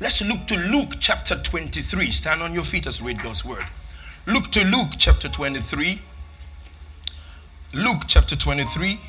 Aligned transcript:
Let's 0.00 0.20
look 0.22 0.46
to 0.48 0.56
Luke 0.56 0.94
chapter 1.00 1.40
23. 1.40 2.10
Stand 2.10 2.42
on 2.42 2.52
your 2.52 2.64
feet 2.64 2.86
as 2.86 3.00
read 3.00 3.22
God's 3.22 3.44
word. 3.44 3.64
Look 4.26 4.50
to 4.52 4.64
Luke 4.64 4.92
chapter 4.98 5.28
23. 5.28 6.00
Luke 7.74 8.02
chapter 8.06 8.34
23 8.34 9.00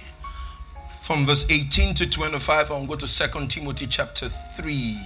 from 1.02 1.26
verse 1.26 1.46
18 1.50 1.96
to 1.96 2.10
25. 2.10 2.72
I'll 2.72 2.86
go 2.86 2.96
to 2.96 3.08
2 3.08 3.48
Timothy 3.48 3.88
chapter 3.88 4.30
3. 4.58 4.98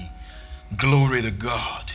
Glory 0.77 1.21
to 1.21 1.31
God. 1.31 1.91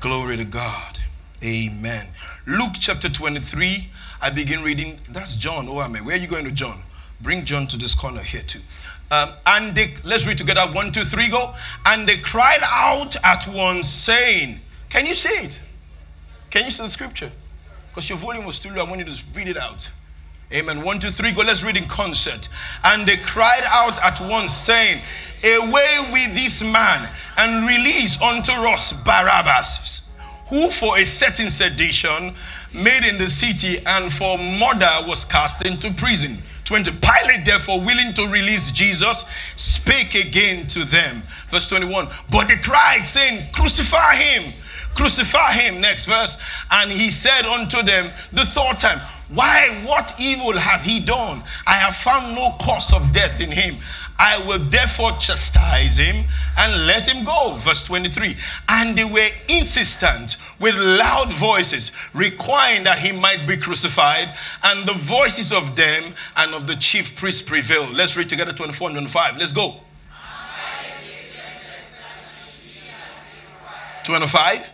Glory 0.00 0.36
to 0.36 0.44
God. 0.44 0.98
Amen. 1.44 2.06
Luke 2.46 2.74
chapter 2.80 3.08
23. 3.08 3.88
I 4.20 4.30
begin 4.30 4.62
reading. 4.62 4.98
That's 5.10 5.36
John. 5.36 5.68
Oh, 5.68 5.80
amen. 5.80 6.04
Where 6.04 6.16
are 6.16 6.18
you 6.18 6.26
going 6.26 6.44
to 6.44 6.50
John? 6.50 6.82
Bring 7.20 7.44
John 7.44 7.66
to 7.68 7.76
this 7.76 7.94
corner 7.94 8.22
here 8.22 8.42
too. 8.42 8.60
Um, 9.10 9.32
and 9.46 9.74
they, 9.74 9.94
let's 10.04 10.26
read 10.26 10.38
together. 10.38 10.62
One, 10.72 10.90
two, 10.90 11.04
three, 11.04 11.28
go. 11.28 11.54
And 11.84 12.08
they 12.08 12.16
cried 12.16 12.60
out 12.62 13.16
at 13.22 13.46
once, 13.48 13.88
saying, 13.88 14.60
Can 14.88 15.06
you 15.06 15.14
see 15.14 15.28
it? 15.28 15.60
Can 16.50 16.64
you 16.64 16.70
see 16.70 16.82
the 16.82 16.90
scripture? 16.90 17.30
Because 17.88 18.08
your 18.08 18.18
volume 18.18 18.44
was 18.44 18.58
too 18.58 18.70
low. 18.70 18.84
I 18.84 18.88
want 18.88 18.98
you 18.98 19.14
to 19.14 19.24
read 19.34 19.48
it 19.48 19.56
out. 19.56 19.90
Amen. 20.52 20.82
One, 20.82 20.98
two, 20.98 21.10
three, 21.10 21.32
go. 21.32 21.42
Let's 21.42 21.64
read 21.64 21.76
in 21.76 21.86
concert. 21.86 22.48
And 22.84 23.06
they 23.06 23.16
cried 23.16 23.64
out 23.66 24.02
at 24.02 24.20
once, 24.20 24.54
saying, 24.54 25.02
Away 25.44 26.08
with 26.12 26.34
this 26.34 26.62
man 26.62 27.10
and 27.36 27.66
release 27.66 28.20
unto 28.20 28.52
us 28.52 28.92
Barabbas, 28.92 30.02
who 30.48 30.70
for 30.70 30.98
a 30.98 31.04
certain 31.04 31.50
sedition 31.50 32.34
made 32.72 33.04
in 33.04 33.18
the 33.18 33.28
city 33.28 33.84
and 33.86 34.12
for 34.12 34.38
murder 34.38 35.06
was 35.06 35.24
cast 35.24 35.64
into 35.66 35.92
prison. 35.94 36.42
20. 36.66 36.90
Pilate, 37.00 37.44
therefore, 37.44 37.80
willing 37.80 38.12
to 38.14 38.26
release 38.28 38.70
Jesus, 38.72 39.24
spake 39.54 40.14
again 40.14 40.66
to 40.66 40.84
them. 40.84 41.22
Verse 41.50 41.68
21. 41.68 42.08
But 42.30 42.48
they 42.48 42.56
cried, 42.56 43.06
saying, 43.06 43.52
Crucify 43.52 44.16
him, 44.16 44.52
crucify 44.94 45.52
him. 45.52 45.80
Next 45.80 46.06
verse. 46.06 46.36
And 46.70 46.90
he 46.90 47.10
said 47.10 47.46
unto 47.46 47.82
them 47.82 48.10
the 48.32 48.44
third 48.44 48.78
time, 48.78 49.00
Why, 49.28 49.80
what 49.86 50.12
evil 50.18 50.52
hath 50.58 50.84
he 50.84 51.00
done? 51.00 51.42
I 51.66 51.74
have 51.74 51.96
found 51.96 52.34
no 52.34 52.56
cause 52.60 52.92
of 52.92 53.12
death 53.12 53.40
in 53.40 53.52
him. 53.52 53.76
I 54.18 54.44
will 54.46 54.58
therefore 54.58 55.12
chastise 55.18 55.96
him 55.96 56.24
and 56.56 56.86
let 56.86 57.06
him 57.06 57.24
go. 57.24 57.56
Verse 57.60 57.84
23. 57.84 58.36
And 58.68 58.96
they 58.96 59.04
were 59.04 59.28
insistent 59.48 60.36
with 60.58 60.74
loud 60.74 61.32
voices, 61.32 61.92
requiring 62.14 62.84
that 62.84 62.98
he 62.98 63.12
might 63.12 63.46
be 63.46 63.56
crucified. 63.56 64.34
And 64.62 64.88
the 64.88 64.94
voices 64.94 65.52
of 65.52 65.76
them 65.76 66.14
and 66.36 66.54
of 66.54 66.66
the 66.66 66.76
chief 66.76 67.14
priests 67.16 67.42
prevailed. 67.42 67.90
Let's 67.90 68.16
read 68.16 68.28
together 68.28 68.52
24 68.52 68.88
and 68.88 68.96
25. 68.96 69.36
Let's 69.36 69.52
go. 69.52 69.80
25. 74.04 74.72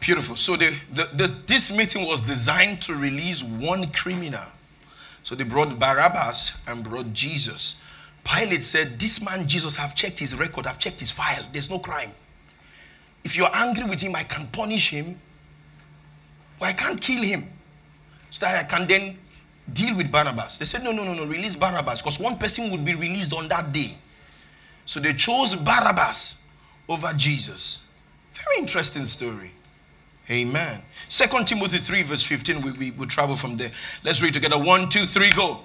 Beautiful. 0.00 0.36
So 0.36 0.56
the, 0.56 0.74
the, 0.92 1.08
the, 1.14 1.36
this 1.46 1.72
meeting 1.72 2.06
was 2.06 2.20
designed 2.20 2.80
to 2.82 2.94
release 2.94 3.42
one 3.42 3.90
criminal. 3.92 4.44
So 5.22 5.34
they 5.34 5.44
brought 5.44 5.78
Barabbas 5.78 6.52
and 6.66 6.84
brought 6.84 7.12
Jesus. 7.12 7.76
Pilate 8.24 8.64
said, 8.64 8.98
This 8.98 9.20
man 9.20 9.48
Jesus, 9.48 9.78
I've 9.78 9.94
checked 9.94 10.18
his 10.18 10.34
record, 10.34 10.66
I've 10.66 10.78
checked 10.78 11.00
his 11.00 11.10
file. 11.10 11.44
There's 11.52 11.70
no 11.70 11.78
crime. 11.78 12.12
If 13.24 13.36
you're 13.36 13.54
angry 13.54 13.84
with 13.84 14.00
him, 14.00 14.14
I 14.14 14.22
can 14.22 14.46
punish 14.52 14.88
him. 14.88 15.20
Or 16.60 16.66
I 16.66 16.72
can't 16.72 17.00
kill 17.00 17.22
him. 17.22 17.50
So 18.30 18.40
that 18.40 18.64
I 18.64 18.68
can 18.68 18.86
then 18.86 19.18
deal 19.72 19.96
with 19.96 20.12
Barabbas. 20.12 20.58
They 20.58 20.64
said, 20.64 20.84
No, 20.84 20.92
no, 20.92 21.04
no, 21.04 21.14
no, 21.14 21.26
release 21.26 21.56
Barabbas. 21.56 22.00
Because 22.00 22.20
one 22.20 22.38
person 22.38 22.70
would 22.70 22.84
be 22.84 22.94
released 22.94 23.32
on 23.32 23.48
that 23.48 23.72
day. 23.72 23.96
So 24.84 25.00
they 25.00 25.12
chose 25.12 25.54
Barabbas 25.54 26.36
over 26.88 27.12
Jesus. 27.14 27.80
Very 28.32 28.60
interesting 28.60 29.04
story. 29.04 29.52
Amen. 30.30 30.82
Second 31.08 31.46
Timothy 31.46 31.78
3, 31.78 32.02
verse 32.02 32.22
15. 32.24 32.60
We, 32.60 32.72
we, 32.72 32.90
we 32.92 33.06
travel 33.06 33.34
from 33.34 33.56
there. 33.56 33.70
Let's 34.04 34.20
read 34.20 34.34
together. 34.34 34.58
One, 34.58 34.88
two, 34.90 35.06
three, 35.06 35.30
go. 35.30 35.60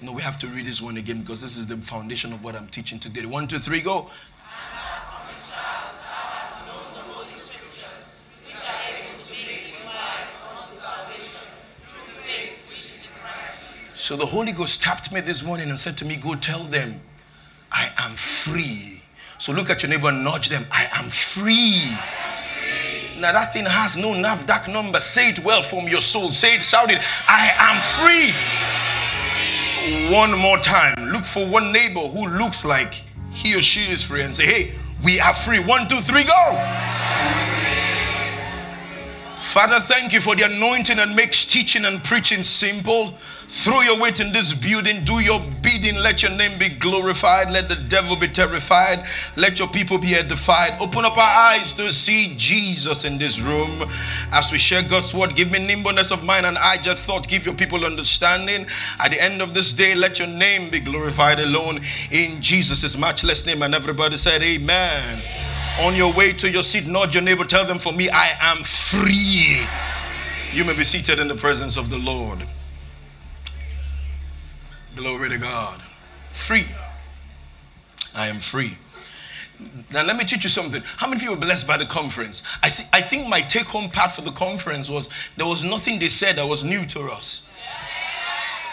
No, 0.00 0.12
we 0.12 0.22
have 0.22 0.36
to 0.38 0.48
read 0.48 0.66
this 0.66 0.82
one 0.82 0.98
again 0.98 1.22
because 1.22 1.40
this 1.40 1.56
is 1.56 1.66
the 1.66 1.78
foundation 1.78 2.32
of 2.32 2.44
what 2.44 2.54
I'm 2.54 2.68
teaching 2.68 3.00
today. 3.00 3.24
One, 3.24 3.48
two, 3.48 3.58
three, 3.58 3.80
go. 3.80 4.10
So 14.04 14.16
the 14.16 14.26
Holy 14.26 14.52
Ghost 14.52 14.82
tapped 14.82 15.10
me 15.12 15.22
this 15.22 15.42
morning 15.42 15.70
and 15.70 15.80
said 15.80 15.96
to 15.96 16.04
me, 16.04 16.16
Go 16.16 16.34
tell 16.34 16.64
them, 16.64 17.00
I 17.72 17.90
am 17.96 18.14
free. 18.16 19.02
So 19.38 19.50
look 19.50 19.70
at 19.70 19.82
your 19.82 19.88
neighbor 19.88 20.10
and 20.10 20.22
nudge 20.22 20.50
them, 20.50 20.66
I 20.70 20.90
am 20.92 21.08
free. 21.08 21.80
Now 23.18 23.32
that 23.32 23.54
thing 23.54 23.64
has 23.64 23.96
no 23.96 24.08
NAFDAC 24.08 24.70
number. 24.70 25.00
Say 25.00 25.30
it 25.30 25.38
well 25.38 25.62
from 25.62 25.88
your 25.88 26.02
soul. 26.02 26.32
Say 26.32 26.56
it, 26.56 26.60
shout 26.60 26.90
it, 26.90 27.00
I 27.26 27.50
am 27.56 27.80
free. 30.04 30.14
One 30.14 30.38
more 30.38 30.58
time. 30.58 30.96
Look 31.10 31.24
for 31.24 31.46
one 31.46 31.72
neighbor 31.72 32.00
who 32.00 32.26
looks 32.28 32.62
like 32.62 33.02
he 33.32 33.56
or 33.56 33.62
she 33.62 33.90
is 33.90 34.04
free 34.04 34.20
and 34.20 34.36
say, 34.36 34.44
Hey, 34.44 34.74
we 35.02 35.18
are 35.18 35.32
free. 35.32 35.60
One, 35.60 35.88
two, 35.88 36.00
three, 36.00 36.24
go. 36.24 36.50
Father, 39.54 39.78
thank 39.78 40.12
you 40.12 40.20
for 40.20 40.34
the 40.34 40.46
anointing 40.46 40.96
that 40.96 41.14
makes 41.14 41.44
teaching 41.44 41.84
and 41.84 42.02
preaching 42.02 42.42
simple. 42.42 43.14
Throw 43.46 43.82
your 43.82 43.96
weight 44.00 44.18
in 44.18 44.32
this 44.32 44.52
building. 44.52 45.04
Do 45.04 45.20
your 45.20 45.38
bidding. 45.62 45.94
Let 45.94 46.24
your 46.24 46.32
name 46.32 46.58
be 46.58 46.70
glorified. 46.70 47.52
Let 47.52 47.68
the 47.68 47.76
devil 47.76 48.16
be 48.16 48.26
terrified. 48.26 49.06
Let 49.36 49.60
your 49.60 49.68
people 49.68 49.96
be 49.96 50.16
edified. 50.16 50.72
Open 50.80 51.04
up 51.04 51.16
our 51.16 51.52
eyes 51.52 51.72
to 51.74 51.92
see 51.92 52.34
Jesus 52.36 53.04
in 53.04 53.16
this 53.16 53.38
room. 53.38 53.88
As 54.32 54.50
we 54.50 54.58
share 54.58 54.82
God's 54.82 55.14
word, 55.14 55.36
give 55.36 55.52
me 55.52 55.64
nimbleness 55.64 56.10
of 56.10 56.24
mind 56.24 56.46
and 56.46 56.58
I 56.58 56.78
just 56.78 57.04
thought, 57.04 57.28
give 57.28 57.46
your 57.46 57.54
people 57.54 57.84
understanding. 57.84 58.66
At 58.98 59.12
the 59.12 59.22
end 59.22 59.40
of 59.40 59.54
this 59.54 59.72
day, 59.72 59.94
let 59.94 60.18
your 60.18 60.26
name 60.26 60.68
be 60.68 60.80
glorified 60.80 61.38
alone 61.38 61.78
in 62.10 62.42
Jesus' 62.42 62.98
matchless 62.98 63.46
name. 63.46 63.62
And 63.62 63.72
everybody 63.72 64.16
said, 64.16 64.42
Amen. 64.42 65.22
On 65.80 65.96
your 65.96 66.12
way 66.12 66.32
to 66.32 66.48
your 66.48 66.62
seat, 66.62 66.86
nod 66.86 67.12
your 67.12 67.22
neighbor, 67.22 67.44
tell 67.44 67.66
them, 67.66 67.78
For 67.78 67.92
me, 67.92 68.08
I 68.08 68.36
am 68.40 68.62
free. 68.62 69.66
You 70.52 70.64
may 70.64 70.74
be 70.74 70.84
seated 70.84 71.18
in 71.18 71.26
the 71.26 71.34
presence 71.34 71.76
of 71.76 71.90
the 71.90 71.98
Lord. 71.98 72.46
Glory 74.94 75.28
to 75.30 75.38
God. 75.38 75.82
Free. 76.30 76.66
I 78.14 78.28
am 78.28 78.38
free. 78.38 78.78
Now 79.90 80.04
let 80.04 80.16
me 80.16 80.24
teach 80.24 80.44
you 80.44 80.50
something. 80.50 80.82
How 80.96 81.08
many 81.08 81.18
of 81.18 81.22
you 81.22 81.30
were 81.30 81.36
blessed 81.36 81.66
by 81.66 81.76
the 81.76 81.86
conference? 81.86 82.42
I 82.62 82.68
see, 82.68 82.84
I 82.92 83.00
think 83.00 83.28
my 83.28 83.40
take-home 83.40 83.90
part 83.90 84.12
for 84.12 84.22
the 84.22 84.32
conference 84.32 84.88
was 84.88 85.08
there 85.36 85.46
was 85.46 85.64
nothing 85.64 85.98
they 85.98 86.08
said 86.08 86.36
that 86.36 86.46
was 86.46 86.64
new 86.64 86.86
to 86.86 87.10
us. 87.10 87.42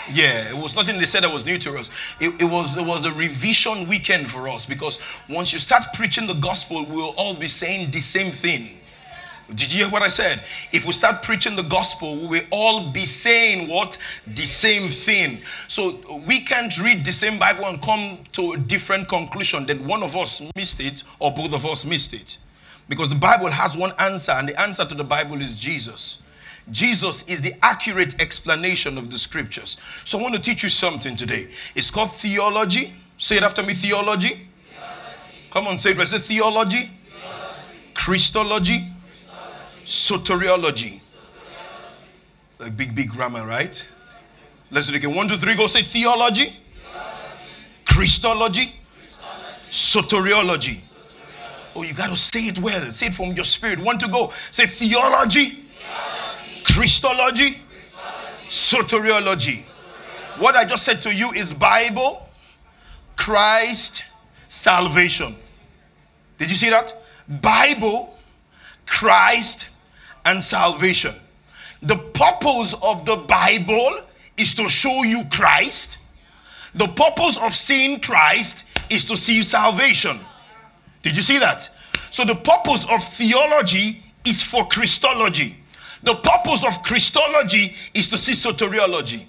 Yeah, 0.09 0.49
it 0.49 0.57
was 0.57 0.75
nothing 0.75 0.97
they 0.97 1.05
said 1.05 1.23
that 1.23 1.31
was 1.31 1.45
new 1.45 1.57
to 1.59 1.77
us. 1.77 1.89
It, 2.19 2.41
it, 2.41 2.45
was 2.45 2.75
it 2.75 2.85
was 2.85 3.05
a 3.05 3.13
revision 3.13 3.87
weekend 3.87 4.29
for 4.29 4.47
us 4.47 4.65
because 4.65 4.99
once 5.29 5.53
you 5.53 5.59
start 5.59 5.85
preaching 5.93 6.27
the 6.27 6.33
gospel, 6.33 6.85
we'll 6.85 7.13
all 7.17 7.35
be 7.35 7.47
saying 7.47 7.91
the 7.91 7.99
same 7.99 8.31
thing. 8.31 8.81
Did 9.55 9.71
you 9.73 9.83
hear 9.83 9.91
what 9.91 10.01
I 10.01 10.07
said? 10.07 10.43
If 10.71 10.85
we 10.85 10.93
start 10.93 11.23
preaching 11.23 11.55
the 11.55 11.63
gospel, 11.63 12.15
we 12.15 12.39
will 12.39 12.47
all 12.51 12.91
be 12.91 13.05
saying 13.05 13.69
what? 13.69 13.97
The 14.27 14.45
same 14.45 14.91
thing. 14.91 15.41
So 15.67 15.99
we 16.25 16.39
can't 16.41 16.75
read 16.79 17.05
the 17.05 17.11
same 17.11 17.37
Bible 17.37 17.65
and 17.65 17.81
come 17.81 18.19
to 18.33 18.53
a 18.53 18.57
different 18.57 19.09
conclusion. 19.09 19.65
Then 19.65 19.85
one 19.85 20.03
of 20.03 20.15
us 20.15 20.41
missed 20.55 20.79
it 20.79 21.03
or 21.19 21.31
both 21.31 21.53
of 21.53 21.65
us 21.65 21.83
missed 21.83 22.13
it. 22.13 22.37
Because 22.87 23.09
the 23.09 23.15
Bible 23.15 23.49
has 23.49 23.77
one 23.77 23.93
answer, 23.99 24.31
and 24.31 24.47
the 24.47 24.59
answer 24.59 24.85
to 24.85 24.95
the 24.95 25.03
Bible 25.03 25.41
is 25.41 25.57
Jesus. 25.57 26.17
Jesus 26.69 27.23
is 27.23 27.41
the 27.41 27.53
accurate 27.63 28.21
explanation 28.21 28.97
of 28.97 29.09
the 29.09 29.17
scriptures. 29.17 29.77
So 30.05 30.19
I 30.19 30.21
want 30.21 30.35
to 30.35 30.41
teach 30.41 30.63
you 30.63 30.69
something 30.69 31.15
today. 31.15 31.47
It's 31.75 31.89
called 31.89 32.11
theology. 32.11 32.93
Say 33.17 33.37
it 33.37 33.43
after 33.43 33.63
me 33.63 33.73
theology. 33.73 34.29
theology. 34.29 34.47
Come 35.51 35.67
on, 35.67 35.79
say 35.79 35.91
it. 35.91 36.07
Say 36.07 36.19
theology, 36.19 36.77
theology. 36.77 36.91
Christology, 37.95 38.85
soteriology. 39.85 41.01
Like 42.59 42.77
big, 42.77 42.95
big 42.95 43.09
grammar, 43.09 43.45
right? 43.45 43.85
Let's 44.69 44.87
do 44.87 44.93
it 44.93 44.97
again. 44.97 45.15
One, 45.15 45.27
two, 45.27 45.37
three, 45.37 45.55
go 45.55 45.67
say 45.67 45.81
theology. 45.81 46.53
Christology, 47.85 48.73
Christology. 49.71 50.79
soteriology. 50.79 50.81
Oh, 51.75 51.83
you 51.83 51.93
got 51.93 52.09
to 52.09 52.15
say 52.15 52.47
it 52.47 52.59
well. 52.59 52.85
Say 52.87 53.07
it 53.07 53.13
from 53.13 53.31
your 53.33 53.45
spirit. 53.45 53.79
One 53.79 53.97
to 53.99 54.07
go. 54.07 54.31
Say 54.51 54.65
theology, 54.65 55.59
Christology, 56.73 57.57
soteriology. 58.47 59.63
What 60.37 60.55
I 60.55 60.63
just 60.63 60.85
said 60.85 61.01
to 61.01 61.13
you 61.13 61.31
is 61.31 61.51
Bible, 61.51 62.29
Christ, 63.17 64.03
salvation. 64.47 65.35
Did 66.37 66.49
you 66.49 66.55
see 66.55 66.69
that? 66.69 66.93
Bible, 67.41 68.17
Christ, 68.85 69.67
and 70.23 70.41
salvation. 70.41 71.13
The 71.81 71.97
purpose 71.97 72.73
of 72.81 73.05
the 73.05 73.17
Bible 73.17 73.99
is 74.37 74.55
to 74.55 74.69
show 74.69 75.03
you 75.03 75.23
Christ. 75.29 75.97
The 76.75 76.87
purpose 76.87 77.37
of 77.39 77.53
seeing 77.53 77.99
Christ 77.99 78.63
is 78.89 79.03
to 79.05 79.17
see 79.17 79.43
salvation. 79.43 80.19
Did 81.03 81.17
you 81.17 81.21
see 81.21 81.37
that? 81.37 81.69
So 82.11 82.23
the 82.23 82.35
purpose 82.35 82.85
of 82.89 83.03
theology 83.03 84.01
is 84.23 84.41
for 84.41 84.65
Christology. 84.67 85.57
The 86.03 86.15
purpose 86.15 86.65
of 86.65 86.81
Christology 86.83 87.75
is 87.93 88.07
to 88.09 88.17
see 88.17 88.33
soteriology. 88.33 89.25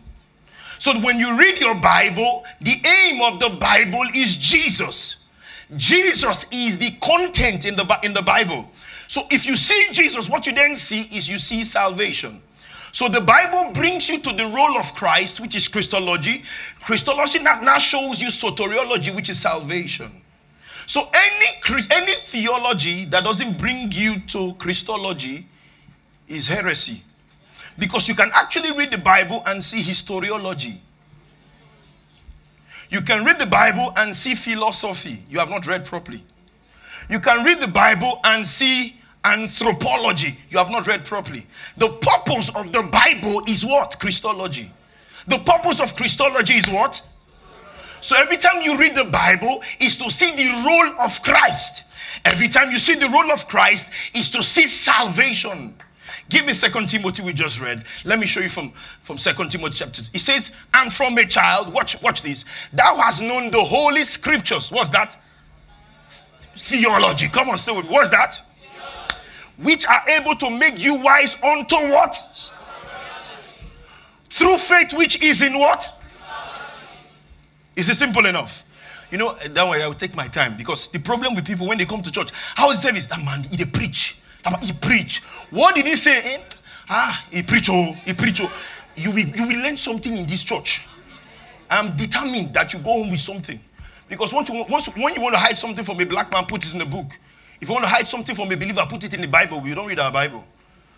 So 0.78 0.98
when 1.00 1.18
you 1.18 1.38
read 1.38 1.60
your 1.60 1.74
Bible, 1.74 2.44
the 2.60 2.76
aim 2.84 3.20
of 3.22 3.38
the 3.40 3.50
Bible 3.50 4.04
is 4.14 4.36
Jesus. 4.36 5.16
Jesus 5.76 6.44
is 6.50 6.78
the 6.78 6.90
content 7.02 7.64
in 7.64 7.76
the, 7.76 7.98
in 8.02 8.12
the 8.12 8.22
Bible. 8.22 8.68
So 9.08 9.22
if 9.30 9.46
you 9.46 9.56
see 9.56 9.88
Jesus, 9.92 10.28
what 10.28 10.46
you 10.46 10.52
then 10.52 10.74
see 10.74 11.02
is 11.12 11.28
you 11.28 11.38
see 11.38 11.64
salvation. 11.64 12.42
So 12.92 13.08
the 13.08 13.20
Bible 13.20 13.72
brings 13.72 14.08
you 14.08 14.18
to 14.20 14.32
the 14.32 14.46
role 14.46 14.76
of 14.78 14.94
Christ, 14.94 15.40
which 15.40 15.54
is 15.54 15.66
Christology. 15.68 16.42
Christology 16.84 17.38
now, 17.38 17.78
shows 17.78 18.20
you 18.20 18.28
soteriology, 18.28 19.14
which 19.14 19.28
is 19.30 19.38
salvation. 19.40 20.22
So 20.86 21.08
any 21.14 21.86
any 21.90 22.14
theology 22.14 23.04
that 23.06 23.24
doesn't 23.24 23.56
bring 23.56 23.92
you 23.92 24.20
to 24.28 24.54
Christology 24.54 25.46
is 26.32 26.46
heresy. 26.46 27.02
Because 27.78 28.08
you 28.08 28.14
can 28.14 28.30
actually 28.34 28.72
read 28.72 28.90
the 28.90 28.98
Bible 28.98 29.42
and 29.46 29.62
see 29.62 29.80
historiology. 29.80 30.78
You 32.90 33.00
can 33.00 33.24
read 33.24 33.38
the 33.38 33.46
Bible 33.46 33.92
and 33.96 34.14
see 34.14 34.34
philosophy. 34.34 35.24
You 35.30 35.38
have 35.38 35.48
not 35.48 35.66
read 35.66 35.86
properly. 35.86 36.22
You 37.08 37.20
can 37.20 37.44
read 37.44 37.60
the 37.60 37.68
Bible 37.68 38.20
and 38.24 38.46
see 38.46 38.96
anthropology. 39.24 40.38
You 40.50 40.58
have 40.58 40.70
not 40.70 40.86
read 40.86 41.04
properly. 41.04 41.46
The 41.78 41.88
purpose 42.02 42.50
of 42.54 42.72
the 42.72 42.82
Bible 42.82 43.42
is 43.48 43.64
what? 43.64 43.98
Christology. 43.98 44.70
The 45.28 45.38
purpose 45.38 45.80
of 45.80 45.96
Christology 45.96 46.54
is 46.54 46.68
what? 46.68 47.02
So 48.00 48.16
every 48.18 48.36
time 48.36 48.60
you 48.62 48.76
read 48.76 48.96
the 48.96 49.04
Bible 49.04 49.62
is 49.80 49.96
to 49.96 50.10
see 50.10 50.34
the 50.34 50.50
role 50.66 51.00
of 51.00 51.22
Christ. 51.22 51.84
Every 52.24 52.48
time 52.48 52.70
you 52.70 52.78
see 52.78 52.96
the 52.96 53.08
role 53.08 53.30
of 53.30 53.46
Christ 53.48 53.90
is 54.14 54.28
to 54.30 54.42
see 54.42 54.66
salvation. 54.66 55.74
Give 56.28 56.46
me 56.46 56.52
Second 56.52 56.88
Timothy 56.88 57.22
we 57.22 57.32
just 57.32 57.60
read. 57.60 57.84
Let 58.04 58.18
me 58.18 58.26
show 58.26 58.40
you 58.40 58.48
from 58.48 58.72
from 59.02 59.18
Second 59.18 59.50
Timothy 59.50 59.76
chapter. 59.78 60.02
It 60.12 60.20
says, 60.20 60.50
"And 60.74 60.92
from 60.92 61.18
a 61.18 61.26
child, 61.26 61.72
watch 61.72 62.00
watch 62.00 62.22
this. 62.22 62.44
Thou 62.72 62.96
hast 62.96 63.20
known 63.20 63.50
the 63.50 63.62
holy 63.62 64.04
scriptures. 64.04 64.70
What's 64.70 64.90
that? 64.90 65.16
Theology. 66.56 67.28
Come 67.28 67.50
on, 67.50 67.58
stay 67.58 67.72
with 67.72 67.86
me. 67.86 67.92
What's 67.92 68.10
that? 68.10 68.38
Which 69.58 69.86
are 69.86 70.02
able 70.08 70.34
to 70.36 70.50
make 70.50 70.78
you 70.78 70.94
wise 70.94 71.36
unto 71.42 71.76
what? 71.76 72.16
Through 74.30 74.58
faith, 74.58 74.92
which 74.94 75.20
is 75.22 75.42
in 75.42 75.58
what? 75.58 76.00
Is 77.76 77.88
it 77.88 77.96
simple 77.96 78.26
enough? 78.26 78.64
You 79.10 79.18
know, 79.18 79.34
that 79.34 79.70
way 79.70 79.82
I 79.82 79.86
will 79.86 79.94
take 79.94 80.14
my 80.14 80.26
time 80.26 80.56
because 80.56 80.88
the 80.88 80.98
problem 80.98 81.34
with 81.34 81.46
people 81.46 81.66
when 81.66 81.76
they 81.76 81.84
come 81.84 82.00
to 82.00 82.10
church, 82.10 82.30
how 82.54 82.70
is 82.70 82.80
service? 82.80 83.06
That 83.06 83.22
man, 83.22 83.44
he 83.44 83.64
preach. 83.66 84.16
He 84.60 84.72
preach. 84.72 85.22
What 85.50 85.74
did 85.74 85.86
he 85.86 85.96
say? 85.96 86.34
Eh? 86.34 86.42
Ah, 86.88 87.24
he 87.30 87.42
preach. 87.42 87.68
Oh, 87.70 87.94
he 88.04 88.12
preach. 88.12 88.40
Oh. 88.40 88.52
You 88.96 89.10
will, 89.10 89.28
you 89.28 89.46
will 89.46 89.62
learn 89.62 89.76
something 89.76 90.16
in 90.16 90.26
this 90.26 90.44
church. 90.44 90.84
I'm 91.70 91.96
determined 91.96 92.52
that 92.54 92.72
you 92.72 92.78
go 92.80 92.92
home 92.92 93.10
with 93.10 93.20
something. 93.20 93.60
Because 94.08 94.32
once 94.32 94.50
you, 94.50 94.64
once, 94.68 94.86
when 94.88 95.14
you 95.14 95.22
want 95.22 95.34
to 95.34 95.38
hide 95.40 95.56
something 95.56 95.84
from 95.84 96.00
a 96.00 96.04
black 96.04 96.30
man, 96.32 96.44
put 96.44 96.66
it 96.66 96.72
in 96.72 96.78
the 96.80 96.86
book. 96.86 97.06
If 97.60 97.68
you 97.68 97.74
want 97.74 97.84
to 97.84 97.88
hide 97.88 98.06
something 98.06 98.34
from 98.34 98.50
a 98.50 98.56
believer, 98.56 98.84
put 98.88 99.04
it 99.04 99.14
in 99.14 99.20
the 99.20 99.28
Bible. 99.28 99.60
We 99.60 99.74
don't 99.74 99.86
read 99.86 100.00
our 100.00 100.12
Bible. 100.12 100.44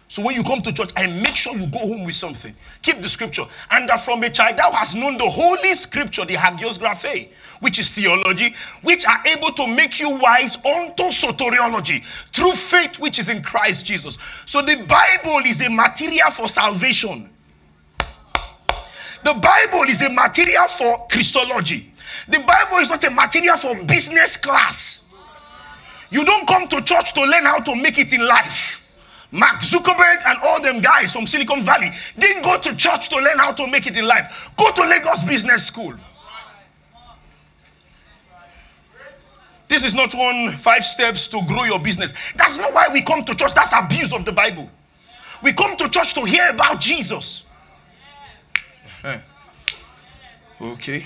So 0.09 0.23
when 0.23 0.35
you 0.35 0.45
come 0.45 0.61
to 0.63 0.73
church, 0.73 0.91
I 0.97 1.07
make 1.07 1.35
sure 1.35 1.57
you 1.57 1.67
go 1.67 1.79
home 1.79 2.05
with 2.05 2.15
something. 2.15 2.55
Keep 2.83 3.01
the 3.01 3.09
scripture. 3.09 3.45
And 3.71 3.89
that 3.89 4.05
from 4.05 4.23
a 4.23 4.29
child 4.29 4.59
thou 4.59 4.71
hast 4.71 4.95
known 4.95 5.17
the 5.17 5.29
holy 5.29 5.75
scripture, 5.75 6.25
the 6.25 6.35
hagiosgraphe, 6.35 7.31
which 7.61 7.79
is 7.79 7.91
theology, 7.91 8.55
which 8.83 9.07
are 9.07 9.23
able 9.27 9.51
to 9.53 9.67
make 9.67 9.99
you 9.99 10.11
wise 10.11 10.57
unto 10.57 11.05
soteriology 11.05 12.05
through 12.35 12.53
faith 12.53 12.99
which 12.99 13.19
is 13.19 13.29
in 13.29 13.43
Christ 13.43 13.87
Jesus. 13.87 14.19
So 14.47 14.61
the 14.61 14.77
Bible 14.87 15.41
is 15.47 15.61
a 15.63 15.71
material 15.71 16.31
for 16.31 16.49
salvation. 16.49 17.31
The 19.25 19.33
Bible 19.33 19.85
is 19.89 20.03
a 20.03 20.11
material 20.11 20.69
for 20.69 21.07
Christology. 21.11 21.91
The 22.29 22.41
Bible 22.41 22.77
is 22.77 22.91
not 22.91 23.03
a 23.05 23.11
material 23.11 23.57
for 23.57 23.75
business 23.85 24.37
class. 24.37 25.01
You 26.11 26.25
don't 26.25 26.47
come 26.47 26.69
to 26.69 26.83
church 26.83 27.15
to 27.15 27.23
learn 27.23 27.47
how 27.47 27.59
to 27.61 27.75
make 27.75 27.99
it 27.99 28.13
in 28.13 28.27
life. 28.27 28.84
Mark 29.35 29.63
Zuckerberg 29.63 30.23
and 30.27 30.39
all 30.45 30.63
them 30.63 30.81
guys 30.81 31.13
from 31.13 31.27
Silicon 31.27 31.65
Valley 31.65 31.91
didn't 32.19 32.43
go 32.45 32.57
to 32.57 32.75
church 32.77 33.09
to 33.09 33.17
learn 33.17 33.39
how 33.39 33.53
to 33.53 33.67
make 33.67 33.85
it 33.89 33.97
in 33.97 34.07
life. 34.07 34.51
Go 34.57 34.71
to 34.71 34.83
Lagos 34.83 35.25
Business 35.25 35.67
School. 35.67 35.95
This 39.67 39.83
is 39.83 39.93
not 39.93 40.15
one 40.15 40.57
five 40.59 40.85
steps 40.85 41.27
to 41.29 41.43
grow 41.49 41.65
your 41.65 41.81
business. 41.81 42.15
That's 42.37 42.57
not 42.57 42.73
why 42.73 42.87
we 42.93 43.03
come 43.03 43.25
to 43.25 43.35
church. 43.35 43.55
That's 43.55 43.73
abuse 43.73 44.13
of 44.13 44.25
the 44.25 44.33
Bible. 44.33 44.71
We 45.43 45.53
come 45.53 45.77
to 45.79 45.89
church 45.89 46.15
to 46.15 46.25
hear 46.25 46.51
about 46.51 46.79
Jesus. 46.79 47.43
Uh-huh. 49.03 49.19
Okay. 50.75 51.05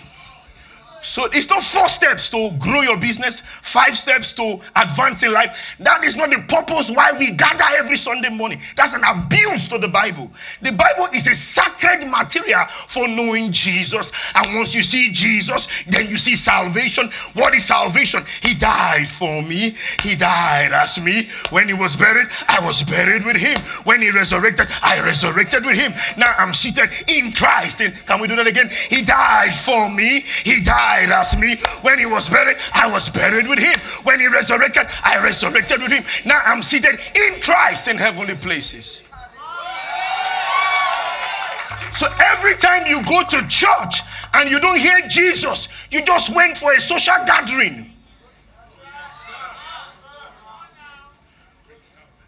So 1.03 1.27
it's 1.33 1.49
not 1.49 1.63
four 1.63 1.89
steps 1.89 2.29
to 2.31 2.51
grow 2.59 2.81
your 2.81 2.99
business, 2.99 3.43
five 3.63 3.97
steps 3.97 4.33
to 4.35 4.61
advance 4.77 5.23
in 5.23 5.33
life. 5.33 5.77
That 5.79 6.05
is 6.05 6.17
not 6.17 6.31
the 6.31 6.43
purpose 6.49 6.91
why 6.91 7.13
we 7.13 7.31
gather 7.31 7.65
every 7.79 7.97
Sunday 7.97 8.31
morning. 8.31 8.61
That's 8.77 8.95
an 8.95 9.03
abuse 9.05 9.69
to 9.69 9.79
the 9.79 9.89
Bible. 9.89 10.31
The 10.63 10.73
Bible 10.73 11.09
is 11.15 11.27
a 11.27 11.37
sacred 11.37 12.09
material 12.09 12.65
for 12.89 13.07
knowing 13.07 13.53
Jesus. 13.53 14.11
And 14.35 14.57
once 14.57 14.75
you 14.75 14.83
see 14.83 15.13
Jesus, 15.13 15.69
then 15.87 16.09
you 16.09 16.19
see 16.19 16.35
salvation. 16.35 17.11
What 17.35 17.55
is 17.55 17.65
salvation? 17.67 18.25
He 18.43 18.55
died 18.55 19.09
for 19.09 19.43
me. 19.43 19.75
He 20.03 20.17
died 20.17 20.73
as 20.73 21.01
me. 21.01 21.29
When 21.51 21.69
he 21.69 21.75
was 21.75 21.95
buried, 21.95 22.29
I 22.49 22.65
was 22.65 22.83
buried 22.83 23.25
with 23.25 23.37
him. 23.37 23.59
When 23.85 24.03
he 24.03 24.11
resurrected, 24.11 24.69
I 24.83 25.01
resurrected 25.01 25.65
with 25.65 25.79
him. 25.79 25.93
Now 26.17 26.35
I'm 26.39 26.55
seated 26.55 26.91
in 27.07 27.33
Christ. 27.33 27.81
And 27.81 27.95
can 28.07 28.21
we 28.21 28.27
do 28.27 28.37
that 28.37 28.47
again? 28.47 28.71
He 28.91 29.03
died 29.03 29.55
for 29.55 29.91
me. 29.91 30.25
He 30.45 30.61
died 30.61 30.88
died 30.89 31.11
as 31.11 31.37
me. 31.37 31.57
When 31.83 31.99
he 31.99 32.07
was 32.07 32.29
buried, 32.29 32.57
I 32.73 32.91
was 32.91 33.09
buried 33.11 33.47
with 33.47 33.59
him. 33.59 33.79
When 34.05 34.21
he 34.21 34.29
resurrected, 34.29 34.87
I 35.05 35.23
resurrected 35.23 35.83
with 35.83 35.93
him. 35.93 36.05
Now 36.25 36.41
I'm 36.45 36.63
seated 36.63 37.01
in 37.15 37.41
Christ 37.41 37.89
in 37.89 37.97
heavenly 37.97 38.35
places. 38.35 39.03
So 41.93 42.07
every 42.21 42.55
time 42.55 42.87
you 42.87 43.03
go 43.05 43.23
to 43.25 43.49
church 43.49 44.03
and 44.35 44.49
you 44.49 44.61
don't 44.61 44.79
hear 44.79 45.01
Jesus, 45.09 45.69
you 45.91 46.03
just 46.03 46.35
went 46.35 46.57
for 46.57 46.73
a 46.73 46.81
social 46.81 47.15
gathering. 47.27 47.93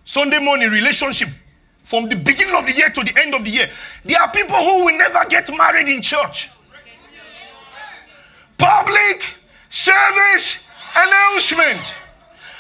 Sunday 0.05 0.41
morning 0.41 0.71
relationship 0.71 1.29
from 1.85 2.09
the 2.09 2.17
beginning 2.17 2.57
of 2.57 2.67
the 2.67 2.73
year 2.73 2.89
to 2.91 3.05
the 3.05 3.13
end 3.21 3.33
of 3.35 3.45
the 3.45 3.51
year. 3.51 3.69
There 4.05 4.21
are 4.21 4.31
people 4.33 4.57
who 4.57 4.85
will 4.85 4.99
never 4.99 5.25
get 5.29 5.49
married 5.57 5.89
in 5.89 6.03
church 6.03 6.51
public 8.61 9.25
service 9.71 10.59
announcement. 10.95 11.95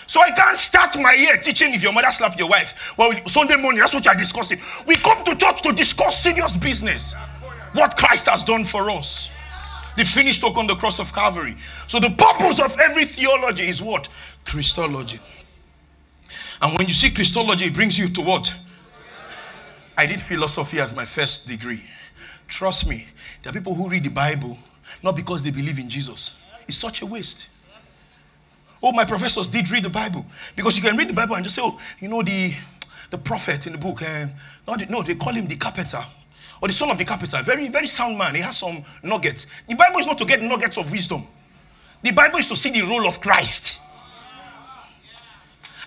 So 0.06 0.20
I 0.20 0.30
can't 0.30 0.58
start 0.58 0.98
my 0.98 1.12
year 1.12 1.36
teaching 1.36 1.72
if 1.72 1.82
your 1.82 1.92
mother 1.92 2.10
slapped 2.10 2.38
your 2.38 2.48
wife. 2.48 2.74
Well, 2.96 3.12
Sunday 3.26 3.56
morning, 3.56 3.78
that's 3.78 3.94
what 3.94 4.04
you 4.04 4.10
are 4.10 4.16
discussing. 4.16 4.60
We 4.86 4.96
come 4.96 5.22
to 5.24 5.36
church 5.36 5.62
to 5.62 5.72
discuss 5.72 6.22
serious 6.22 6.56
business. 6.56 7.14
What 7.74 7.96
Christ 7.96 8.28
has 8.28 8.42
done 8.42 8.64
for 8.64 8.90
us. 8.90 9.28
The 9.96 10.04
finished 10.04 10.42
work 10.42 10.56
on 10.56 10.66
the 10.66 10.74
cross 10.74 10.98
of 10.98 11.12
Calvary. 11.12 11.54
So 11.86 12.00
the 12.00 12.10
purpose 12.10 12.60
of 12.60 12.76
every 12.80 13.04
theology 13.04 13.68
is 13.68 13.80
what? 13.82 14.08
Christology. 14.44 15.20
And 16.62 16.76
when 16.76 16.88
you 16.88 16.94
see 16.94 17.10
Christology, 17.10 17.66
it 17.66 17.74
brings 17.74 17.98
you 17.98 18.08
to 18.08 18.20
what? 18.20 18.52
I 19.96 20.06
did 20.06 20.20
philosophy 20.20 20.80
as 20.80 20.94
my 20.94 21.04
first 21.04 21.46
degree. 21.46 21.84
Trust 22.48 22.88
me, 22.88 23.06
there 23.42 23.50
are 23.50 23.54
people 23.54 23.74
who 23.74 23.88
read 23.88 24.04
the 24.04 24.10
Bible 24.10 24.58
not 25.02 25.16
because 25.16 25.42
they 25.42 25.50
believe 25.50 25.78
in 25.78 25.88
Jesus. 25.88 26.32
It's 26.68 26.76
such 26.76 27.02
a 27.02 27.06
waste. 27.06 27.48
Oh, 28.82 28.92
my 28.92 29.04
professors 29.04 29.48
did 29.48 29.70
read 29.70 29.84
the 29.84 29.90
Bible 29.90 30.24
because 30.56 30.76
you 30.76 30.82
can 30.82 30.96
read 30.96 31.08
the 31.08 31.14
Bible 31.14 31.34
and 31.34 31.44
just 31.44 31.56
say, 31.56 31.62
oh, 31.64 31.78
you 31.98 32.08
know, 32.08 32.22
the, 32.22 32.54
the 33.10 33.18
prophet 33.18 33.66
in 33.66 33.72
the 33.72 33.78
book, 33.78 34.02
uh, 34.02 34.26
no, 34.66 34.76
no, 34.88 35.02
they 35.02 35.14
call 35.14 35.34
him 35.34 35.46
the 35.46 35.56
carpenter 35.56 36.02
or 36.62 36.68
the 36.68 36.74
son 36.74 36.90
of 36.90 36.96
the 36.96 37.04
carpenter. 37.04 37.42
Very, 37.42 37.68
very 37.68 37.86
sound 37.86 38.16
man. 38.16 38.34
He 38.34 38.40
has 38.40 38.58
some 38.58 38.82
nuggets. 39.02 39.46
The 39.68 39.74
Bible 39.74 40.00
is 40.00 40.06
not 40.06 40.16
to 40.18 40.24
get 40.24 40.42
nuggets 40.42 40.78
of 40.78 40.90
wisdom, 40.90 41.26
the 42.02 42.12
Bible 42.12 42.38
is 42.38 42.46
to 42.46 42.56
see 42.56 42.70
the 42.70 42.82
role 42.82 43.06
of 43.06 43.20
Christ. 43.20 43.80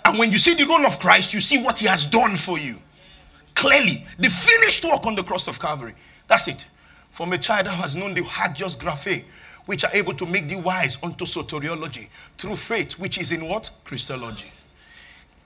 And 0.06 0.20
when 0.20 0.32
you 0.32 0.38
see 0.38 0.54
the 0.54 0.66
role 0.66 0.86
of 0.86 1.00
Christ, 1.00 1.34
you 1.34 1.40
see 1.40 1.64
what 1.64 1.80
he 1.80 1.88
has 1.88 2.06
done 2.06 2.36
for 2.36 2.60
you. 2.60 2.76
Clearly, 3.56 4.06
the 4.20 4.30
finished 4.30 4.84
work 4.84 5.06
on 5.06 5.16
the 5.16 5.24
cross 5.24 5.48
of 5.48 5.60
Calvary. 5.60 5.96
That's 6.28 6.48
it 6.50 6.66
from 7.14 7.32
a 7.32 7.38
child 7.38 7.68
that 7.68 7.76
has 7.76 7.96
known 7.96 8.16
the 8.16 8.24
hagios 8.24 8.76
graphe, 8.76 9.24
which 9.68 9.84
are 9.84 9.92
able 9.94 10.16
to 10.16 10.26
make 10.26 10.50
thee 10.50 10.56
wise 10.56 10.98
unto 11.04 11.26
soteriology, 11.26 12.10
through 12.40 12.56
faith, 12.56 12.94
which 12.94 13.20
is 13.20 13.32
in 13.32 13.48
what? 13.48 13.70
Christology. 13.86 14.52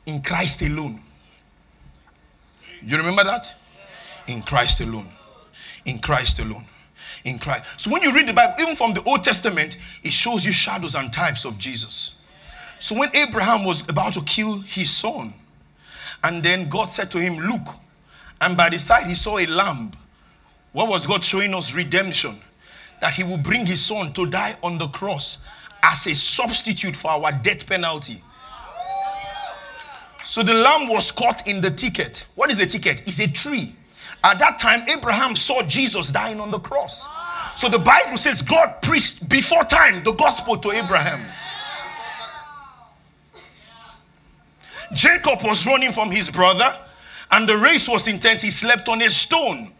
In 0.05 0.21
Christ 0.21 0.61
alone. 0.61 1.03
You 2.81 2.95
remember 2.95 3.25
that? 3.25 3.53
In 4.27 4.41
Christ 4.41 4.79
alone. 4.79 5.09
In 5.85 5.99
Christ 5.99 6.39
alone. 6.39 6.65
In 7.25 7.37
Christ. 7.37 7.65
So 7.75 7.91
when 7.91 8.01
you 8.01 8.13
read 8.13 8.27
the 8.27 8.33
Bible, 8.33 8.53
even 8.61 8.77
from 8.77 8.93
the 8.93 9.03
Old 9.03 9.25
Testament, 9.25 9.75
it 10.03 10.13
shows 10.13 10.45
you 10.45 10.53
shadows 10.53 10.95
and 10.95 11.11
types 11.11 11.43
of 11.43 11.57
Jesus. 11.57 12.13
So 12.79 12.97
when 12.97 13.13
Abraham 13.13 13.65
was 13.65 13.81
about 13.89 14.13
to 14.13 14.21
kill 14.21 14.61
his 14.61 14.89
son, 14.89 15.33
and 16.23 16.41
then 16.41 16.69
God 16.69 16.85
said 16.85 17.11
to 17.11 17.19
him, 17.19 17.35
Look, 17.39 17.75
and 18.39 18.55
by 18.55 18.69
the 18.69 18.79
side 18.79 19.07
he 19.07 19.15
saw 19.15 19.37
a 19.37 19.45
lamb. 19.47 19.91
What 20.77 20.89
was 20.89 21.07
God 21.07 21.23
showing 21.23 21.55
us? 21.55 21.73
Redemption. 21.73 22.39
That 23.01 23.11
he 23.11 23.23
will 23.23 23.39
bring 23.39 23.65
his 23.65 23.83
son 23.83 24.13
to 24.13 24.27
die 24.27 24.55
on 24.61 24.77
the 24.77 24.87
cross 24.89 25.39
as 25.81 26.05
a 26.05 26.13
substitute 26.13 26.95
for 26.95 27.09
our 27.09 27.31
death 27.31 27.65
penalty. 27.65 28.21
So 30.23 30.43
the 30.43 30.53
lamb 30.53 30.87
was 30.87 31.11
caught 31.11 31.47
in 31.47 31.61
the 31.61 31.71
ticket. 31.71 32.27
What 32.35 32.51
is 32.51 32.61
a 32.61 32.67
ticket? 32.67 33.01
It's 33.07 33.19
a 33.19 33.27
tree. 33.27 33.75
At 34.23 34.37
that 34.37 34.59
time, 34.59 34.87
Abraham 34.87 35.35
saw 35.35 35.63
Jesus 35.63 36.11
dying 36.11 36.39
on 36.39 36.51
the 36.51 36.59
cross. 36.59 37.07
So 37.55 37.69
the 37.69 37.79
Bible 37.79 38.19
says 38.19 38.43
God 38.43 38.79
preached 38.83 39.27
before 39.27 39.63
time 39.63 40.03
the 40.03 40.11
gospel 40.11 40.57
to 40.57 40.69
Abraham. 40.73 41.25
Jacob 44.93 45.41
was 45.41 45.65
running 45.65 45.91
from 45.91 46.11
his 46.11 46.29
brother, 46.29 46.77
and 47.31 47.49
the 47.49 47.57
race 47.57 47.89
was 47.89 48.07
intense. 48.07 48.41
He 48.41 48.51
slept 48.51 48.87
on 48.87 49.01
a 49.01 49.09
stone. 49.09 49.71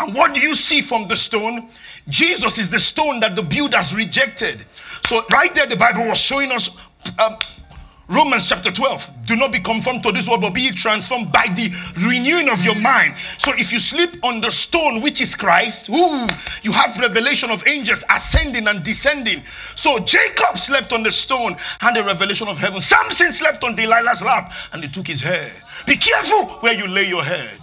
And 0.00 0.14
what 0.14 0.34
do 0.34 0.40
you 0.40 0.54
see 0.54 0.80
from 0.80 1.08
the 1.08 1.16
stone? 1.16 1.68
Jesus 2.08 2.58
is 2.58 2.70
the 2.70 2.80
stone 2.80 3.20
that 3.20 3.36
the 3.36 3.42
builders 3.42 3.94
rejected. 3.94 4.64
So, 5.06 5.22
right 5.32 5.54
there, 5.54 5.66
the 5.66 5.76
Bible 5.76 6.06
was 6.06 6.18
showing 6.18 6.50
us 6.50 6.70
um, 7.18 7.36
Romans 8.12 8.46
chapter 8.46 8.70
12. 8.70 9.10
Do 9.26 9.36
not 9.36 9.52
be 9.52 9.60
conformed 9.60 10.02
to 10.02 10.12
this 10.12 10.28
world, 10.28 10.42
but 10.42 10.52
be 10.52 10.70
transformed 10.70 11.32
by 11.32 11.46
the 11.56 11.72
renewing 11.96 12.50
of 12.50 12.62
your 12.62 12.74
mind. 12.74 13.14
So 13.38 13.52
if 13.56 13.72
you 13.72 13.78
sleep 13.78 14.16
on 14.22 14.40
the 14.42 14.50
stone, 14.50 15.00
which 15.00 15.20
is 15.20 15.34
Christ, 15.34 15.88
ooh, 15.88 16.26
you 16.62 16.72
have 16.72 16.98
revelation 16.98 17.50
of 17.50 17.66
angels 17.66 18.04
ascending 18.10 18.68
and 18.68 18.82
descending. 18.82 19.42
So 19.76 19.98
Jacob 20.00 20.58
slept 20.58 20.92
on 20.92 21.02
the 21.02 21.12
stone, 21.12 21.56
had 21.80 21.96
a 21.96 22.04
revelation 22.04 22.48
of 22.48 22.58
heaven. 22.58 22.80
Samson 22.80 23.32
slept 23.32 23.64
on 23.64 23.76
Delilah's 23.76 24.20
lap, 24.20 24.52
and 24.72 24.82
they 24.82 24.88
took 24.88 25.06
his 25.06 25.20
hair. 25.20 25.50
Be 25.86 25.96
careful 25.96 26.46
where 26.60 26.74
you 26.74 26.86
lay 26.88 27.08
your 27.08 27.24
head. 27.24 27.58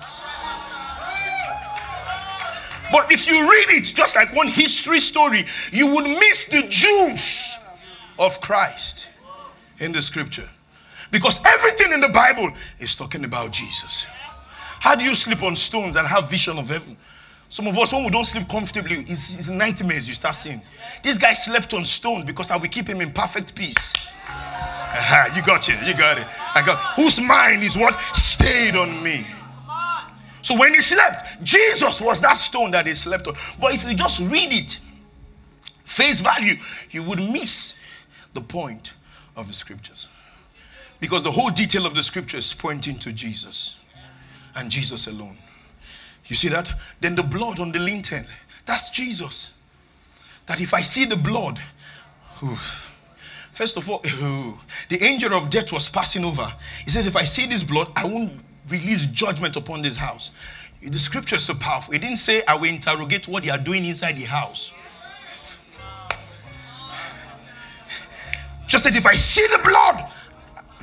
But 2.91 3.11
if 3.11 3.27
you 3.27 3.41
read 3.41 3.69
it 3.69 3.83
just 3.83 4.15
like 4.15 4.33
one 4.35 4.47
history 4.47 4.99
story, 4.99 5.45
you 5.71 5.87
would 5.87 6.05
miss 6.05 6.45
the 6.45 6.63
juice 6.67 7.57
of 8.17 8.39
Christ 8.41 9.09
in 9.79 9.91
the 9.91 10.01
scripture. 10.01 10.49
Because 11.11 11.39
everything 11.45 11.91
in 11.93 12.01
the 12.01 12.09
Bible 12.09 12.51
is 12.79 12.95
talking 12.95 13.25
about 13.25 13.51
Jesus. 13.51 14.05
How 14.79 14.95
do 14.95 15.03
you 15.03 15.15
sleep 15.15 15.43
on 15.43 15.55
stones 15.55 15.95
and 15.95 16.07
have 16.07 16.29
vision 16.29 16.57
of 16.57 16.67
heaven? 16.67 16.97
Some 17.49 17.65
of 17.65 17.77
us, 17.79 17.91
when 17.91 18.03
we 18.03 18.11
don't 18.11 18.25
sleep 18.25 18.47
comfortably, 18.47 18.97
it's, 19.07 19.35
it's 19.35 19.49
nightmares 19.49 20.07
you 20.07 20.13
start 20.13 20.35
seeing. 20.35 20.61
This 21.03 21.17
guy 21.17 21.33
slept 21.33 21.73
on 21.73 21.83
stones 21.83 22.23
because 22.23 22.51
I 22.51 22.57
will 22.57 22.67
keep 22.67 22.87
him 22.87 23.01
in 23.01 23.11
perfect 23.11 23.55
peace. 23.55 23.91
Uh-huh, 24.27 25.35
you 25.35 25.41
got 25.41 25.67
it. 25.67 25.75
You 25.85 25.95
got 25.95 26.19
it. 26.19 26.27
I 26.55 26.61
got 26.63 26.79
whose 26.95 27.19
mind 27.19 27.63
is 27.63 27.75
what 27.75 27.99
stayed 28.15 28.75
on 28.75 29.03
me. 29.03 29.21
So 30.41 30.57
when 30.57 30.73
he 30.73 30.81
slept, 30.81 31.43
Jesus 31.43 31.99
was 32.01 32.21
that 32.21 32.37
stone 32.37 32.71
that 32.71 32.87
he 32.87 32.93
slept 32.93 33.27
on. 33.27 33.35
But 33.59 33.73
if 33.73 33.83
you 33.83 33.93
just 33.93 34.19
read 34.19 34.53
it, 34.53 34.79
face 35.85 36.21
value, 36.21 36.55
you 36.91 37.03
would 37.03 37.19
miss 37.19 37.75
the 38.33 38.41
point 38.41 38.93
of 39.35 39.47
the 39.47 39.53
scriptures. 39.53 40.07
Because 40.99 41.23
the 41.23 41.31
whole 41.31 41.49
detail 41.49 41.85
of 41.85 41.95
the 41.95 42.03
scripture 42.03 42.37
is 42.37 42.53
pointing 42.53 42.97
to 42.99 43.11
Jesus 43.11 43.77
and 44.55 44.69
Jesus 44.69 45.07
alone. 45.07 45.37
You 46.25 46.35
see 46.35 46.49
that? 46.49 46.71
Then 47.01 47.15
the 47.15 47.23
blood 47.23 47.59
on 47.59 47.71
the 47.71 47.79
lintel, 47.79 48.21
that's 48.65 48.89
Jesus. 48.89 49.51
That 50.45 50.61
if 50.61 50.73
I 50.73 50.81
see 50.81 51.05
the 51.05 51.17
blood, 51.17 51.59
first 53.51 53.77
of 53.77 53.89
all, 53.89 53.99
the 54.89 55.03
angel 55.03 55.33
of 55.33 55.49
death 55.49 55.71
was 55.71 55.89
passing 55.89 56.23
over. 56.23 56.53
He 56.85 56.91
said, 56.91 57.07
If 57.07 57.15
I 57.15 57.23
see 57.23 57.45
this 57.47 57.63
blood, 57.63 57.91
I 57.95 58.05
won't 58.05 58.33
release 58.67 59.05
judgment 59.07 59.55
upon 59.55 59.81
this 59.81 59.95
house. 59.95 60.31
The 60.81 60.99
scripture 60.99 61.35
is 61.35 61.45
so 61.45 61.53
powerful. 61.55 61.93
It 61.93 61.99
didn't 61.99 62.17
say, 62.17 62.43
I 62.47 62.55
will 62.55 62.69
interrogate 62.69 63.27
what 63.27 63.43
they 63.43 63.49
are 63.49 63.57
doing 63.57 63.85
inside 63.85 64.17
the 64.17 64.23
house. 64.23 64.71
Just 68.67 68.83
said, 68.83 68.95
if 68.95 69.05
I 69.05 69.13
see 69.13 69.45
the 69.47 69.59
blood, 69.63 70.09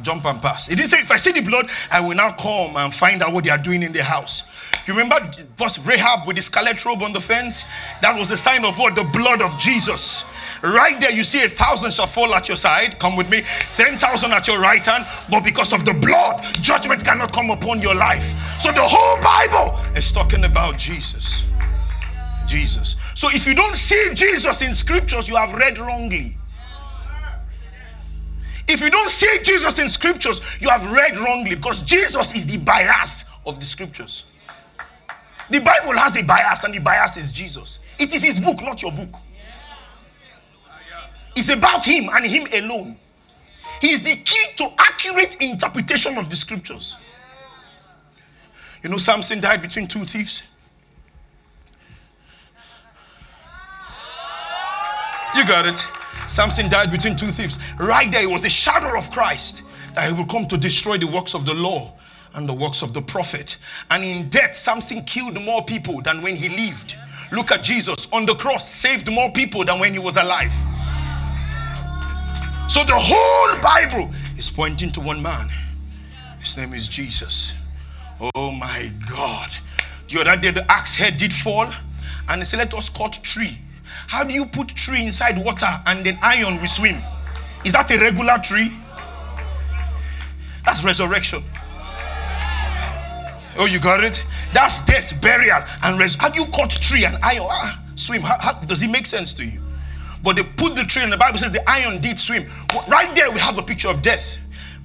jump 0.02 0.24
and 0.24 0.42
pass. 0.42 0.68
It 0.68 0.76
didn't 0.76 0.90
say, 0.90 0.98
if 0.98 1.10
I 1.10 1.16
see 1.16 1.32
the 1.32 1.40
blood, 1.40 1.70
I 1.90 2.00
will 2.00 2.16
now 2.16 2.32
come 2.32 2.76
and 2.76 2.92
find 2.92 3.22
out 3.22 3.32
what 3.32 3.44
they 3.44 3.50
are 3.50 3.58
doing 3.58 3.82
in 3.82 3.92
the 3.92 4.02
house. 4.02 4.42
You 4.86 4.94
remember 4.94 5.32
was 5.58 5.80
Rahab 5.80 6.28
with 6.28 6.36
the 6.36 6.42
scarlet 6.42 6.84
robe 6.84 7.02
on 7.02 7.12
the 7.12 7.20
fence? 7.20 7.64
That 8.02 8.16
was 8.16 8.30
a 8.30 8.36
sign 8.36 8.64
of 8.64 8.78
what? 8.78 8.94
The 8.94 9.02
blood 9.02 9.42
of 9.42 9.58
Jesus. 9.58 10.22
Right 10.62 11.00
there, 11.00 11.10
you 11.10 11.24
see 11.24 11.42
a 11.44 11.48
thousand 11.48 11.92
shall 11.92 12.06
fall 12.06 12.32
at 12.36 12.46
your 12.46 12.56
side. 12.56 12.98
Come 13.00 13.16
with 13.16 13.28
me. 13.28 13.42
Ten 13.74 13.98
thousand 13.98 14.32
at 14.32 14.46
your 14.46 14.60
right 14.60 14.84
hand. 14.86 15.06
But 15.28 15.42
because 15.42 15.72
of 15.72 15.84
the 15.84 15.92
blood, 15.92 16.44
judgment 16.62 17.04
cannot 17.04 17.32
come 17.32 17.50
upon 17.50 17.80
your 17.80 17.96
life. 17.96 18.34
So 18.60 18.70
the 18.70 18.82
whole 18.82 19.20
Bible 19.20 19.76
is 19.96 20.12
talking 20.12 20.44
about 20.44 20.78
Jesus. 20.78 21.42
Jesus. 22.46 22.94
So 23.16 23.28
if 23.32 23.44
you 23.44 23.56
don't 23.56 23.74
see 23.74 24.10
Jesus 24.14 24.62
in 24.62 24.72
scriptures, 24.72 25.28
you 25.28 25.34
have 25.34 25.52
read 25.54 25.78
wrongly. 25.78 26.36
If 28.68 28.80
you 28.80 28.90
don't 28.90 29.10
see 29.10 29.38
Jesus 29.42 29.80
in 29.80 29.88
scriptures, 29.88 30.40
you 30.60 30.68
have 30.68 30.88
read 30.92 31.18
wrongly 31.18 31.56
because 31.56 31.82
Jesus 31.82 32.32
is 32.34 32.46
the 32.46 32.58
bias 32.58 33.24
of 33.46 33.58
the 33.58 33.66
scriptures. 33.66 34.24
The 35.50 35.60
Bible 35.60 35.96
has 35.98 36.16
a 36.16 36.22
bias, 36.22 36.64
and 36.64 36.74
the 36.74 36.80
bias 36.80 37.16
is 37.16 37.30
Jesus. 37.30 37.78
It 37.98 38.12
is 38.12 38.22
his 38.22 38.40
book, 38.40 38.60
not 38.62 38.82
your 38.82 38.92
book. 38.92 39.14
It's 41.36 41.50
about 41.50 41.84
him 41.84 42.08
and 42.12 42.24
him 42.26 42.46
alone. 42.52 42.98
He 43.80 43.92
is 43.92 44.02
the 44.02 44.16
key 44.16 44.46
to 44.56 44.72
accurate 44.78 45.36
interpretation 45.36 46.16
of 46.16 46.30
the 46.30 46.36
scriptures. 46.36 46.96
You 48.82 48.90
know, 48.90 48.96
Samson 48.96 49.40
died 49.40 49.62
between 49.62 49.86
two 49.86 50.04
thieves. 50.04 50.42
You 55.36 55.44
got 55.46 55.66
it. 55.66 55.86
Samson 56.26 56.68
died 56.70 56.90
between 56.90 57.14
two 57.14 57.30
thieves. 57.30 57.58
Right 57.78 58.10
there, 58.10 58.22
it 58.22 58.30
was 58.30 58.44
a 58.44 58.50
shadow 58.50 58.96
of 58.96 59.10
Christ 59.10 59.62
that 59.94 60.08
he 60.08 60.14
will 60.14 60.26
come 60.26 60.46
to 60.46 60.56
destroy 60.56 60.96
the 60.96 61.06
works 61.06 61.34
of 61.34 61.44
the 61.44 61.54
law 61.54 61.92
and 62.36 62.48
the 62.48 62.54
works 62.54 62.82
of 62.82 62.94
the 62.94 63.02
prophet. 63.02 63.56
And 63.90 64.04
in 64.04 64.28
death, 64.28 64.54
Samson 64.54 65.02
killed 65.04 65.40
more 65.42 65.64
people 65.64 66.00
than 66.02 66.22
when 66.22 66.36
he 66.36 66.48
lived. 66.48 66.96
Look 67.32 67.50
at 67.50 67.64
Jesus 67.64 68.06
on 68.12 68.26
the 68.26 68.34
cross, 68.36 68.72
saved 68.72 69.10
more 69.10 69.30
people 69.32 69.64
than 69.64 69.80
when 69.80 69.92
he 69.92 69.98
was 69.98 70.16
alive. 70.16 70.52
So 72.70 72.84
the 72.84 72.96
whole 72.96 73.60
Bible 73.60 74.10
is 74.36 74.50
pointing 74.50 74.92
to 74.92 75.00
one 75.00 75.22
man. 75.22 75.48
His 76.40 76.56
name 76.56 76.74
is 76.74 76.86
Jesus. 76.86 77.52
Oh 78.34 78.52
my 78.52 78.90
God. 79.10 79.50
The 80.08 80.20
other 80.20 80.40
day, 80.40 80.52
the 80.52 80.70
axe 80.70 80.94
head 80.94 81.16
did 81.16 81.32
fall, 81.32 81.68
and 82.28 82.40
he 82.40 82.44
said, 82.44 82.58
Let 82.58 82.74
us 82.74 82.88
cut 82.88 83.18
tree 83.22 83.58
how 84.06 84.22
do 84.24 84.34
you 84.34 84.46
put 84.46 84.68
tree 84.68 85.04
inside 85.04 85.42
water 85.44 85.80
and 85.86 86.04
then 86.04 86.18
iron 86.22 86.60
will 86.60 86.68
swim? 86.68 87.02
Is 87.64 87.72
that 87.72 87.90
a 87.90 87.98
regular 87.98 88.38
tree? 88.38 88.72
That's 90.64 90.84
resurrection. 90.84 91.44
Oh, 93.58 93.66
you 93.66 93.80
got 93.80 94.04
it? 94.04 94.24
That's 94.52 94.80
death, 94.80 95.20
burial, 95.20 95.62
and 95.82 95.98
res. 95.98 96.14
How 96.14 96.28
do 96.28 96.40
you 96.40 96.46
cut 96.48 96.70
tree 96.70 97.04
and 97.04 97.16
iron 97.22 97.46
ah, 97.48 97.82
swim? 97.96 98.20
How, 98.20 98.38
how, 98.38 98.52
does 98.64 98.82
it 98.82 98.90
make 98.90 99.06
sense 99.06 99.32
to 99.34 99.44
you? 99.44 99.60
But 100.22 100.36
they 100.36 100.42
put 100.42 100.74
the 100.76 100.84
tree, 100.84 101.02
and 101.02 101.12
the 101.12 101.16
Bible 101.16 101.38
says 101.38 101.52
the 101.52 101.68
iron 101.68 102.00
did 102.00 102.18
swim. 102.18 102.44
Right 102.88 103.14
there, 103.14 103.30
we 103.30 103.38
have 103.40 103.58
a 103.58 103.62
picture 103.62 103.88
of 103.88 104.02
death 104.02 104.38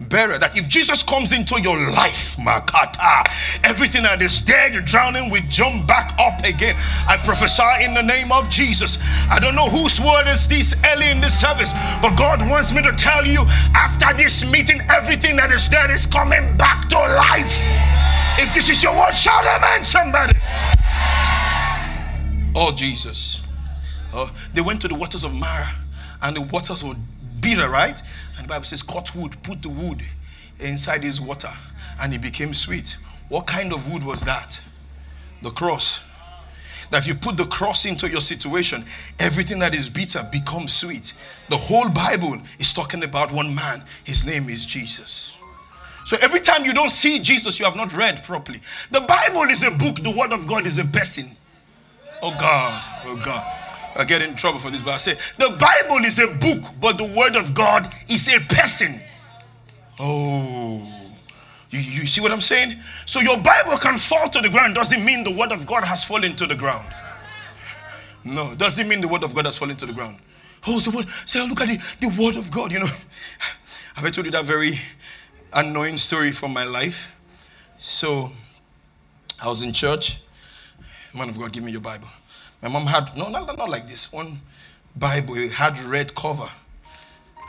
bearer 0.09 0.37
that 0.37 0.57
if 0.57 0.67
Jesus 0.67 1.03
comes 1.03 1.31
into 1.31 1.59
your 1.61 1.77
life, 1.77 2.35
Makata, 2.37 3.23
everything 3.63 4.03
that 4.03 4.21
is 4.21 4.41
dead, 4.41 4.73
drowning, 4.85 5.29
will 5.29 5.43
jump 5.47 5.87
back 5.87 6.13
up 6.19 6.43
again. 6.43 6.75
I 7.07 7.17
prophesy 7.17 7.83
in 7.83 7.93
the 7.93 8.01
name 8.01 8.31
of 8.31 8.49
Jesus. 8.49 8.97
I 9.29 9.39
don't 9.39 9.55
know 9.55 9.69
whose 9.69 9.99
word 9.99 10.27
is 10.27 10.47
this 10.47 10.73
early 10.93 11.09
in 11.09 11.21
this 11.21 11.39
service, 11.39 11.73
but 12.01 12.15
God 12.15 12.41
wants 12.49 12.71
me 12.71 12.81
to 12.81 12.91
tell 12.93 13.25
you 13.25 13.43
after 13.75 14.15
this 14.15 14.43
meeting, 14.49 14.81
everything 14.89 15.35
that 15.37 15.51
is 15.51 15.69
dead 15.69 15.91
is 15.91 16.05
coming 16.05 16.55
back 16.57 16.89
to 16.89 16.97
life. 16.97 17.90
If 18.39 18.53
this 18.53 18.69
is 18.69 18.83
your 18.83 18.93
word, 18.97 19.13
shout 19.13 19.45
amen, 19.45 19.83
somebody. 19.83 20.33
Oh, 22.55 22.71
Jesus. 22.71 23.41
Oh, 24.13 24.31
they 24.53 24.61
went 24.61 24.81
to 24.81 24.87
the 24.87 24.95
waters 24.95 25.23
of 25.23 25.33
Marah, 25.33 25.73
and 26.21 26.35
the 26.35 26.41
waters 26.41 26.83
were 26.83 26.95
bitter, 27.39 27.69
right? 27.69 28.01
And 28.37 28.45
the 28.45 28.49
Bible 28.49 28.65
says, 28.65 28.83
cut 28.83 29.15
wood, 29.15 29.37
put 29.43 29.61
the 29.61 29.69
wood 29.69 30.03
inside 30.59 31.03
his 31.03 31.21
water, 31.21 31.51
and 32.01 32.13
it 32.13 32.21
became 32.21 32.53
sweet. 32.53 32.97
What 33.29 33.47
kind 33.47 33.73
of 33.73 33.91
wood 33.91 34.03
was 34.03 34.21
that? 34.21 34.59
The 35.41 35.51
cross. 35.51 36.01
that 36.91 36.99
if 37.03 37.07
you 37.07 37.15
put 37.15 37.37
the 37.37 37.45
cross 37.45 37.85
into 37.85 38.09
your 38.09 38.21
situation, 38.21 38.85
everything 39.19 39.59
that 39.59 39.73
is 39.73 39.89
bitter 39.89 40.27
becomes 40.31 40.73
sweet. 40.73 41.13
The 41.49 41.57
whole 41.57 41.89
Bible 41.89 42.39
is 42.59 42.73
talking 42.73 43.03
about 43.03 43.31
one 43.31 43.55
man. 43.55 43.83
His 44.03 44.25
name 44.25 44.49
is 44.49 44.65
Jesus. 44.65 45.35
So 46.05 46.17
every 46.21 46.39
time 46.39 46.65
you 46.65 46.73
don't 46.73 46.89
see 46.91 47.19
Jesus, 47.19 47.59
you 47.59 47.65
have 47.65 47.75
not 47.75 47.93
read 47.93 48.23
properly. 48.23 48.61
The 48.91 49.01
Bible 49.01 49.43
is 49.43 49.63
a 49.63 49.71
book, 49.71 50.03
the 50.03 50.11
Word 50.11 50.33
of 50.33 50.47
God 50.47 50.67
is 50.67 50.77
a 50.77 50.85
person. 50.85 51.35
Oh 52.21 52.31
God, 52.31 52.83
oh 53.05 53.15
God. 53.17 53.45
I 53.95 54.05
get 54.05 54.21
in 54.21 54.35
trouble 54.35 54.59
for 54.59 54.69
this, 54.69 54.81
but 54.81 54.91
I 54.93 54.97
say 54.97 55.17
the 55.37 55.57
Bible 55.59 56.05
is 56.05 56.19
a 56.19 56.27
book, 56.27 56.63
but 56.79 56.97
the 56.97 57.05
Word 57.05 57.35
of 57.35 57.53
God 57.53 57.93
is 58.09 58.27
a 58.27 58.39
person. 58.41 59.01
Oh. 59.99 60.87
You, 61.71 61.79
you 61.79 62.07
see 62.07 62.21
what 62.21 62.31
I'm 62.31 62.41
saying? 62.41 62.79
So 63.05 63.19
your 63.21 63.37
Bible 63.37 63.77
can 63.77 63.97
fall 63.97 64.29
to 64.29 64.41
the 64.41 64.49
ground 64.49 64.75
doesn't 64.75 65.03
mean 65.03 65.23
the 65.23 65.33
word 65.33 65.51
of 65.51 65.65
God 65.65 65.85
has 65.85 66.03
fallen 66.03 66.35
to 66.35 66.45
the 66.45 66.55
ground. 66.55 66.85
No, 68.23 68.53
doesn't 68.55 68.87
mean 68.87 69.01
the 69.01 69.07
word 69.07 69.23
of 69.23 69.33
God 69.33 69.45
has 69.45 69.57
fallen 69.57 69.77
to 69.77 69.85
the 69.85 69.93
ground. 69.93 70.19
Oh, 70.67 70.79
the 70.79 70.91
word. 70.91 71.09
Say, 71.25 71.45
look 71.47 71.61
at 71.61 71.67
the, 71.67 72.07
the 72.07 72.23
word 72.23 72.35
of 72.35 72.51
God. 72.51 72.71
You 72.71 72.79
know, 72.79 72.85
have 73.95 74.05
I 74.05 74.09
told 74.11 74.25
you 74.25 74.31
that 74.31 74.45
very 74.45 74.79
annoying 75.53 75.97
story 75.97 76.31
from 76.31 76.53
my 76.53 76.63
life? 76.63 77.09
So, 77.77 78.31
I 79.41 79.47
was 79.47 79.61
in 79.61 79.73
church. 79.73 80.17
Man 81.13 81.29
of 81.29 81.39
God, 81.39 81.51
give 81.51 81.63
me 81.63 81.71
your 81.71 81.81
Bible. 81.81 82.07
My 82.61 82.69
mom 82.69 82.85
had 82.85 83.15
no, 83.17 83.29
not, 83.29 83.57
not 83.57 83.69
like 83.69 83.87
this. 83.87 84.11
One 84.11 84.39
Bible 84.95 85.35
it 85.37 85.51
had 85.51 85.79
red 85.79 86.13
cover. 86.15 86.49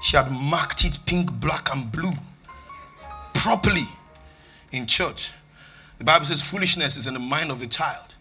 She 0.02 0.16
had 0.16 0.30
marked 0.30 0.84
it 0.84 0.98
pink, 1.06 1.30
black, 1.32 1.72
and 1.72 1.90
blue 1.92 2.12
properly 3.34 3.88
in 4.72 4.86
church. 4.86 5.30
The 5.98 6.04
Bible 6.04 6.24
says 6.26 6.42
foolishness 6.42 6.96
is 6.96 7.06
in 7.06 7.14
the 7.14 7.20
mind 7.20 7.50
of 7.50 7.60
the 7.60 7.66
child. 7.66 8.14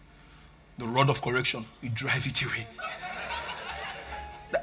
The 0.78 0.86
rod 0.86 1.10
of 1.10 1.22
correction, 1.22 1.66
you 1.80 1.90
drive 1.90 2.26
it 2.26 2.42
away. 2.42 2.66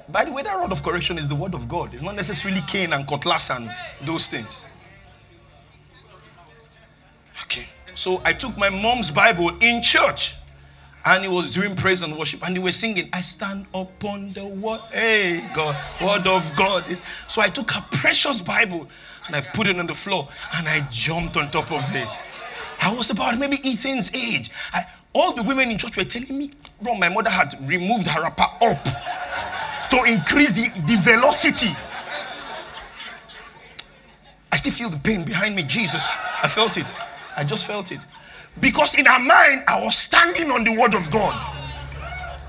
By 0.09 0.25
the 0.25 0.31
way, 0.31 0.43
that 0.43 0.55
rod 0.55 0.71
of 0.71 0.83
correction 0.83 1.17
is 1.17 1.27
the 1.27 1.35
word 1.35 1.53
of 1.53 1.67
God. 1.67 1.93
It's 1.93 2.03
not 2.03 2.15
necessarily 2.15 2.61
cane 2.67 2.93
and 2.93 3.07
cutlass 3.07 3.49
and 3.49 3.69
those 4.01 4.27
things. 4.27 4.65
So 7.99 8.21
I 8.23 8.31
took 8.31 8.57
my 8.57 8.69
mom's 8.69 9.11
Bible 9.11 9.51
in 9.59 9.81
church 9.81 10.37
and 11.03 11.21
he 11.21 11.29
was 11.29 11.53
doing 11.53 11.75
praise 11.75 12.01
and 12.01 12.17
worship 12.17 12.47
and 12.47 12.55
they 12.55 12.61
were 12.61 12.71
singing, 12.71 13.09
I 13.11 13.19
stand 13.19 13.65
upon 13.73 14.31
the 14.31 14.45
word. 14.45 14.79
Hey, 14.93 15.41
God, 15.53 15.75
word 16.01 16.25
of 16.25 16.55
God. 16.55 16.85
So 17.27 17.41
I 17.41 17.49
took 17.49 17.71
her 17.71 17.85
precious 17.91 18.41
Bible 18.41 18.87
and 19.27 19.35
I 19.35 19.41
put 19.41 19.67
it 19.67 19.77
on 19.77 19.85
the 19.85 19.93
floor 19.93 20.29
and 20.53 20.65
I 20.65 20.79
jumped 20.89 21.35
on 21.35 21.51
top 21.51 21.73
of 21.73 21.83
it. 21.93 22.07
I 22.79 22.95
was 22.95 23.09
about 23.09 23.37
maybe 23.37 23.59
Ethan's 23.65 24.09
age. 24.13 24.49
I, 24.71 24.85
all 25.11 25.33
the 25.33 25.43
women 25.43 25.69
in 25.69 25.77
church 25.77 25.97
were 25.97 26.05
telling 26.05 26.37
me, 26.37 26.51
bro, 26.81 26.95
my 26.95 27.09
mother 27.09 27.29
had 27.29 27.53
removed 27.67 28.07
her 28.07 28.21
wrapper 28.21 28.47
up 28.61 28.81
to 29.89 30.03
increase 30.05 30.53
the, 30.53 30.69
the 30.87 30.95
velocity. 31.01 31.75
I 34.53 34.55
still 34.55 34.71
feel 34.71 34.89
the 34.89 34.99
pain 34.99 35.25
behind 35.25 35.53
me. 35.53 35.63
Jesus, 35.63 36.09
I 36.41 36.47
felt 36.47 36.77
it. 36.77 36.89
I 37.39 37.45
just 37.45 37.65
felt 37.65 37.91
it. 37.93 38.01
Because 38.59 38.95
in 38.95 39.05
her 39.05 39.19
mind, 39.19 39.63
I 39.65 39.81
was 39.81 39.95
standing 39.95 40.51
on 40.51 40.65
the 40.65 40.77
word 40.77 40.93
of 40.93 41.09
God. 41.09 41.33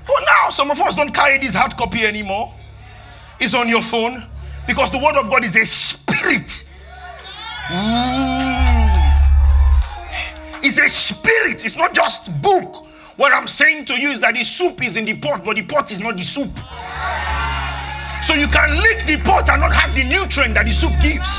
But 0.05 0.25
now, 0.25 0.49
some 0.49 0.69
of 0.69 0.81
us 0.81 0.95
don't 0.95 1.13
carry 1.13 1.37
this 1.37 1.55
hard 1.55 1.77
copy 1.77 2.05
anymore. 2.05 2.53
It's 3.39 3.53
on 3.53 3.69
your 3.69 3.81
phone 3.81 4.27
because 4.67 4.91
the 4.91 4.99
word 4.99 5.15
of 5.15 5.29
God 5.29 5.45
is 5.45 5.55
a 5.55 5.65
spirit 5.65 6.65
Ooh. 7.71 7.75
it's 10.61 10.77
a 10.77 10.89
spirit, 10.89 11.63
it's 11.63 11.77
not 11.77 11.93
just 11.93 12.29
book. 12.41 12.85
What 13.15 13.31
I'm 13.33 13.47
saying 13.47 13.85
to 13.85 13.93
you 13.93 14.09
is 14.09 14.19
that 14.19 14.35
the 14.35 14.43
soup 14.43 14.83
is 14.83 14.97
in 14.97 15.05
the 15.05 15.15
pot, 15.15 15.45
but 15.45 15.55
the 15.55 15.63
pot 15.63 15.89
is 15.91 16.01
not 16.01 16.17
the 16.17 16.23
soup. 16.23 16.51
So 18.21 18.33
you 18.33 18.47
can 18.47 18.75
lick 18.75 19.07
the 19.07 19.17
pot 19.23 19.49
and 19.49 19.61
not 19.61 19.73
have 19.73 19.95
the 19.95 20.03
nutrient 20.03 20.55
that 20.55 20.65
the 20.65 20.73
soup 20.73 20.91
gives. 20.99 21.29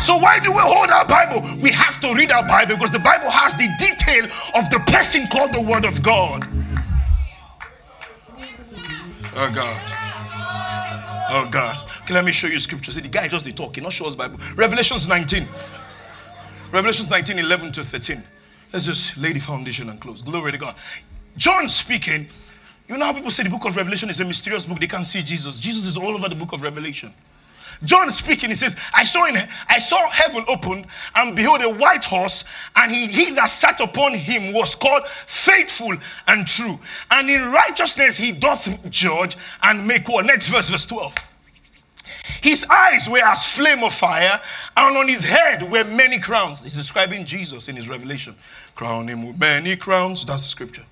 So 0.00 0.16
why 0.16 0.38
do 0.38 0.50
we 0.50 0.58
hold 0.58 0.90
our 0.90 1.06
Bible? 1.06 1.42
We 1.60 1.70
have 1.72 2.00
to 2.00 2.14
read 2.14 2.32
our 2.32 2.46
Bible 2.46 2.76
because 2.76 2.90
the 2.90 2.98
Bible 2.98 3.30
has 3.30 3.52
the 3.54 3.68
detail 3.78 4.24
of 4.54 4.70
the 4.70 4.80
person 4.86 5.26
called 5.26 5.52
the 5.52 5.60
Word 5.60 5.84
of 5.84 6.02
God. 6.02 6.48
Oh 9.36 9.50
God. 9.54 9.80
Oh 11.30 11.48
God. 11.50 11.76
Okay, 12.02 12.14
let 12.14 12.24
me 12.24 12.32
show 12.32 12.46
you 12.46 12.58
scripture. 12.58 12.90
See, 12.90 13.00
the 13.00 13.08
guy 13.08 13.28
just 13.28 13.44
the 13.44 13.52
talk, 13.52 13.76
he 13.76 13.82
not 13.82 13.92
show 13.92 14.06
us 14.06 14.16
Bible. 14.16 14.38
Revelations 14.56 15.06
19. 15.06 15.46
Revelations 16.72 17.10
19, 17.10 17.38
11 17.38 17.72
to 17.72 17.84
13. 17.84 18.22
Let's 18.72 18.86
just 18.86 19.16
lay 19.18 19.32
the 19.32 19.40
foundation 19.40 19.90
and 19.90 20.00
close. 20.00 20.22
Glory 20.22 20.52
to 20.52 20.58
God. 20.58 20.76
John 21.36 21.68
speaking. 21.68 22.26
You 22.88 22.96
know 22.96 23.04
how 23.04 23.12
people 23.12 23.30
say 23.30 23.42
the 23.42 23.50
book 23.50 23.66
of 23.66 23.76
Revelation 23.76 24.10
is 24.10 24.18
a 24.20 24.24
mysterious 24.24 24.66
book, 24.66 24.80
they 24.80 24.86
can't 24.86 25.06
see 25.06 25.22
Jesus. 25.22 25.60
Jesus 25.60 25.86
is 25.86 25.96
all 25.96 26.16
over 26.16 26.28
the 26.28 26.34
book 26.34 26.52
of 26.52 26.62
Revelation. 26.62 27.14
John 27.84 28.10
speaking, 28.10 28.50
he 28.50 28.56
says, 28.56 28.76
I 28.92 29.04
saw 29.04 29.24
in 29.24 29.36
I 29.68 29.78
saw 29.78 30.08
heaven 30.10 30.44
opened, 30.48 30.86
and 31.14 31.34
behold, 31.34 31.62
a 31.62 31.70
white 31.70 32.04
horse, 32.04 32.44
and 32.76 32.92
he, 32.92 33.06
he 33.06 33.30
that 33.32 33.46
sat 33.46 33.80
upon 33.80 34.12
him 34.12 34.52
was 34.52 34.74
called 34.74 35.08
faithful 35.08 35.96
and 36.26 36.46
true. 36.46 36.78
And 37.10 37.30
in 37.30 37.50
righteousness 37.50 38.16
he 38.16 38.32
doth 38.32 38.68
judge 38.90 39.36
and 39.62 39.86
make 39.86 40.08
war. 40.08 40.22
Next 40.22 40.48
verse, 40.48 40.68
verse 40.68 40.86
12. 40.86 41.14
His 42.42 42.64
eyes 42.70 43.08
were 43.08 43.24
as 43.24 43.46
flame 43.46 43.82
of 43.82 43.94
fire, 43.94 44.40
and 44.76 44.96
on 44.96 45.08
his 45.08 45.22
head 45.22 45.62
were 45.70 45.84
many 45.84 46.18
crowns. 46.18 46.62
He's 46.62 46.74
describing 46.74 47.24
Jesus 47.24 47.68
in 47.68 47.76
his 47.76 47.88
revelation. 47.88 48.34
Crown 48.74 49.08
him 49.08 49.26
with 49.26 49.38
many 49.38 49.76
crowns. 49.76 50.24
That's 50.24 50.42
the 50.42 50.48
scripture. 50.48 50.84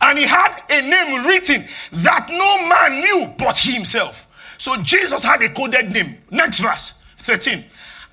And 0.00 0.18
he 0.18 0.24
had 0.24 0.62
a 0.70 0.80
name 0.80 1.26
written 1.26 1.66
that 1.92 2.28
no 2.30 2.68
man 2.68 3.00
knew 3.00 3.34
but 3.38 3.58
himself. 3.58 4.25
So 4.58 4.76
Jesus 4.82 5.22
had 5.22 5.42
a 5.42 5.48
coded 5.48 5.92
name. 5.92 6.18
Next 6.30 6.58
verse 6.60 6.92
13. 7.18 7.64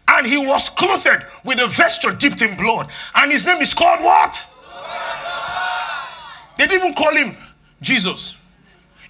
And 0.07 0.27
he 0.27 0.37
was 0.37 0.69
clothed 0.69 1.25
with 1.45 1.59
a 1.59 1.67
vesture 1.67 2.11
dipped 2.11 2.41
in 2.41 2.57
blood. 2.57 2.89
And 3.15 3.31
his 3.31 3.45
name 3.45 3.61
is 3.61 3.73
called 3.73 3.99
what? 4.01 4.43
They 6.57 6.67
didn't 6.67 6.83
even 6.83 6.93
call 6.93 7.15
him 7.15 7.35
Jesus. 7.81 8.35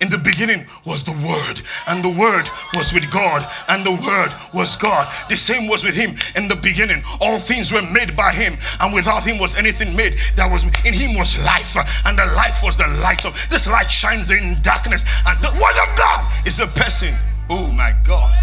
In 0.04 0.10
the 0.10 0.18
beginning 0.18 0.66
was 0.84 1.06
the 1.06 1.14
Word, 1.26 1.62
and 1.88 2.04
the 2.04 2.12
Word 2.12 2.50
was 2.74 2.92
with 2.92 3.10
God, 3.10 3.50
and 3.70 3.86
the 3.86 3.94
Word 3.94 4.36
was 4.54 4.76
God. 4.76 5.08
The 5.30 5.38
same 5.38 5.70
was 5.70 5.82
with 5.82 5.96
Him 5.96 6.18
in 6.36 6.50
the 6.50 6.58
beginning. 6.58 7.02
All 7.22 7.40
things 7.40 7.72
were 7.72 7.82
made 7.84 8.14
by 8.14 8.34
Him, 8.34 8.58
and 8.82 8.94
without 8.94 9.24
Him 9.24 9.40
was 9.40 9.56
anything 9.56 9.96
made 9.96 10.20
that 10.36 10.52
was 10.52 10.66
in 10.84 10.94
Him 10.94 11.18
was 11.18 11.38
life, 11.38 11.78
and 12.04 12.20
the 12.20 12.26
life 12.36 12.60
was 12.62 12.76
the 12.76 12.90
light 13.00 13.24
of 13.24 13.34
this 13.50 13.66
light 13.66 13.90
shines 13.90 14.30
in 14.30 14.62
darkness, 14.62 15.06
and 15.26 15.42
the 15.42 15.52
Word 15.52 15.78
of 15.80 15.98
God 15.98 16.30
is 16.46 16.60
a 16.60 16.68
person. 16.68 17.16
Oh 17.50 17.72
my 17.72 17.94
God. 18.04 18.36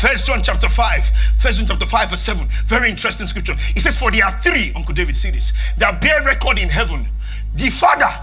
First 0.00 0.26
John 0.26 0.40
chapter 0.40 0.68
5, 0.68 1.10
First 1.40 1.58
John 1.58 1.66
chapter 1.66 1.86
5, 1.86 2.10
verse 2.10 2.20
7. 2.20 2.48
Very 2.66 2.90
interesting 2.90 3.26
scripture. 3.26 3.56
It 3.74 3.80
says, 3.80 3.98
For 3.98 4.12
there 4.12 4.24
are 4.24 4.40
three, 4.40 4.72
Uncle 4.76 4.94
David, 4.94 5.16
see 5.16 5.32
this, 5.32 5.52
that 5.78 6.00
bear 6.00 6.22
record 6.22 6.60
in 6.60 6.68
heaven. 6.68 7.08
The 7.56 7.70
Father, 7.70 8.14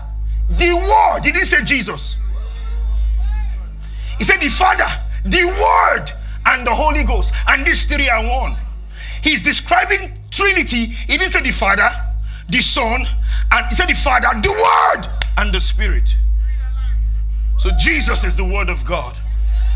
the 0.58 0.74
Word. 0.74 1.24
Did 1.24 1.36
he 1.36 1.44
say 1.44 1.62
Jesus? 1.64 2.16
He 4.22 4.26
said 4.26 4.40
the 4.40 4.50
Father, 4.50 4.86
the 5.26 5.46
Word, 5.46 6.14
and 6.46 6.68
the 6.68 6.76
Holy 6.76 7.04
Ghost. 7.04 7.34
And 7.48 7.66
these 7.66 7.86
three 7.86 8.08
are 8.08 8.24
one. 8.24 8.56
He's 9.24 9.42
describing 9.42 10.16
Trinity. 10.30 10.86
He 10.86 11.18
didn't 11.18 11.32
say 11.32 11.42
the 11.42 11.50
Father, 11.50 11.90
the 12.48 12.62
Son, 12.62 13.04
and 13.52 13.66
he 13.66 13.74
said 13.74 13.90
the 13.90 13.96
Father, 13.96 14.28
the 14.44 14.52
Word, 14.52 15.10
and 15.38 15.52
the 15.52 15.60
Spirit. 15.60 16.16
So 17.58 17.72
Jesus 17.80 18.24
is 18.24 18.36
the 18.38 18.46
Word 18.46 18.70
of 18.70 18.86
God. 18.86 19.18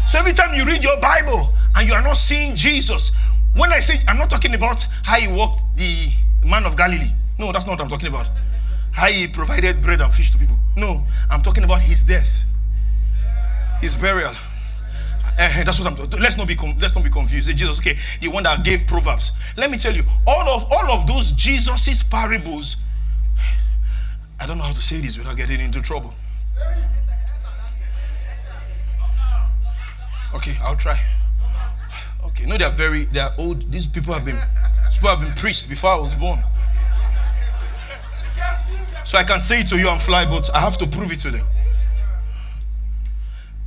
So 0.05 0.19
every 0.19 0.33
time 0.33 0.53
you 0.53 0.63
read 0.63 0.83
your 0.83 0.97
Bible 1.01 1.51
and 1.73 1.87
you 1.87 1.95
are 1.95 2.03
not 2.03 2.17
seeing 2.17 2.55
Jesus, 2.55 3.11
when 3.55 3.73
I 3.73 3.79
say 3.79 3.99
I'm 4.07 4.19
not 4.19 4.29
talking 4.29 4.53
about 4.53 4.85
how 5.01 5.15
he 5.15 5.27
walked 5.27 5.63
the 5.75 6.11
man 6.45 6.67
of 6.67 6.77
Galilee. 6.77 7.09
No, 7.39 7.51
that's 7.51 7.65
not 7.65 7.79
what 7.79 7.81
I'm 7.81 7.89
talking 7.89 8.09
about. 8.09 8.29
How 8.91 9.07
he 9.07 9.27
provided 9.27 9.81
bread 9.81 10.01
and 10.01 10.13
fish 10.13 10.29
to 10.33 10.37
people. 10.37 10.59
No, 10.75 11.03
I'm 11.31 11.41
talking 11.41 11.63
about 11.63 11.81
his 11.81 12.03
death, 12.03 12.45
his 13.79 13.95
burial. 13.95 14.33
Uh, 15.37 15.63
that's 15.63 15.79
what 15.79 15.91
I'm. 15.91 16.21
Let's 16.21 16.37
not 16.37 16.47
be 16.47 16.55
let's 16.79 16.95
not 16.95 17.03
be 17.03 17.09
confused. 17.09 17.49
Jesus, 17.57 17.79
okay, 17.79 17.97
the 18.21 18.29
one 18.29 18.43
that 18.43 18.63
gave 18.63 18.87
proverbs. 18.87 19.31
Let 19.57 19.69
me 19.69 19.77
tell 19.77 19.93
you, 19.93 20.03
all 20.25 20.47
of 20.47 20.71
all 20.71 20.91
of 20.91 21.07
those 21.07 21.33
Jesus's 21.33 22.03
parables. 22.03 22.77
I 24.39 24.47
don't 24.47 24.57
know 24.57 24.63
how 24.63 24.73
to 24.73 24.81
say 24.81 24.99
this 25.01 25.17
without 25.17 25.37
getting 25.37 25.59
into 25.59 25.81
trouble. 25.81 26.13
Okay, 30.33 30.57
I'll 30.61 30.75
try. 30.75 30.99
Okay, 32.25 32.45
no, 32.45 32.57
they're 32.57 32.71
very 32.71 33.05
they're 33.05 33.33
old. 33.37 33.71
These 33.71 33.87
people 33.87 34.13
have 34.13 34.25
been 34.25 34.39
these 34.85 34.95
people 34.97 35.09
have 35.09 35.21
been 35.21 35.35
preached 35.35 35.69
before 35.69 35.91
I 35.91 35.95
was 35.95 36.15
born. 36.15 36.43
So 39.03 39.17
I 39.17 39.23
can 39.23 39.39
say 39.39 39.61
it 39.61 39.67
to 39.67 39.77
you 39.77 39.89
and 39.89 40.01
fly, 40.01 40.25
but 40.25 40.53
I 40.55 40.59
have 40.59 40.77
to 40.79 40.87
prove 40.87 41.11
it 41.11 41.19
to 41.21 41.31
them. 41.31 41.45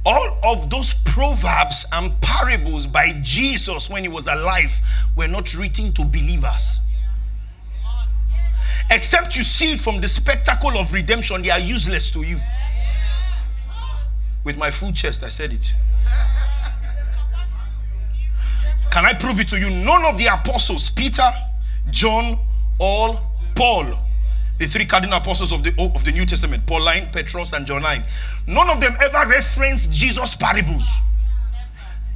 All 0.09 0.39
of 0.43 0.71
those 0.71 0.95
proverbs 1.05 1.85
and 1.93 2.19
parables 2.23 2.87
by 2.87 3.13
Jesus 3.21 3.91
when 3.91 4.03
he 4.05 4.09
was 4.09 4.27
alive 4.27 4.73
were 5.15 5.29
not 5.29 5.53
written 5.53 5.93
to 5.93 6.05
believers. 6.07 6.81
except 8.91 9.37
you 9.37 9.43
see 9.43 9.73
it 9.73 9.81
from 9.83 10.01
the 10.01 10.09
spectacle 10.09 10.79
of 10.79 10.95
redemption, 10.95 11.43
they 11.43 11.51
are 11.51 11.59
useless 11.59 12.11
to 12.13 12.23
you. 12.23 12.41
With 14.45 14.57
my 14.57 14.71
full 14.71 14.93
chest, 14.93 15.23
I 15.23 15.29
said 15.29 15.53
it. 15.53 15.75
Can 18.91 19.05
I 19.05 19.13
prove 19.13 19.41
it 19.41 19.49
to 19.49 19.61
you? 19.61 19.69
None 19.69 20.07
of 20.07 20.17
the 20.17 20.29
apostles, 20.29 20.89
Peter, 20.89 21.31
John, 21.91 22.39
or 22.79 23.21
Paul, 23.55 23.99
the 24.59 24.67
three 24.67 24.87
cardinal 24.87 25.19
apostles 25.19 25.53
of 25.53 25.63
the, 25.63 25.73
of 25.95 26.05
the 26.05 26.13
New 26.13 26.27
Testament, 26.27 26.67
Pauline, 26.67 27.09
Petros, 27.13 27.53
and 27.53 27.67
Johannine, 27.67 28.05
none 28.47 28.69
of 28.69 28.81
them 28.81 28.97
ever 29.01 29.29
referenced 29.29 29.91
Jesus' 29.91 30.35
parables. 30.35 30.87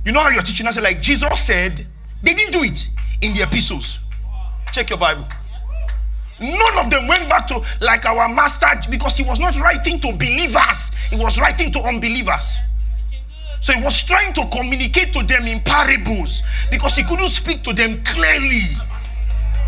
You 0.05 0.13
know 0.13 0.21
how 0.21 0.31
you're 0.31 0.43
teaching 0.43 0.67
us? 0.67 0.81
Like 0.81 1.01
Jesus 1.01 1.47
said, 1.47 1.87
they 2.23 2.35
didn't 2.35 2.53
do 2.53 2.63
it 2.65 2.89
in 3.23 3.35
the 3.35 3.43
epistles. 3.43 4.01
Check 4.73 4.91
your 4.91 4.99
Bible. 4.99 5.27
None 6.41 6.79
of 6.79 6.91
them 6.91 7.07
went 7.07 7.31
back 7.31 7.47
to 7.49 7.63
like 7.81 8.05
our 8.05 8.29
master 8.29 8.67
because 8.91 9.17
he 9.17 9.23
was 9.23 9.39
not 9.39 9.57
writing 9.61 10.01
to 10.01 10.13
believers, 10.13 10.91
he 11.11 11.17
was 11.17 11.39
writing 11.39 11.71
to 11.73 11.81
unbelievers. 11.83 12.57
So 13.61 13.73
he 13.73 13.85
was 13.85 14.03
trying 14.03 14.33
to 14.35 14.49
communicate 14.49 15.13
to 15.13 15.23
them 15.23 15.47
in 15.47 15.61
parables 15.61 16.43
because 16.69 16.97
he 16.97 17.05
couldn't 17.05 17.29
speak 17.29 17.63
to 17.63 17.73
them 17.73 18.03
clearly 18.03 18.63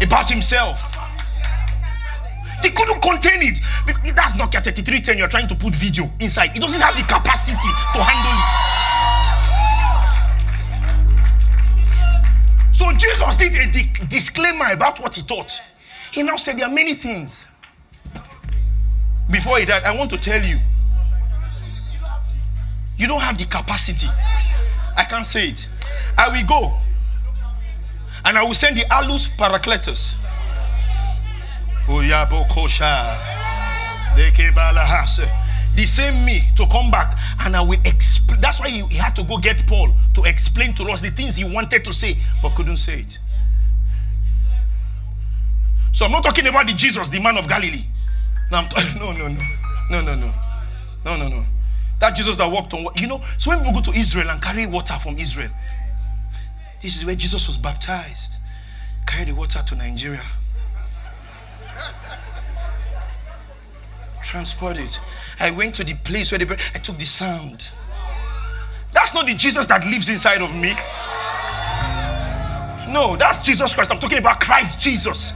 about 0.03 0.29
himself. 0.29 0.94
Contain 3.25 3.55
it. 3.55 3.61
That's 4.15 4.35
Nokia 4.35 4.63
3310 4.63 5.17
you're 5.19 5.29
trying 5.29 5.49
to 5.49 5.55
put 5.55 5.75
video 5.75 6.05
inside. 6.21 6.55
It 6.55 6.61
doesn't 6.61 6.81
have 6.81 6.95
the 6.95 7.03
capacity 7.05 7.57
to 7.95 8.03
handle 8.03 8.37
it. 8.37 8.55
So 12.77 12.93
Jesus 12.93 13.37
did 13.39 13.55
a 13.55 13.73
di- 13.73 14.07
disclaimer 14.09 14.67
about 14.73 15.01
what 15.01 15.15
he 15.15 15.23
taught. 15.23 15.59
He 16.13 16.23
now 16.23 16.37
said 16.37 16.59
there 16.59 16.67
are 16.67 16.73
many 16.73 16.95
things. 16.95 17.47
Before 19.31 19.59
he 19.59 19.65
died, 19.65 19.85
I 19.85 19.97
want 19.97 20.11
to 20.11 20.19
tell 20.19 20.43
you 20.43 20.59
you 22.99 23.07
don't 23.09 23.23
have 23.23 23.39
the 23.39 23.47
capacity. 23.47 24.09
I 24.97 25.05
can't 25.05 25.25
say 25.25 25.49
it. 25.49 25.67
I 26.19 26.29
will 26.29 26.47
go 26.47 26.79
and 28.27 28.37
I 28.37 28.43
will 28.45 28.53
send 28.55 28.77
the 28.77 28.85
Allos 28.91 29.29
Parakletos. 29.39 30.15
The 35.77 35.87
same 35.87 36.25
me 36.25 36.43
to 36.57 36.67
come 36.69 36.91
back 36.91 37.19
and 37.41 37.57
I 37.57 37.61
will 37.61 37.81
explain. 37.85 38.41
That's 38.41 38.61
why 38.61 38.69
he, 38.69 38.87
he 38.87 38.97
had 38.97 39.17
to 39.17 39.25
go 39.25 39.39
get 39.39 39.67
Paul 39.67 39.93
to 40.15 40.23
explain 40.23 40.75
to 40.75 40.85
us 40.85 41.01
the 41.01 41.11
things 41.11 41.35
he 41.37 41.45
wanted 41.45 41.85
to 41.85 41.93
say 41.93 42.17
but 42.43 42.55
couldn't 42.55 42.77
say 42.77 43.01
it. 43.01 43.19
So 45.93 46.05
I'm 46.05 46.13
not 46.13 46.25
talking 46.25 46.47
about 46.47 46.67
the 46.67 46.75
Jesus, 46.75 47.09
the 47.09 47.21
man 47.21 47.37
of 47.37 47.49
Galilee. 47.49 47.85
No, 48.51 48.59
I'm 48.59 48.69
t- 48.69 48.99
no, 48.99 49.13
no, 49.13 49.29
no, 49.29 49.43
no, 49.91 50.01
no, 50.01 50.15
no, 50.15 50.33
no, 51.05 51.17
no, 51.17 51.29
no. 51.29 51.45
That 52.01 52.17
Jesus 52.17 52.37
that 52.39 52.51
walked 52.51 52.75
on 52.75 52.85
water. 52.85 53.01
You 53.01 53.09
know, 53.09 53.21
so 53.39 53.51
when 53.51 53.59
people 53.65 53.81
go 53.81 53.93
to 53.93 53.99
Israel 53.99 54.31
and 54.31 54.41
carry 54.41 54.67
water 54.67 54.99
from 55.01 55.19
Israel, 55.19 55.51
this 56.83 56.97
is 56.97 57.05
where 57.05 57.15
Jesus 57.15 57.47
was 57.47 57.57
baptized. 57.57 58.39
Carry 59.07 59.27
the 59.27 59.35
water 59.35 59.63
to 59.67 59.75
Nigeria. 59.75 60.23
Transport 64.23 64.79
it. 64.79 64.99
I 65.39 65.51
went 65.51 65.75
to 65.77 65.85
the 65.85 65.95
place 65.95 66.33
where 66.33 66.39
they 66.39 66.57
I 66.75 66.79
took 66.79 66.99
the 66.99 67.05
sound. 67.05 67.73
That's 68.93 69.13
not 69.15 69.27
the 69.27 69.35
Jesus 69.35 69.67
that 69.67 69.85
lives 69.85 70.09
inside 70.09 70.41
of 70.41 70.55
me. 70.55 70.73
No, 72.93 73.17
that's 73.17 73.43
Jesus 73.43 73.75
Christ. 73.75 73.91
I'm 73.91 73.99
talking 73.99 74.19
about 74.19 74.41
Christ 74.41 74.81
Jesus. 74.81 75.33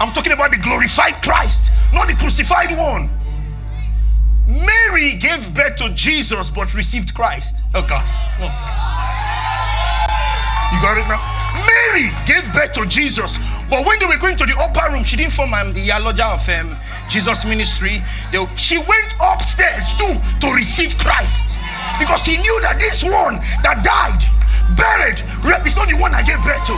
I'm 0.00 0.12
talking 0.12 0.32
about 0.32 0.50
the 0.50 0.58
glorified 0.58 1.22
Christ, 1.22 1.70
not 1.92 2.08
the 2.08 2.14
crucified 2.14 2.76
one. 2.76 3.10
Mary 4.46 5.14
gave 5.14 5.54
birth 5.54 5.76
to 5.76 5.90
Jesus 5.90 6.50
but 6.50 6.74
received 6.74 7.14
Christ. 7.14 7.62
Oh 7.74 7.82
God. 7.82 8.06
No. 8.40 8.46
You 10.72 10.82
got 10.82 10.98
it 10.98 11.06
now? 11.06 11.31
Mary 11.54 12.10
gave 12.26 12.50
birth 12.52 12.72
to 12.72 12.86
Jesus, 12.86 13.38
but 13.68 13.86
when 13.86 13.98
they 13.98 14.06
were 14.06 14.18
going 14.18 14.36
to 14.36 14.46
the 14.46 14.56
upper 14.58 14.92
room, 14.92 15.04
she 15.04 15.16
didn't 15.16 15.32
form 15.32 15.54
um, 15.54 15.72
the 15.72 15.80
theology 15.80 16.22
of 16.22 16.48
um, 16.48 16.76
Jesus 17.08 17.44
ministry. 17.44 18.02
They, 18.32 18.44
she 18.56 18.78
went 18.78 19.14
upstairs 19.20 19.94
too 19.94 20.16
to 20.40 20.54
receive 20.54 20.96
Christ 20.98 21.58
because 21.98 22.22
she 22.22 22.38
knew 22.38 22.60
that 22.62 22.78
this 22.78 23.04
one 23.04 23.36
that 23.62 23.84
died, 23.84 24.24
buried, 24.76 25.20
is 25.66 25.76
not 25.76 25.88
the 25.88 25.96
one 25.98 26.14
I 26.14 26.22
gave 26.22 26.42
birth 26.42 26.64
to. 26.66 26.74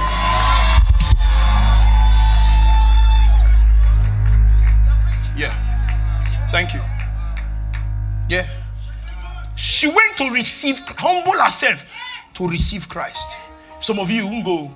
Yeah. 5.37 5.55
Thank 6.51 6.75
you. 6.75 6.81
Yeah. 8.29 8.49
She 9.57 9.87
went 9.87 10.17
to 10.17 10.31
receive, 10.31 10.81
humble 10.81 11.33
herself 11.33 11.85
to 12.35 12.49
receive 12.49 12.89
Christ. 12.89 13.37
Some 13.85 13.99
of 13.99 14.11
you 14.11 14.27
will 14.27 14.43
go, 14.43 14.75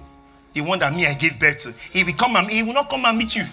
the 0.53 0.61
one 0.61 0.81
that 0.81 0.93
me 0.93 1.07
I 1.07 1.15
gave 1.15 1.41
birth 1.41 1.61
to. 1.61 1.73
He 1.93 2.05
will 2.05 2.13
come 2.13 2.37
and 2.37 2.51
he 2.51 2.63
will 2.63 2.75
not 2.75 2.91
come 2.91 3.07
and 3.07 3.17
meet 3.17 3.35
you. 3.35 3.47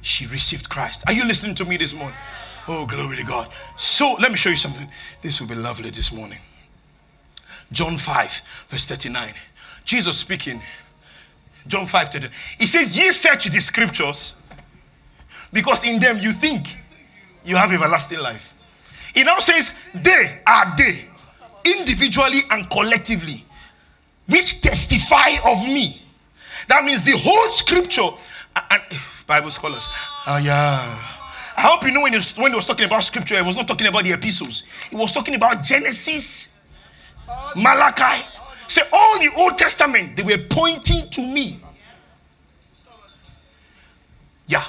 She 0.00 0.26
received 0.28 0.70
Christ. 0.70 1.04
Are 1.06 1.12
you 1.12 1.22
listening 1.26 1.54
to 1.56 1.66
me 1.66 1.76
this 1.76 1.92
morning? 1.92 2.16
Oh, 2.66 2.86
glory 2.86 3.18
to 3.18 3.24
God. 3.24 3.52
So 3.76 4.14
let 4.14 4.30
me 4.30 4.38
show 4.38 4.48
you 4.48 4.56
something. 4.56 4.88
This 5.20 5.38
will 5.38 5.48
be 5.48 5.54
lovely 5.54 5.90
this 5.90 6.10
morning. 6.14 6.38
John 7.72 7.98
5, 7.98 8.40
verse 8.70 8.86
39. 8.86 9.34
Jesus 9.84 10.16
speaking. 10.16 10.62
John 11.66 11.86
5 11.86 12.08
39. 12.08 12.30
He 12.58 12.64
says, 12.64 12.96
Ye 12.96 13.12
search 13.12 13.50
the 13.50 13.60
scriptures 13.60 14.32
because 15.52 15.84
in 15.84 16.00
them 16.00 16.16
you 16.18 16.32
think 16.32 16.74
you 17.44 17.56
have 17.56 17.70
everlasting 17.70 18.20
life. 18.20 18.54
He 19.12 19.24
now 19.24 19.40
says, 19.40 19.72
They 19.94 20.40
are 20.46 20.74
they, 20.78 21.04
individually 21.64 22.42
and 22.50 22.68
collectively, 22.70 23.44
which 24.26 24.60
testify 24.60 25.36
of 25.44 25.64
me. 25.64 26.00
That 26.68 26.84
means 26.84 27.02
the 27.02 27.18
whole 27.18 27.50
scripture, 27.50 28.08
and 28.70 28.82
Bible 29.26 29.50
scholars, 29.50 29.86
ah, 29.90 30.38
yeah. 30.38 31.12
I 31.56 31.60
hope 31.62 31.84
you 31.84 31.92
know 31.92 32.00
when 32.00 32.12
he, 32.12 32.18
was, 32.18 32.36
when 32.36 32.52
he 32.52 32.56
was 32.56 32.64
talking 32.64 32.86
about 32.86 33.04
scripture, 33.04 33.36
he 33.36 33.42
was 33.42 33.56
not 33.56 33.68
talking 33.68 33.86
about 33.86 34.04
the 34.04 34.12
epistles. 34.12 34.62
He 34.90 34.96
was 34.96 35.12
talking 35.12 35.34
about 35.34 35.62
Genesis, 35.62 36.48
Malachi. 37.56 38.24
Say 38.68 38.82
all 38.92 39.18
the 39.20 39.30
Old 39.36 39.58
Testament, 39.58 40.16
they 40.16 40.22
were 40.22 40.42
pointing 40.48 41.10
to 41.10 41.20
me. 41.20 41.60
Yeah. 44.46 44.64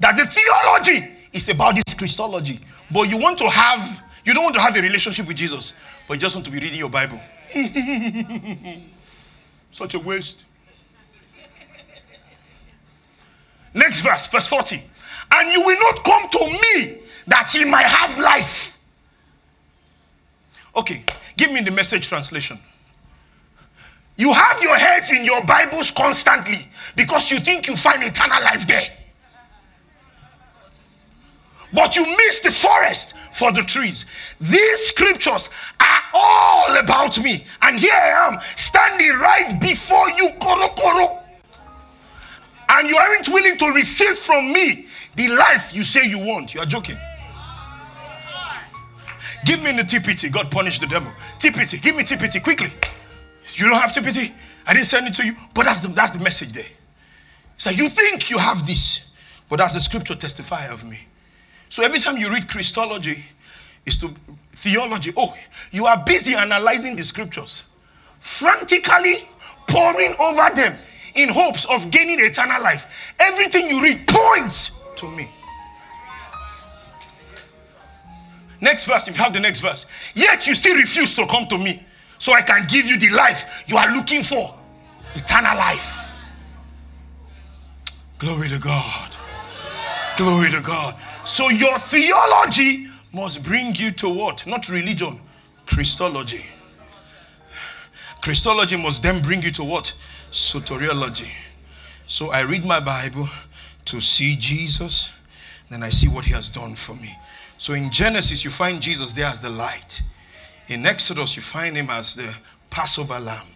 That 0.00 0.16
the 0.16 0.26
theology 0.26 1.10
is 1.32 1.48
about 1.48 1.74
this 1.76 1.94
Christology. 1.94 2.60
But 2.90 3.02
you 3.10 3.18
want 3.18 3.38
to 3.38 3.50
have, 3.50 4.02
you 4.24 4.32
don't 4.34 4.44
want 4.44 4.54
to 4.54 4.60
have 4.60 4.76
a 4.76 4.80
relationship 4.80 5.26
with 5.26 5.36
Jesus, 5.36 5.72
but 6.08 6.14
you 6.14 6.20
just 6.20 6.34
want 6.34 6.44
to 6.46 6.50
be 6.50 6.58
reading 6.58 6.78
your 6.78 6.90
Bible. 6.90 7.20
Such 9.70 9.94
a 9.94 9.98
waste. 9.98 10.44
Next 13.74 14.00
verse, 14.02 14.26
verse 14.28 14.46
40. 14.46 14.82
And 15.32 15.52
you 15.52 15.62
will 15.62 15.78
not 15.80 16.04
come 16.04 16.28
to 16.30 16.38
me 16.46 16.98
that 17.26 17.52
ye 17.54 17.64
might 17.64 17.86
have 17.86 18.18
life. 18.18 18.78
Okay, 20.76 21.04
give 21.36 21.52
me 21.52 21.60
the 21.60 21.70
message 21.70 22.08
translation. 22.08 22.58
You 24.16 24.32
have 24.32 24.62
your 24.62 24.76
heads 24.76 25.10
in 25.10 25.24
your 25.24 25.42
Bibles 25.44 25.90
constantly 25.90 26.68
because 26.94 27.30
you 27.30 27.38
think 27.40 27.66
you 27.66 27.76
find 27.76 28.02
eternal 28.02 28.42
life 28.42 28.66
there. 28.66 28.86
But 31.74 31.96
you 31.96 32.06
miss 32.06 32.40
the 32.40 32.52
forest 32.52 33.14
for 33.32 33.50
the 33.50 33.62
trees. 33.62 34.04
These 34.40 34.86
scriptures 34.86 35.50
are 35.80 36.02
all 36.14 36.78
about 36.78 37.18
me. 37.18 37.44
And 37.62 37.78
here 37.78 37.92
I 37.92 38.32
am 38.32 38.40
standing 38.56 39.10
right 39.18 39.60
before 39.60 40.08
you, 40.10 40.30
koro 40.40 40.68
koro. 40.68 41.18
And 42.68 42.88
you 42.88 42.96
aren't 42.96 43.28
willing 43.28 43.58
to 43.58 43.72
receive 43.72 44.16
from 44.16 44.52
me 44.52 44.86
the 45.16 45.28
life 45.28 45.74
you 45.74 45.82
say 45.82 46.06
you 46.06 46.18
want. 46.18 46.54
You 46.54 46.60
are 46.60 46.66
joking. 46.66 46.96
Give 49.44 49.60
me 49.62 49.72
the 49.72 49.82
TPT. 49.82 50.30
God 50.30 50.50
punish 50.50 50.78
the 50.78 50.86
devil. 50.86 51.12
TPT. 51.38 51.82
Give 51.82 51.96
me 51.96 52.04
TPT 52.04 52.42
quickly. 52.42 52.72
You 53.54 53.68
don't 53.68 53.78
have 53.78 53.92
TPT. 53.92 54.32
I 54.66 54.72
didn't 54.72 54.86
send 54.86 55.08
it 55.08 55.14
to 55.14 55.26
you. 55.26 55.34
But 55.54 55.66
that's 55.66 55.80
the, 55.80 55.88
that's 55.88 56.12
the 56.12 56.20
message 56.20 56.52
there. 56.52 56.64
So 57.58 57.70
you 57.70 57.88
think 57.88 58.30
you 58.30 58.38
have 58.38 58.66
this, 58.66 59.00
but 59.48 59.58
that's 59.58 59.74
the 59.74 59.80
scripture 59.80 60.14
testify 60.14 60.66
of 60.66 60.84
me. 60.84 60.98
So 61.74 61.82
every 61.82 61.98
time 61.98 62.16
you 62.18 62.30
read 62.30 62.48
Christology, 62.48 63.24
is 63.84 63.96
to 63.96 64.14
theology. 64.58 65.12
Oh, 65.16 65.34
you 65.72 65.86
are 65.86 66.00
busy 66.06 66.36
analyzing 66.36 66.94
the 66.94 67.02
scriptures, 67.02 67.64
frantically 68.20 69.28
poring 69.66 70.14
over 70.20 70.54
them 70.54 70.78
in 71.16 71.28
hopes 71.28 71.64
of 71.64 71.90
gaining 71.90 72.20
eternal 72.20 72.62
life. 72.62 72.86
Everything 73.18 73.68
you 73.68 73.82
read 73.82 74.06
points 74.06 74.70
to 74.94 75.10
me. 75.10 75.28
Next 78.60 78.84
verse, 78.84 79.08
if 79.08 79.16
you 79.16 79.24
have 79.24 79.32
the 79.32 79.40
next 79.40 79.58
verse. 79.58 79.84
Yet 80.14 80.46
you 80.46 80.54
still 80.54 80.76
refuse 80.76 81.16
to 81.16 81.26
come 81.26 81.48
to 81.48 81.58
me 81.58 81.84
so 82.18 82.34
I 82.34 82.42
can 82.42 82.68
give 82.68 82.86
you 82.86 83.00
the 83.00 83.10
life 83.10 83.46
you 83.66 83.76
are 83.76 83.92
looking 83.92 84.22
for 84.22 84.54
eternal 85.16 85.56
life. 85.56 86.06
Glory 88.20 88.48
to 88.48 88.60
God. 88.60 89.10
Glory 90.16 90.52
to 90.52 90.60
God. 90.60 90.94
So 91.26 91.48
your 91.48 91.78
theology 91.78 92.86
must 93.12 93.42
bring 93.42 93.74
you 93.76 93.90
to 93.92 94.08
what? 94.08 94.46
Not 94.46 94.68
religion, 94.68 95.20
Christology. 95.66 96.44
Christology 98.20 98.76
must 98.76 99.02
then 99.02 99.22
bring 99.22 99.42
you 99.42 99.50
to 99.52 99.64
what? 99.64 99.92
Soteriology. 100.32 101.30
So 102.06 102.30
I 102.30 102.40
read 102.40 102.64
my 102.64 102.80
Bible 102.80 103.28
to 103.86 104.00
see 104.00 104.36
Jesus, 104.36 105.10
then 105.70 105.82
I 105.82 105.90
see 105.90 106.08
what 106.08 106.24
he 106.24 106.32
has 106.32 106.50
done 106.50 106.74
for 106.74 106.94
me. 106.94 107.10
So 107.56 107.72
in 107.72 107.90
Genesis, 107.90 108.44
you 108.44 108.50
find 108.50 108.80
Jesus 108.82 109.12
there 109.12 109.26
as 109.26 109.40
the 109.40 109.50
light. 109.50 110.02
In 110.68 110.84
Exodus, 110.84 111.36
you 111.36 111.42
find 111.42 111.76
him 111.76 111.88
as 111.88 112.14
the 112.14 112.34
Passover 112.70 113.18
lamb. 113.18 113.46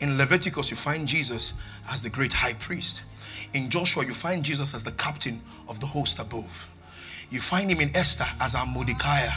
In 0.00 0.16
Leviticus, 0.16 0.70
you 0.70 0.76
find 0.76 1.08
Jesus 1.08 1.52
as 1.90 2.02
the 2.02 2.10
great 2.10 2.32
high 2.32 2.54
priest. 2.54 3.02
In 3.54 3.70
Joshua, 3.70 4.04
you 4.04 4.14
find 4.14 4.44
Jesus 4.44 4.74
as 4.74 4.84
the 4.84 4.92
captain 4.92 5.40
of 5.68 5.80
the 5.80 5.86
host 5.86 6.20
above. 6.20 6.68
You 7.30 7.40
find 7.40 7.70
him 7.70 7.80
in 7.80 7.94
Esther 7.94 8.26
as 8.40 8.54
our 8.54 8.64
Mordecai. 8.64 9.28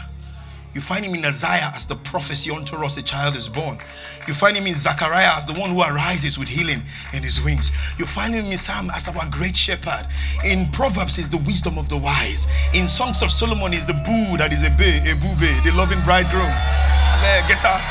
You 0.73 0.79
find 0.79 1.03
him 1.03 1.13
in 1.13 1.25
Isaiah 1.25 1.73
as 1.75 1.85
the 1.85 1.97
prophecy 1.97 2.49
unto 2.49 2.77
us 2.77 2.95
a 2.95 3.01
child 3.01 3.35
is 3.35 3.49
born. 3.49 3.77
You 4.25 4.33
find 4.33 4.55
him 4.55 4.65
in 4.65 4.75
Zechariah 4.75 5.35
as 5.35 5.45
the 5.45 5.51
one 5.53 5.71
who 5.71 5.81
arises 5.81 6.39
with 6.39 6.47
healing 6.47 6.81
in 7.13 7.21
his 7.21 7.41
wings. 7.41 7.69
You 7.97 8.05
find 8.05 8.33
him 8.33 8.45
in 8.45 8.57
Psalm 8.57 8.89
as 8.91 9.09
our 9.09 9.25
great 9.29 9.57
shepherd. 9.57 10.07
In 10.45 10.71
Proverbs 10.71 11.17
is 11.17 11.29
the 11.29 11.39
wisdom 11.39 11.77
of 11.77 11.89
the 11.89 11.97
wise. 11.97 12.47
In 12.73 12.87
Songs 12.87 13.21
of 13.21 13.29
Solomon 13.29 13.73
is 13.73 13.85
the 13.85 13.93
boo 13.93 14.37
that 14.37 14.53
is 14.53 14.65
a 14.65 14.69
bay, 14.69 14.99
a 15.11 15.15
boo 15.15 15.35
the 15.35 15.71
loving 15.75 16.01
bridegroom. 16.05 16.47
Man, 16.47 17.43
get 17.49 17.65
out. 17.65 17.81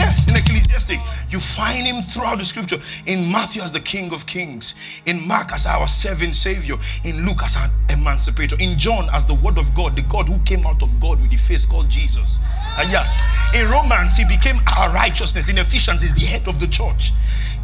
Yes, 0.00 0.26
in 0.30 0.34
Ecclesiastic, 0.34 0.98
you 1.28 1.38
find 1.38 1.86
him 1.86 2.00
throughout 2.00 2.38
the 2.38 2.44
scripture. 2.46 2.78
In 3.04 3.30
Matthew 3.30 3.60
as 3.60 3.70
the 3.70 3.80
King 3.80 4.14
of 4.14 4.24
Kings, 4.24 4.74
in 5.04 5.28
Mark 5.28 5.52
as 5.52 5.66
our 5.66 5.86
serving 5.86 6.32
Savior, 6.32 6.76
in 7.04 7.26
Luke 7.26 7.42
as 7.44 7.54
an 7.56 7.70
emancipator, 7.90 8.56
in 8.58 8.78
John 8.78 9.10
as 9.12 9.26
the 9.26 9.34
Word 9.34 9.58
of 9.58 9.74
God, 9.74 9.96
the 9.96 10.02
God 10.02 10.26
who 10.26 10.38
came 10.40 10.66
out 10.66 10.82
of 10.82 10.98
God 11.00 11.20
with 11.20 11.30
the 11.30 11.36
face 11.36 11.66
called 11.66 11.90
Jesus. 11.90 12.40
Uh, 12.78 12.88
yeah. 12.90 13.04
In 13.54 13.70
Romans, 13.70 14.16
he 14.16 14.24
became 14.24 14.58
our 14.74 14.88
righteousness. 14.88 15.50
In 15.50 15.58
Ephesians, 15.58 16.00
he's 16.00 16.14
the 16.14 16.24
head 16.24 16.48
of 16.48 16.58
the 16.60 16.66
church. 16.66 17.12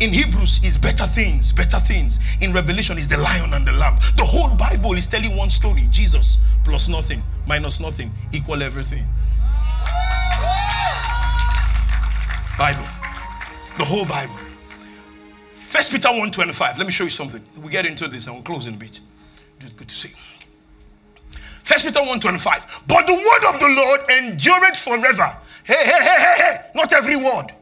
In 0.00 0.12
Hebrews, 0.12 0.60
is 0.62 0.76
better 0.76 1.06
things, 1.06 1.52
better 1.52 1.80
things. 1.80 2.20
In 2.42 2.52
Revelation, 2.52 2.98
is 2.98 3.08
the 3.08 3.16
lion 3.16 3.54
and 3.54 3.66
the 3.66 3.72
lamb. 3.72 3.98
The 4.18 4.26
whole 4.26 4.50
Bible 4.50 4.92
is 4.92 5.08
telling 5.08 5.38
one 5.38 5.48
story 5.48 5.88
Jesus 5.90 6.36
plus 6.64 6.86
nothing, 6.86 7.22
minus 7.46 7.80
nothing, 7.80 8.12
equal 8.32 8.62
everything. 8.62 9.06
Bible. 12.58 12.86
The 13.78 13.84
whole 13.84 14.06
Bible. 14.06 14.34
First 15.68 15.90
Peter 15.90 16.08
1.25. 16.08 16.78
Let 16.78 16.86
me 16.86 16.92
show 16.92 17.04
you 17.04 17.10
something. 17.10 17.44
We 17.62 17.70
get 17.70 17.84
into 17.84 18.08
this 18.08 18.26
and 18.26 18.34
we'll 18.34 18.44
close 18.44 18.66
in 18.66 18.74
a 18.74 18.76
bit. 18.76 19.00
Good 19.76 19.88
to 19.88 19.94
see. 19.94 20.12
First 21.64 21.84
Peter 21.84 22.00
1.25. 22.00 22.86
But 22.86 23.06
the 23.06 23.14
word 23.14 23.54
of 23.54 23.60
the 23.60 23.68
Lord 23.68 24.08
endureth 24.08 24.78
forever. 24.78 25.36
Hey, 25.64 25.84
hey, 25.84 26.02
hey, 26.02 26.16
hey, 26.18 26.34
hey. 26.38 26.60
Not 26.74 26.92
every 26.92 27.16
word. 27.16 27.52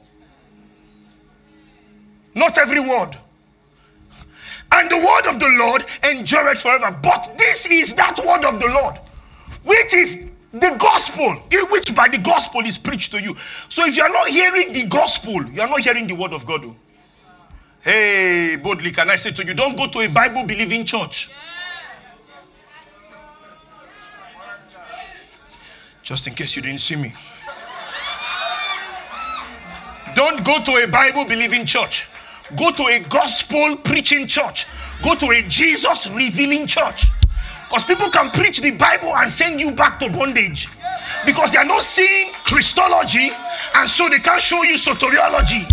Not 2.35 2.59
every 2.59 2.81
word. 2.81 3.17
And 4.73 4.91
the 4.91 4.99
word 4.99 5.27
of 5.27 5.41
the 5.41 5.49
Lord 5.59 5.87
endureth 6.05 6.61
forever. 6.61 6.97
But 7.03 7.35
this 7.37 7.67
is 7.67 7.95
that 7.95 8.25
word 8.25 8.45
of 8.45 8.61
the 8.61 8.69
Lord, 8.69 8.99
which 9.65 9.95
is 9.95 10.19
the 10.55 10.71
gospel, 10.79 11.43
in 11.51 11.67
which 11.71 11.95
by 11.95 12.09
the 12.09 12.19
gospel 12.19 12.61
is 12.61 12.79
preached 12.79 13.11
to 13.13 13.21
you. 13.21 13.35
So 13.69 13.85
if 13.85 13.97
you 13.97 14.03
are 14.03 14.09
not 14.09 14.29
hearing 14.29 14.73
the 14.73 14.87
gospel, 14.87 15.45
you 15.47 15.61
are 15.61 15.69
not 15.69 15.81
hearing 15.81 16.07
the 16.07 16.15
word 16.15 16.33
of 16.33 16.47
God. 16.47 16.65
Oh. 16.65 16.77
Hey, 17.83 18.57
boldly, 18.57 18.93
can 18.93 19.11
I 19.11 19.17
say 19.17 19.33
to 19.33 19.45
you, 19.45 19.53
don't 19.53 19.77
go 19.77 19.89
to 19.89 20.01
a 20.01 20.09
Bible 20.09 20.45
believing 20.45 20.85
church. 20.85 21.29
Just 26.03 26.27
in 26.27 26.35
case 26.35 26.55
you 26.55 26.63
didn't 26.63 26.81
see 26.81 26.97
me. 26.97 27.13
Don't 30.15 30.45
go 30.45 30.63
to 30.63 30.85
a 30.85 30.87
Bible 30.87 31.25
believing 31.25 31.67
church. 31.67 32.07
Go 32.57 32.71
to 32.71 32.85
a 32.85 33.01
gospel 33.01 33.77
preaching 33.77 34.29
church. 34.29 34.67
Go 35.03 35.15
to 35.17 35.31
a 35.31 35.43
Jesus 35.43 36.07
revealing 36.09 36.67
church. 36.67 37.07
Because 37.69 37.85
people 37.85 38.09
can 38.11 38.31
preach 38.31 38.61
the 38.61 38.71
Bible 38.73 39.15
and 39.17 39.31
send 39.31 39.61
you 39.61 39.73
back 39.73 39.99
to 40.01 40.09
bondage. 40.11 40.69
Because 41.27 41.51
they 41.51 41.59
are 41.59 41.65
not 41.65 41.83
seeing 41.83 42.33
Christology, 42.45 43.31
and 43.75 43.89
so 43.89 44.09
they 44.09 44.19
can't 44.19 44.41
show 44.41 44.63
you 44.63 44.77
soteriology. 44.77 45.69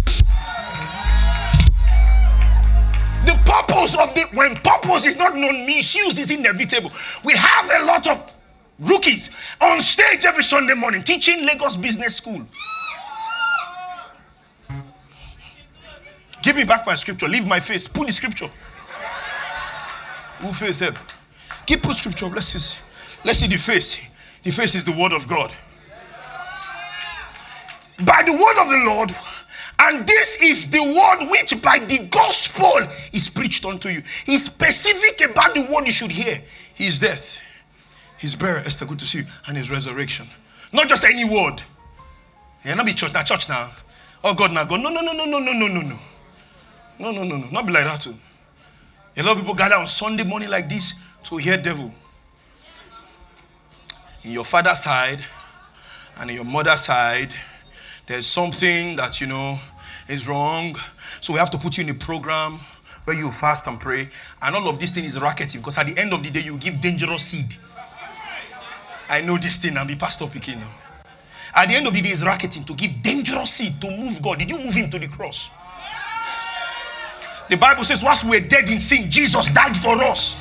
The 3.26 3.34
purpose 3.46 3.96
of 3.96 4.14
the 4.16 4.26
when 4.34 4.56
purpose 4.58 5.06
is 5.06 5.16
not 5.18 5.36
known, 5.36 5.66
misuse 5.66 6.18
is 6.18 6.32
inevitable. 6.32 6.92
We 7.24 7.34
have 7.34 7.70
a 7.70 7.86
lot 7.86 8.08
of 8.08 8.32
rookies 8.80 9.30
on 9.62 9.82
stage 9.82 10.26
every 10.26 10.44
Sunday 10.44 10.74
morning 10.74 11.04
teaching 11.04 11.46
Lagos 11.46 11.76
Business 11.76 12.16
School. 12.16 12.46
Give 16.42 16.56
me 16.56 16.64
back 16.64 16.88
my 16.88 16.96
scripture. 16.96 17.28
Leave 17.28 17.48
my 17.48 17.60
face. 17.60 17.88
Put 17.88 18.08
the 18.08 18.14
scripture. 18.14 18.50
Who 20.40 20.52
face 20.54 20.80
help? 20.80 20.96
Keep 21.66 21.84
put 21.84 21.98
scripture. 21.98 22.28
Let's 22.28 22.48
see. 22.48 22.80
Let's 23.24 23.40
see 23.40 23.48
the 23.48 23.58
face. 23.58 23.98
The 24.44 24.52
face 24.52 24.76
is 24.76 24.84
the 24.84 24.92
word 24.94 25.14
of 25.14 25.28
God. 25.28 25.52
By 28.00 28.24
the 28.26 28.34
word 28.34 28.62
of 28.62 28.70
the 28.70 28.84
Lord, 28.88 29.16
and 29.80 30.08
this 30.08 30.36
is 30.42 30.68
the 30.68 30.82
word 30.82 31.30
which 31.30 31.62
by 31.62 31.80
the 31.80 32.00
gospel 32.08 32.80
is 33.14 33.30
preached 33.30 33.66
unto 33.66 33.90
you. 33.90 34.02
He's 34.26 34.46
specific 34.46 35.30
about 35.30 35.54
the 35.54 35.68
word 35.72 35.86
you 35.88 35.94
should 35.94 36.12
hear. 36.12 36.42
His 36.74 36.98
death, 36.98 37.38
his 38.18 38.36
burial, 38.36 38.66
Esther, 38.66 38.86
good 38.86 39.00
to 39.00 39.06
see 39.06 39.20
you, 39.20 39.26
and 39.48 39.56
his 39.56 39.70
resurrection. 39.70 40.28
Not 40.74 40.90
just 40.90 41.04
any 41.04 41.26
word. 41.26 41.62
Yeah, 42.66 42.74
not 42.76 42.86
be 42.86 42.94
church 42.94 43.14
now, 43.14 43.24
church 43.24 43.50
now. 43.50 43.72
Oh 44.24 44.34
God, 44.34 44.52
now 44.52 44.66
God. 44.66 44.82
No, 44.82 44.90
no, 44.90 45.02
no, 45.02 45.14
no, 45.14 45.26
no, 45.26 45.40
no, 45.40 45.52
no, 45.52 45.68
no, 45.68 45.82
no. 45.82 46.00
No, 47.00 47.12
no, 47.12 47.24
no, 47.24 47.38
no. 47.38 47.50
Not 47.50 47.66
be 47.66 47.74
like 47.74 47.86
that 47.86 48.02
too. 48.02 48.16
A 49.18 49.24
lot 49.24 49.34
of 49.34 49.40
people 49.40 49.56
gather 49.56 49.76
on 49.76 49.88
Sunday 49.88 50.24
morning 50.24 50.50
like 50.50 50.70
this 50.70 50.94
to 51.24 51.38
hear 51.38 51.58
devil. 51.58 51.94
In 54.24 54.32
your 54.32 54.46
father's 54.46 54.84
side 54.84 55.24
and 56.18 56.30
in 56.30 56.36
your 56.36 56.46
mother's 56.46 56.82
side, 56.82 57.34
there's 58.08 58.28
something 58.28 58.96
that 58.98 59.22
you 59.22 59.28
know 59.28 59.60
is 60.08 60.28
wrong. 60.28 60.76
So 61.22 61.34
we 61.34 61.40
have 61.40 61.50
to 61.52 61.58
put 61.58 61.78
you 61.78 61.84
in 61.84 61.90
a 61.90 61.94
program 61.94 62.60
where 63.06 63.18
you 63.18 63.32
fast 63.32 63.68
and 63.68 63.80
pray. 63.80 64.10
And 64.42 64.56
all 64.56 64.70
of 64.70 64.80
this 64.80 64.92
thing 64.92 65.04
is 65.04 65.20
racketing 65.20 65.62
because 65.62 65.78
at 65.78 65.88
the 65.88 65.98
end 65.98 66.14
of 66.14 66.24
the 66.24 66.30
day, 66.30 66.42
you 66.42 66.58
give 66.58 66.82
dangerous 66.82 67.24
seed. 67.24 67.56
I 69.10 69.22
know 69.22 69.38
this 69.38 69.58
thing, 69.58 69.78
I'm 69.78 69.88
the 69.88 69.96
pastor 69.96 70.28
picking 70.28 70.60
now. 70.60 70.72
At 71.54 71.68
the 71.68 71.76
end 71.76 71.88
of 71.88 71.94
the 71.94 72.02
day, 72.02 72.10
it's 72.10 72.24
racketing 72.24 72.64
to 72.66 72.74
give 72.74 72.92
dangerous 73.02 73.52
seed 73.52 73.82
to 73.82 73.90
move 73.90 74.22
God. 74.22 74.40
Did 74.40 74.50
you 74.50 74.58
move 74.58 74.74
him 74.74 74.90
to 74.90 75.00
the 75.00 75.08
cross? 75.08 75.50
The 77.50 77.58
Bible 77.58 77.84
says, 77.84 78.02
once 78.02 78.24
we're 78.24 78.40
dead 78.40 78.70
in 78.70 78.80
sin, 78.80 79.12
Jesus 79.12 79.52
died 79.52 79.76
for 79.76 80.02
us. 80.02 80.38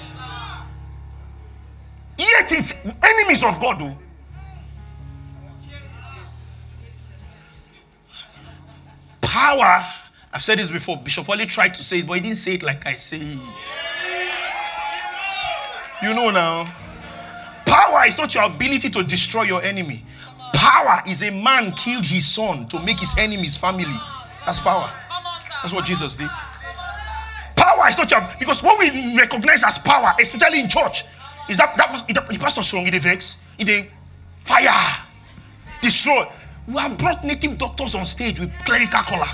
Yet 2.20 2.52
it's 2.52 2.74
enemies 3.02 3.42
of 3.42 3.59
God. 3.61 3.80
Though. 3.80 3.96
Power, 9.22 9.87
I've 10.35 10.42
said 10.42 10.59
this 10.59 10.70
before. 10.70 10.98
Bishop 10.98 11.26
Wally 11.26 11.46
tried 11.46 11.72
to 11.74 11.83
say 11.83 12.00
it, 12.00 12.06
but 12.06 12.14
he 12.14 12.20
didn't 12.20 12.37
say 12.37 12.54
it 12.54 12.62
like 12.62 12.87
I 12.87 12.92
say 12.92 13.16
it. 13.20 13.54
You 16.02 16.12
know 16.12 16.30
now. 16.30 16.70
Power 17.64 18.06
is 18.06 18.18
not 18.18 18.35
your 18.35 18.44
ability 18.44 18.90
to 18.90 19.02
destroy 19.02 19.44
your 19.44 19.62
enemy. 19.62 20.04
Power 20.52 21.00
is 21.06 21.22
a 21.22 21.30
man 21.30 21.72
killed 21.72 22.04
his 22.04 22.26
son 22.26 22.68
to 22.68 22.80
make 22.80 23.00
his 23.00 23.14
enemies 23.16 23.56
family. 23.56 23.96
That's 24.44 24.61
power. 24.61 24.92
That's 25.62 25.72
what 25.72 25.87
Jesus 25.87 26.16
did. 26.16 26.28
Power 27.56 27.88
is 27.88 27.96
not 27.96 28.11
your 28.11 28.28
because 28.38 28.62
what 28.62 28.78
we 28.78 29.16
recognize 29.16 29.62
as 29.62 29.78
power, 29.78 30.12
especially 30.20 30.61
in 30.61 30.68
church, 30.68 31.04
is 31.50 31.58
that 31.58 31.76
that 31.76 31.90
was 31.90 32.02
the 32.06 32.38
pastor 32.38 32.62
strong 32.62 32.86
in 32.86 32.92
the 32.92 33.00
vex, 33.00 33.34
in 33.58 33.66
the 33.66 33.88
fire, 34.44 35.04
destroy. 35.82 36.24
We 36.68 36.80
have 36.80 36.96
brought 36.96 37.24
native 37.24 37.58
doctors 37.58 37.96
on 37.96 38.06
stage 38.06 38.38
with 38.38 38.52
clerical 38.64 39.02
collar. 39.02 39.26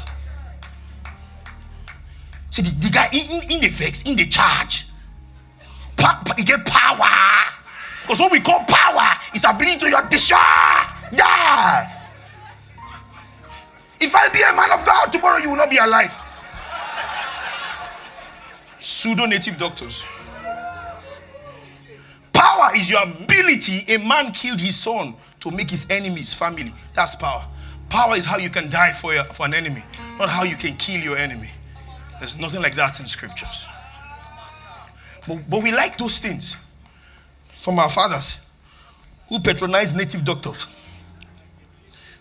See 2.51 2.63
the, 2.63 2.71
the 2.71 2.89
guy 2.89 3.11
in, 3.13 3.43
in, 3.51 3.61
the 3.61 3.69
vex, 3.69 4.03
in 4.03 4.17
the 4.17 4.27
charge. 4.27 4.89
Pa, 5.99 6.23
pa, 6.25 6.35
he 6.39 6.45
get 6.45 6.65
power. 6.65 7.53
Because 8.01 8.19
what 8.19 8.33
we 8.33 8.41
call 8.41 8.61
power 8.65 9.21
is 9.35 9.45
ability 9.45 9.79
to 9.81 9.91
your 9.91 10.03
destroy. 10.09 10.39
If 14.01 14.15
I 14.15 14.29
be 14.33 14.41
a 14.41 14.55
man 14.55 14.73
of 14.73 14.87
God 14.87 15.13
tomorrow, 15.13 15.39
you 15.39 15.51
will 15.51 15.57
not 15.57 15.69
be 15.69 15.77
alive. 15.77 16.15
Pseudo 18.81 19.27
native 19.27 19.59
doctors. 19.59 20.03
Power 22.57 22.75
is 22.75 22.89
your 22.89 23.03
ability. 23.03 23.85
A 23.89 23.99
man 23.99 24.33
killed 24.33 24.61
his 24.61 24.79
son 24.79 25.15
to 25.41 25.51
make 25.51 25.69
his 25.69 25.87
enemies 25.91 26.33
family. 26.33 26.73
That's 26.95 27.15
power. 27.15 27.45
Power 27.91 28.17
is 28.17 28.25
how 28.25 28.39
you 28.39 28.49
can 28.49 28.71
die 28.71 28.93
for, 28.93 29.13
your, 29.13 29.25
for 29.25 29.45
an 29.45 29.53
enemy, 29.53 29.85
not 30.19 30.31
how 30.31 30.43
you 30.43 30.57
can 30.57 30.75
kill 30.77 31.01
your 31.01 31.19
enemy. 31.19 31.51
There's 32.19 32.37
nothing 32.39 32.63
like 32.63 32.75
that 32.77 32.99
in 32.99 33.07
scriptures. 33.07 33.63
But, 35.29 35.51
but 35.51 35.63
we 35.63 35.71
like 35.71 35.99
those 35.99 36.19
things 36.19 36.57
from 37.59 37.79
our 37.79 37.91
fathers 37.91 38.39
who 39.29 39.39
patronize 39.39 39.95
native 39.95 40.25
doctors. 40.25 40.67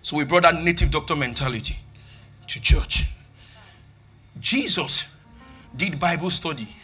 So 0.01 0.17
we 0.17 0.25
brought 0.25 0.43
that 0.43 0.55
native 0.55 0.91
doctor 0.91 1.15
mentality 1.15 1.77
to 2.47 2.59
church. 2.59 3.07
Jesus 4.41 5.05
did 5.77 5.97
Bible 5.97 6.29
study. 6.29 6.75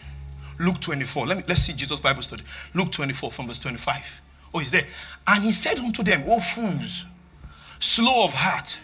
Luke 0.60 0.80
24. 0.80 1.28
Let 1.28 1.38
me 1.38 1.44
let's 1.48 1.62
see 1.62 1.74
Jesus' 1.74 2.00
Bible 2.00 2.22
study. 2.22 2.44
Luke 2.74 2.92
24 2.92 3.32
from 3.32 3.48
verse 3.48 3.60
25. 3.60 4.22
Oh, 4.54 4.60
he's 4.60 4.72
there. 4.72 4.86
And 5.28 5.44
he 5.44 5.52
said 5.52 5.80
unto 5.80 6.04
them, 6.04 6.24
O 6.28 6.40
fools, 6.56 7.06
slow 7.80 8.26
of 8.26 8.34
heart, 8.34 8.78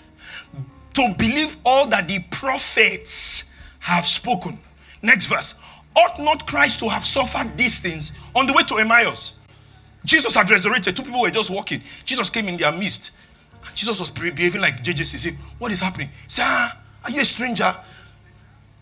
to 0.93 1.15
believe 1.17 1.57
all 1.65 1.87
that 1.87 2.07
the 2.07 2.19
prophets 2.31 3.43
have 3.79 4.05
spoken. 4.05 4.59
Next 5.01 5.25
verse. 5.25 5.53
Ought 5.95 6.19
not 6.19 6.45
Christ 6.47 6.79
to 6.81 6.89
have 6.89 7.03
suffered 7.03 7.57
these 7.57 7.79
things 7.79 8.11
on 8.35 8.45
the 8.47 8.53
way 8.53 8.63
to 8.63 8.75
Emmaus? 8.77 9.33
Jesus 10.05 10.35
had 10.35 10.49
resurrected. 10.49 10.95
Two 10.95 11.03
people 11.03 11.21
were 11.21 11.29
just 11.29 11.49
walking. 11.49 11.81
Jesus 12.05 12.29
came 12.29 12.47
in 12.47 12.57
their 12.57 12.71
midst. 12.71 13.11
And 13.65 13.75
Jesus 13.75 13.99
was 13.99 14.11
behaving 14.11 14.61
like 14.61 14.83
JJC. 14.83 15.17
Say, 15.17 15.37
what 15.57 15.71
is 15.71 15.79
happening? 15.79 16.09
Say, 16.27 16.43
ah, 16.45 16.77
are 17.03 17.11
you 17.11 17.21
a 17.21 17.25
stranger? 17.25 17.75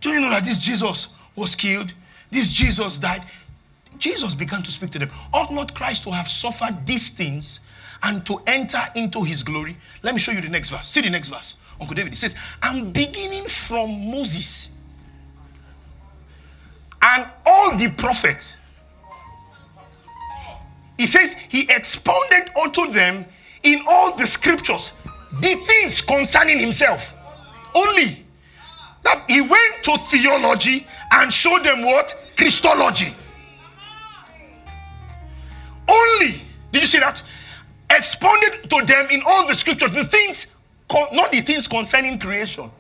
Do 0.01 0.09
you 0.09 0.19
know 0.19 0.29
that 0.29 0.43
this 0.43 0.59
Jesus 0.59 1.07
was 1.35 1.55
killed? 1.55 1.93
This 2.35 2.51
Jesus 2.51 2.97
died. 2.97 3.23
Jesus 3.97 4.35
began 4.35 4.61
to 4.63 4.69
speak 4.69 4.91
to 4.91 4.99
them. 4.99 5.09
Ought 5.33 5.53
not 5.53 5.73
Christ 5.73 6.03
to 6.03 6.11
have 6.11 6.27
suffered 6.27 6.85
these 6.85 7.07
things 7.07 7.61
and 8.03 8.25
to 8.25 8.41
enter 8.45 8.81
into 8.93 9.23
his 9.23 9.41
glory? 9.41 9.77
Let 10.03 10.13
me 10.13 10.19
show 10.19 10.33
you 10.33 10.41
the 10.41 10.49
next 10.49 10.69
verse. 10.69 10.85
See 10.85 10.99
the 10.99 11.09
next 11.09 11.29
verse. 11.29 11.53
Uncle 11.79 11.95
David, 11.95 12.11
he 12.11 12.17
says, 12.17 12.35
I'm 12.61 12.91
beginning 12.91 13.45
from 13.45 14.11
Moses 14.11 14.69
and 17.01 17.25
all 17.45 17.77
the 17.77 17.89
prophets. 17.91 18.57
He 20.97 21.05
says, 21.05 21.37
He 21.47 21.61
expounded 21.69 22.49
unto 22.61 22.91
them 22.91 23.25
in 23.63 23.81
all 23.87 24.13
the 24.17 24.27
scriptures 24.27 24.91
the 25.39 25.55
things 25.55 26.01
concerning 26.01 26.59
Himself. 26.59 27.15
Only 27.73 28.25
that 29.03 29.23
He 29.29 29.39
went 29.39 29.83
to 29.83 29.97
theology 30.11 30.85
and 31.13 31.31
showed 31.31 31.63
them 31.63 31.83
what? 31.83 32.13
Christology. 32.37 33.15
Only. 35.89 36.41
Did 36.71 36.81
you 36.81 36.87
see 36.87 36.99
that? 36.99 37.21
Expounded 37.91 38.69
to 38.69 38.85
them 38.85 39.07
in 39.11 39.21
all 39.25 39.47
the 39.47 39.55
scriptures 39.55 39.91
the 39.91 40.05
things, 40.05 40.47
not 41.13 41.31
the 41.31 41.41
things 41.41 41.67
concerning 41.67 42.19
creation, 42.19 42.71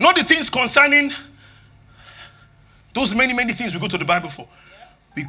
not 0.00 0.16
the 0.16 0.24
things 0.24 0.50
concerning 0.50 1.12
those 2.94 3.14
many, 3.14 3.34
many 3.34 3.52
things 3.52 3.74
we 3.74 3.80
go 3.80 3.88
to 3.88 3.98
the 3.98 4.04
Bible 4.04 4.30
for. 4.30 4.48
The 5.16 5.24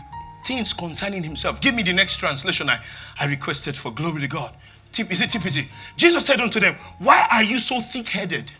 things 0.46 0.74
concerning 0.74 1.24
himself. 1.24 1.62
Give 1.62 1.76
me 1.76 1.84
the 1.84 1.93
next 1.93 2.17
translation 2.17 2.70
I, 2.70 2.80
I 3.20 3.26
requested 3.28 3.78
for. 3.78 3.91
Glory 3.91 4.22
to 4.22 4.28
God. 4.28 4.56
Is 4.98 5.22
it 5.22 5.30
TPT? 5.30 5.67
Jesus 5.98 6.26
said 6.26 6.41
unto 6.41 6.60
them, 6.60 6.76
Why 7.00 7.28
are 7.32 7.43
you 7.43 7.60
so 7.60 7.82
thick 7.82 8.08
headed? 8.10 8.52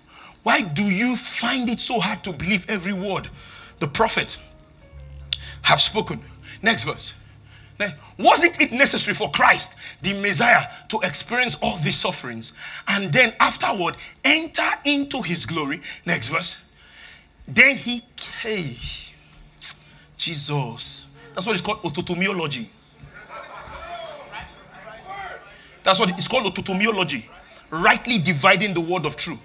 Why 0.48 0.62
do 0.62 0.84
you 0.84 1.18
find 1.18 1.70
it 1.70 1.82
so 1.82 2.00
hard 2.00 2.24
to 2.24 2.32
believe 2.32 2.66
every 2.70 2.94
word 2.94 3.28
the 3.80 3.88
prophet 3.90 4.38
have 5.64 5.82
spoken? 5.82 6.24
Next 6.62 6.84
verse. 6.84 7.12
Wasn't 8.18 8.62
it 8.62 8.72
necessary 8.72 9.14
for 9.14 9.30
Christ, 9.30 9.76
the 10.04 10.14
Messiah, 10.22 10.68
to 10.88 11.02
experience 11.02 11.58
all 11.62 11.76
these 11.80 11.98
sufferings 11.98 12.54
and 12.88 13.12
then 13.12 13.34
afterward 13.42 13.98
enter 14.24 14.70
into 14.86 15.22
his 15.22 15.46
glory? 15.46 15.82
Next 16.06 16.30
verse. 16.30 16.56
Then 17.50 17.76
he 17.76 18.02
came. 18.16 18.72
Jesus. 20.16 21.08
That's 21.34 21.46
what 21.46 21.58
it's 21.58 21.62
called 21.62 21.84
autotomiology. 21.84 22.70
That's 25.84 26.00
what 26.00 26.10
it's 26.12 26.30
called 26.30 26.46
autotomiology. 26.46 27.26
Rightly 27.70 28.18
dividing 28.18 28.74
the 28.74 28.80
word 28.80 29.06
of 29.06 29.18
truth. 29.18 29.42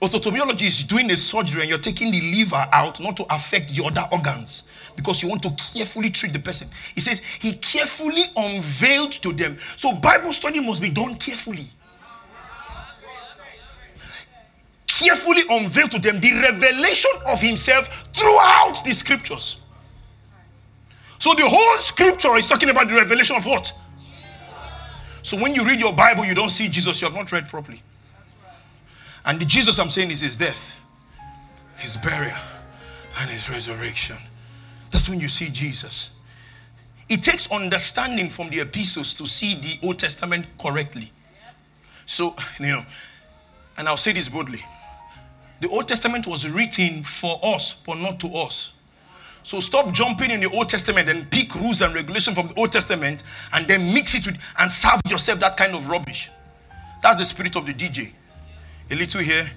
Autotomiology 0.00 0.62
is 0.62 0.84
doing 0.84 1.10
a 1.10 1.16
surgery 1.16 1.62
and 1.62 1.70
you're 1.70 1.78
taking 1.78 2.12
the 2.12 2.20
liver 2.36 2.68
out 2.72 3.00
not 3.00 3.16
to 3.16 3.26
affect 3.34 3.74
the 3.74 3.84
other 3.84 4.06
organs 4.12 4.62
because 4.94 5.22
you 5.22 5.28
want 5.28 5.42
to 5.42 5.50
carefully 5.74 6.08
treat 6.08 6.32
the 6.32 6.38
person. 6.38 6.68
He 6.94 7.00
says 7.00 7.20
he 7.40 7.54
carefully 7.54 8.24
unveiled 8.36 9.12
to 9.22 9.32
them. 9.32 9.58
So 9.76 9.92
Bible 9.92 10.32
study 10.32 10.60
must 10.60 10.80
be 10.80 10.88
done 10.88 11.16
carefully 11.16 11.68
carefully 14.98 15.42
unveiled 15.48 15.92
to 15.92 15.98
them 16.00 16.18
the 16.18 16.32
revelation 16.32 17.10
of 17.26 17.40
himself 17.40 17.88
throughout 18.12 18.82
the 18.84 18.92
scriptures. 18.92 19.56
So 21.20 21.34
the 21.34 21.48
whole 21.48 21.78
scripture 21.78 22.36
is 22.36 22.46
talking 22.46 22.70
about 22.70 22.88
the 22.88 22.94
revelation 22.94 23.36
of 23.36 23.46
what? 23.46 23.72
So 25.22 25.36
when 25.36 25.54
you 25.54 25.64
read 25.64 25.80
your 25.80 25.92
Bible, 25.92 26.24
you 26.24 26.34
don't 26.34 26.50
see 26.50 26.68
Jesus, 26.68 27.00
you 27.00 27.06
have 27.06 27.14
not 27.16 27.30
read 27.32 27.48
properly. 27.48 27.82
And 29.24 29.40
the 29.40 29.44
Jesus 29.44 29.78
I'm 29.78 29.90
saying 29.90 30.10
is 30.10 30.20
his 30.20 30.36
death, 30.36 30.78
his 31.76 31.96
burial, 31.96 32.36
and 33.20 33.30
his 33.30 33.50
resurrection. 33.50 34.16
That's 34.90 35.08
when 35.08 35.20
you 35.20 35.28
see 35.28 35.48
Jesus. 35.50 36.10
It 37.08 37.22
takes 37.22 37.50
understanding 37.50 38.30
from 38.30 38.48
the 38.48 38.60
epistles 38.60 39.14
to 39.14 39.26
see 39.26 39.54
the 39.54 39.86
Old 39.86 39.98
Testament 39.98 40.46
correctly. 40.58 41.12
So, 42.06 42.34
you 42.60 42.66
know, 42.66 42.84
and 43.76 43.88
I'll 43.88 43.96
say 43.96 44.12
this 44.12 44.28
boldly 44.28 44.64
the 45.60 45.68
Old 45.70 45.88
Testament 45.88 46.26
was 46.26 46.48
written 46.48 47.02
for 47.02 47.40
us, 47.42 47.74
but 47.84 47.98
not 47.98 48.20
to 48.20 48.28
us. 48.28 48.72
So 49.42 49.60
stop 49.60 49.92
jumping 49.92 50.30
in 50.30 50.40
the 50.40 50.50
Old 50.50 50.68
Testament 50.68 51.08
and 51.08 51.28
pick 51.30 51.54
rules 51.54 51.80
and 51.80 51.94
regulations 51.94 52.36
from 52.36 52.48
the 52.48 52.54
Old 52.54 52.70
Testament 52.70 53.22
and 53.52 53.66
then 53.66 53.92
mix 53.92 54.14
it 54.14 54.26
with 54.26 54.38
and 54.58 54.70
serve 54.70 55.00
yourself 55.08 55.40
that 55.40 55.56
kind 55.56 55.74
of 55.74 55.88
rubbish. 55.88 56.30
That's 57.02 57.18
the 57.18 57.24
spirit 57.24 57.56
of 57.56 57.66
the 57.66 57.74
DJ. 57.74 58.12
A 58.90 58.94
little 58.94 59.20
here, 59.20 59.50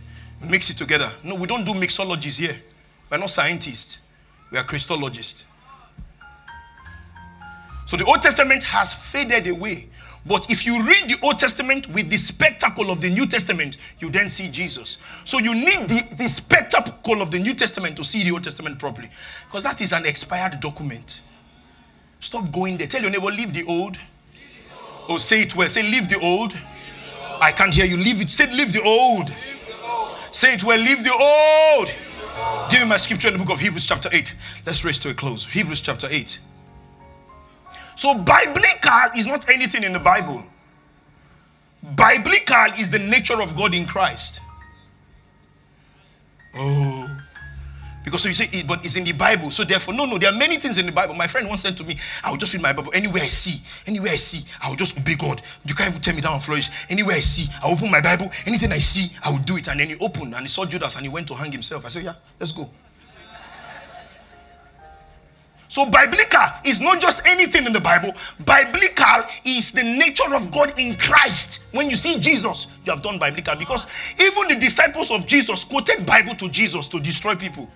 mix 0.50 0.70
it 0.70 0.78
together. 0.78 1.12
No, 1.24 1.36
we 1.36 1.48
don't 1.48 1.64
do 1.64 1.74
mixologies 1.74 2.38
here. 2.38 2.58
We're 3.10 3.18
not 3.18 3.30
scientists, 3.30 4.00
we 4.52 4.58
are 4.58 4.64
Christologists. 4.64 5.46
So 7.86 7.98
the 7.98 8.06
Old 8.06 8.22
Testament 8.22 8.64
has 8.64 8.94
faded 8.94 9.48
away. 9.48 9.90
But 10.26 10.50
if 10.52 10.66
you 10.66 10.82
read 10.84 11.10
the 11.10 11.18
Old 11.24 11.40
Testament 11.40 11.88
with 11.90 12.10
the 12.10 12.18
spectacle 12.18 12.92
of 12.92 13.02
the 13.02 13.10
New 13.10 13.26
Testament, 13.26 13.78
you 14.00 14.10
then 14.10 14.30
see 14.30 14.50
Jesus. 14.50 14.98
So 15.26 15.40
you 15.40 15.54
need 15.54 15.90
the, 15.90 16.08
the 16.16 16.30
spectacle 16.30 17.22
of 17.22 17.32
the 17.32 17.40
New 17.40 17.56
Testament 17.56 17.98
to 17.98 18.06
see 18.06 18.24
the 18.24 18.32
Old 18.32 18.44
Testament 18.44 18.78
properly. 18.78 19.10
Because 19.48 19.64
that 19.64 19.82
is 19.82 19.94
an 19.94 20.06
expired 20.06 20.60
document. 20.60 21.22
Stop 22.20 22.52
going 22.52 22.78
there. 22.78 22.88
Tell 22.88 23.02
your 23.02 23.10
neighbor, 23.10 23.32
leave 23.32 23.52
the 23.52 23.66
old. 23.66 23.98
Or 25.10 25.16
oh, 25.16 25.18
say 25.18 25.42
it 25.42 25.56
well. 25.56 25.68
Say, 25.68 25.82
leave 25.82 26.08
the 26.08 26.20
old. 26.20 26.56
I 27.42 27.52
can't 27.52 27.74
hear 27.74 27.86
you. 27.86 27.98
Leave 27.98 28.22
it. 28.22 28.30
Say, 28.30 28.50
leave 28.52 28.72
the 28.72 28.84
old. 28.84 29.34
Say 30.32 30.54
it 30.54 30.64
well. 30.64 30.80
Leave 30.80 31.04
the 31.04 31.12
old. 31.12 31.92
Give 32.70 32.82
me 32.82 32.88
my 32.88 32.98
scripture 32.98 33.28
in 33.28 33.34
the 33.34 33.40
book 33.40 33.52
of 33.52 33.60
Hebrews, 33.60 33.86
chapter 33.86 34.10
8. 34.12 34.34
Let's 34.66 34.86
race 34.86 35.00
to 35.00 35.10
a 35.10 35.14
close. 35.14 35.46
Hebrews, 35.46 35.82
chapter 35.82 36.08
8. 36.10 36.40
So, 37.96 38.14
biblical 38.14 39.10
is 39.18 39.28
not 39.28 39.50
anything 39.50 39.84
in 39.84 39.92
the 39.92 40.00
Bible. 40.00 40.44
Biblical 41.96 42.68
is 42.80 42.90
the 42.90 43.00
nature 43.00 43.42
of 43.42 43.56
God 43.56 43.74
in 43.74 43.86
Christ. 43.86 44.40
Oh. 46.56 47.21
Because 48.04 48.24
so 48.24 48.28
you 48.28 48.34
say, 48.34 48.50
it, 48.52 48.68
but 48.68 48.84
it's 48.84 48.96
in 48.96 49.04
the 49.04 49.12
Bible. 49.12 49.52
So 49.52 49.64
therefore, 49.64 49.94
no, 49.94 50.06
no, 50.06 50.18
there 50.18 50.32
are 50.32 50.36
many 50.36 50.58
things 50.58 50.78
in 50.78 50.86
the 50.86 50.92
Bible. 50.92 51.14
My 51.14 51.28
friend 51.28 51.48
once 51.48 51.62
said 51.62 51.78
to 51.78 51.84
me, 51.84 51.98
I 52.24 52.32
will 52.32 52.38
just 52.38 52.54
read 52.54 52.62
my 52.62 52.74
Bible. 52.74 52.92
Anywhere 52.96 53.24
I 53.24 53.28
see, 53.28 53.62
anywhere 53.86 54.14
I 54.14 54.16
see, 54.16 54.44
I 54.62 54.70
will 54.70 54.76
just 54.76 54.98
obey 54.98 55.16
God. 55.16 55.42
You 55.66 55.76
can't 55.76 55.90
even 55.90 56.02
tell 56.02 56.16
me 56.16 56.22
down 56.22 56.34
and 56.34 56.44
flourish. 56.44 56.70
Anywhere 56.90 57.18
I 57.18 57.20
see, 57.20 57.48
I 57.64 57.70
open 57.72 57.92
my 57.92 58.02
Bible. 58.02 58.30
Anything 58.48 58.72
I 58.72 58.80
see, 58.80 59.12
I 59.24 59.30
will 59.30 59.40
do 59.40 59.58
it. 59.58 59.68
And 59.68 59.80
then 59.80 59.90
he 59.90 59.98
opened 60.00 60.34
and 60.34 60.42
he 60.42 60.48
saw 60.48 60.66
Judas 60.66 60.96
and 60.96 61.04
he 61.04 61.10
went 61.10 61.28
to 61.28 61.36
hang 61.36 61.52
himself. 61.52 61.86
I 61.86 61.90
said, 61.90 62.04
yeah, 62.04 62.16
let's 62.40 62.52
go. 62.52 62.70
So, 65.68 65.86
biblical 65.86 66.48
is 66.66 66.82
not 66.82 67.00
just 67.00 67.22
anything 67.26 67.66
in 67.66 67.72
the 67.72 67.80
Bible. 67.80 68.12
Biblical 68.44 69.24
is 69.46 69.72
the 69.72 69.84
nature 69.84 70.36
of 70.36 70.52
God 70.52 70.78
in 70.78 70.98
Christ. 70.98 71.60
When 71.72 71.90
you 71.90 71.96
see 71.96 72.20
Jesus, 72.20 72.68
you 72.84 72.92
have 72.92 73.02
done 73.02 73.20
biblical 73.20 73.56
because 73.56 73.88
even 74.20 74.50
the 74.50 74.56
disciples 74.56 75.12
of 75.12 75.26
Jesus 75.26 75.64
quoted 75.64 76.06
Bible 76.06 76.36
to 76.36 76.50
Jesus 76.50 76.90
to 76.90 77.00
destroy 77.00 77.36
people. 77.36 77.70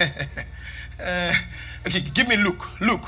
Uh, 0.00 1.32
okay, 1.86 2.00
give 2.00 2.28
me 2.28 2.36
Luke. 2.36 2.80
Luke. 2.80 3.06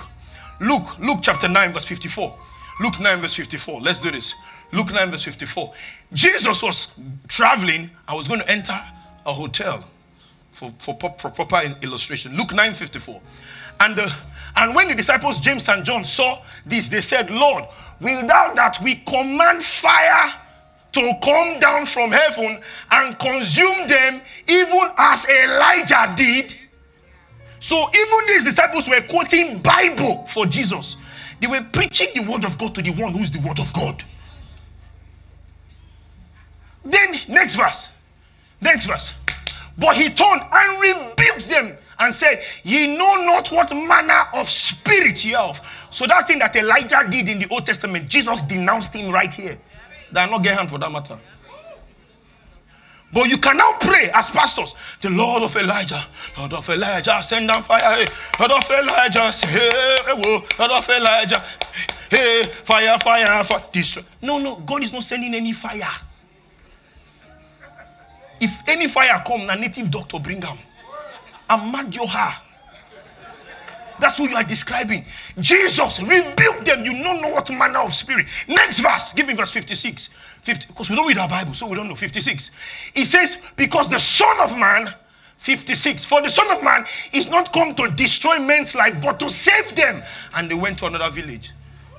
Luke. 0.61 0.99
Luke 0.99 1.19
chapter 1.23 1.49
9, 1.49 1.73
verse 1.73 1.87
54. 1.87 2.37
Luke 2.81 3.01
9, 3.01 3.21
verse 3.21 3.35
54. 3.35 3.81
Let's 3.81 4.01
do 4.01 4.11
this. 4.11 4.35
Luke 4.73 4.93
9, 4.93 5.11
verse 5.11 5.25
54. 5.25 5.73
Jesus 6.13 6.63
was 6.63 6.89
traveling. 7.29 7.91
I 8.09 8.15
was 8.15 8.29
going 8.29 8.41
to 8.41 8.51
enter 8.51 8.79
a 9.25 9.33
hotel 9.33 9.85
for, 10.53 10.73
for, 10.79 10.97
for 11.19 11.31
proper 11.31 11.61
illustration. 11.83 12.37
Luke 12.37 12.53
9, 12.53 12.73
54. 12.75 13.21
And, 13.81 13.97
the, 13.97 14.13
and 14.57 14.75
when 14.75 14.89
the 14.89 14.95
disciples 14.95 15.41
James 15.41 15.69
and 15.69 15.85
John 15.85 16.05
saw 16.05 16.43
this, 16.65 16.89
they 16.89 17.01
said, 17.01 17.31
Lord, 17.31 17.65
will 18.01 18.27
thou 18.27 18.55
that 18.55 18.81
we 18.83 18.97
command 18.97 19.63
fire 19.63 20.33
to 20.97 21.13
come 21.23 21.59
down 21.59 21.85
from 21.85 22.11
heaven 22.11 22.59
and 22.91 23.19
consume 23.19 23.87
them, 23.87 24.23
even 24.49 24.89
as 24.97 25.27
Elijah 25.27 26.15
did. 26.17 26.57
So 27.61 27.77
even 27.77 28.27
these 28.27 28.45
disciples 28.45 28.89
were 28.89 29.01
quoting 29.03 29.61
Bible 29.61 30.27
for 30.27 30.47
Jesus. 30.47 30.97
They 31.41 31.47
were 31.47 31.65
preaching 31.73 32.09
the 32.15 32.23
word 32.31 32.45
of 32.45 32.59
God 32.59 32.75
to 32.75 32.83
the 32.83 32.91
one 32.93 33.13
who 33.13 33.21
is 33.21 33.31
the 33.31 33.41
word 33.41 33.59
of 33.59 33.73
God. 33.73 34.03
Then 36.85 37.17
next 37.29 37.57
verse. 37.57 37.89
Next 38.61 38.87
verse. 38.87 39.13
But 39.79 39.97
he 39.97 40.09
turned 40.09 40.43
and 40.53 40.81
rebuked 40.81 41.51
them 41.51 41.77
and 41.99 42.15
said, 42.15 42.43
Ye 42.63 42.97
know 42.97 43.17
not 43.25 43.51
what 43.51 43.75
manner 43.75 44.27
of 44.33 44.49
spirit 44.49 45.25
ye 45.25 45.33
have. 45.33 45.61
So 45.91 46.07
that 46.07 46.27
thing 46.27 46.39
that 46.39 46.57
Elijah 46.57 47.07
did 47.11 47.29
in 47.29 47.39
the 47.39 47.49
Old 47.51 47.67
Testament, 47.67 48.09
Jesus 48.09 48.43
denounced 48.43 48.95
him 48.95 49.13
right 49.13 49.33
here. 49.33 49.59
They 50.13 50.21
are 50.21 50.29
not 50.29 50.43
get 50.43 50.57
hand 50.57 50.71
for 50.71 50.79
that 50.79 50.91
matter. 50.91 51.19
But 53.13 53.29
you 53.29 53.39
can 53.39 53.57
now 53.57 53.73
pray 53.81 54.11
as 54.13 54.31
pastors. 54.31 54.75
The 55.01 55.11
Lord 55.11 55.43
of 55.43 55.55
Elijah, 55.57 56.05
Lord 56.39 56.53
of 56.53 56.69
Elijah, 56.69 57.23
send 57.23 57.49
down 57.49 57.63
fire. 57.63 57.81
Hey, 57.81 58.07
Lord 58.39 58.53
of 58.53 58.71
Elijah, 58.71 59.33
say, 59.33 59.47
hey, 59.47 59.99
whoa, 60.09 60.41
Lord 60.59 60.73
of 60.73 60.89
Elijah, 60.89 61.43
hey, 62.11 62.43
fire, 62.65 62.99
fire, 62.99 63.45
fire. 63.45 63.63
Destroy. 63.73 64.03
No, 64.23 64.39
no, 64.39 64.57
God 64.57 64.83
is 64.83 64.93
not 64.93 65.05
sending 65.05 65.35
any 65.35 65.53
fire. 65.53 65.89
If 68.41 68.53
any 68.69 68.89
fire 68.89 69.23
come, 69.27 69.49
a 69.49 69.57
native 69.57 69.91
doctor 69.91 70.19
bring 70.19 70.41
them. 70.41 70.59
Amadioha. 71.49 72.43
That's 73.99 74.19
what 74.19 74.31
you 74.31 74.37
are 74.37 74.45
describing. 74.45 75.07
Jesus 75.41 76.01
rebuked 76.03 76.67
them. 76.67 76.85
You 76.85 77.03
don't 77.03 77.23
know 77.23 77.31
what 77.31 77.51
manner 77.51 77.79
of 77.79 77.95
spirit. 77.95 78.27
Next 78.47 78.81
verse. 78.81 79.13
Give 79.15 79.27
me 79.27 79.35
verse 79.35 79.53
56. 79.53 80.11
50, 80.47 80.69
because 80.69 80.89
we 80.89 80.95
don't 80.95 81.09
read 81.09 81.19
our 81.19 81.29
Bible, 81.29 81.55
so 81.55 81.67
we 81.67 81.75
don't 81.75 81.89
know. 81.89 81.97
56. 81.97 82.53
He 82.95 83.05
says, 83.05 83.37
Because 83.57 83.89
the 83.89 83.99
Son 83.99 84.39
of 84.39 84.57
Man, 84.57 84.89
56. 85.39 86.05
For 86.05 86.23
the 86.23 86.31
Son 86.31 86.49
of 86.53 86.63
Man 86.63 86.85
is 87.13 87.29
not 87.29 87.53
come 87.53 87.75
to 87.75 87.89
destroy 87.89 88.39
men's 88.39 88.73
life, 88.77 88.95
but 89.03 89.19
to 89.19 89.29
save 89.29 89.75
them. 89.75 90.05
And 90.37 90.49
they 90.49 90.55
went 90.55 90.79
to 90.79 90.87
another 90.87 91.11
village. 91.11 91.51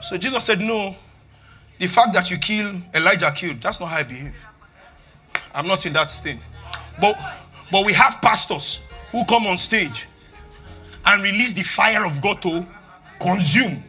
So 0.01 0.17
Jesus 0.17 0.45
said, 0.45 0.61
No. 0.61 0.95
The 1.79 1.87
fact 1.87 2.13
that 2.13 2.31
you 2.31 2.37
kill 2.37 2.81
Elijah 2.95 3.31
killed, 3.35 3.61
that's 3.61 3.81
not 3.81 3.87
how 3.87 3.97
I 3.97 4.03
behave. 4.03 4.33
I'm 5.53 5.67
not 5.67 5.85
in 5.85 5.91
that 5.93 6.09
state. 6.09 6.39
But 7.01 7.19
but 7.69 7.85
we 7.85 7.91
have 7.93 8.21
pastors 8.21 8.79
who 9.11 9.25
come 9.25 9.45
on 9.45 9.57
stage 9.57 10.07
and 11.05 11.21
release 11.21 11.53
the 11.53 11.63
fire 11.63 12.05
of 12.05 12.21
God 12.21 12.41
to 12.43 12.65
consume. 13.19 13.83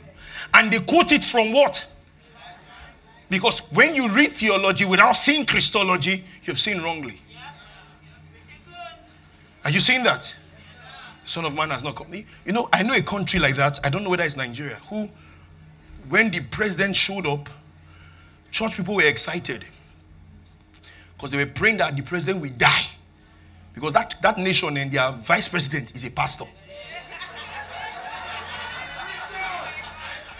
And 0.54 0.72
they 0.72 0.80
quote 0.80 1.12
it 1.12 1.24
from 1.24 1.52
what? 1.52 1.86
Because 3.30 3.58
when 3.72 3.94
you 3.94 4.08
read 4.08 4.32
theology 4.32 4.84
without 4.84 5.12
seeing 5.12 5.44
Christology, 5.44 6.24
you've 6.44 6.58
seen 6.58 6.82
wrongly. 6.82 7.20
Are 9.64 9.70
you 9.70 9.80
seeing 9.80 10.02
that? 10.04 10.34
The 11.24 11.30
Son 11.30 11.44
of 11.44 11.54
Man 11.54 11.68
has 11.70 11.84
not 11.84 11.96
come. 11.96 12.14
You 12.14 12.52
know, 12.52 12.68
I 12.72 12.82
know 12.82 12.94
a 12.94 13.02
country 13.02 13.38
like 13.38 13.56
that. 13.56 13.80
I 13.84 13.90
don't 13.90 14.02
know 14.02 14.10
whether 14.10 14.24
it's 14.24 14.36
Nigeria. 14.36 14.76
Who, 14.88 15.10
when 16.08 16.30
the 16.30 16.40
president 16.40 16.96
showed 16.96 17.26
up, 17.26 17.50
church 18.50 18.76
people 18.76 18.94
were 18.94 19.02
excited 19.02 19.66
because 21.14 21.30
they 21.30 21.36
were 21.36 21.50
praying 21.50 21.78
that 21.78 21.96
the 21.96 22.02
president 22.02 22.40
will 22.40 22.52
die. 22.56 22.86
Because 23.74 23.92
that, 23.92 24.14
that 24.22 24.38
nation 24.38 24.76
and 24.76 24.90
their 24.90 25.12
vice 25.12 25.48
president 25.48 25.94
is 25.94 26.04
a 26.04 26.10
pastor. 26.10 26.46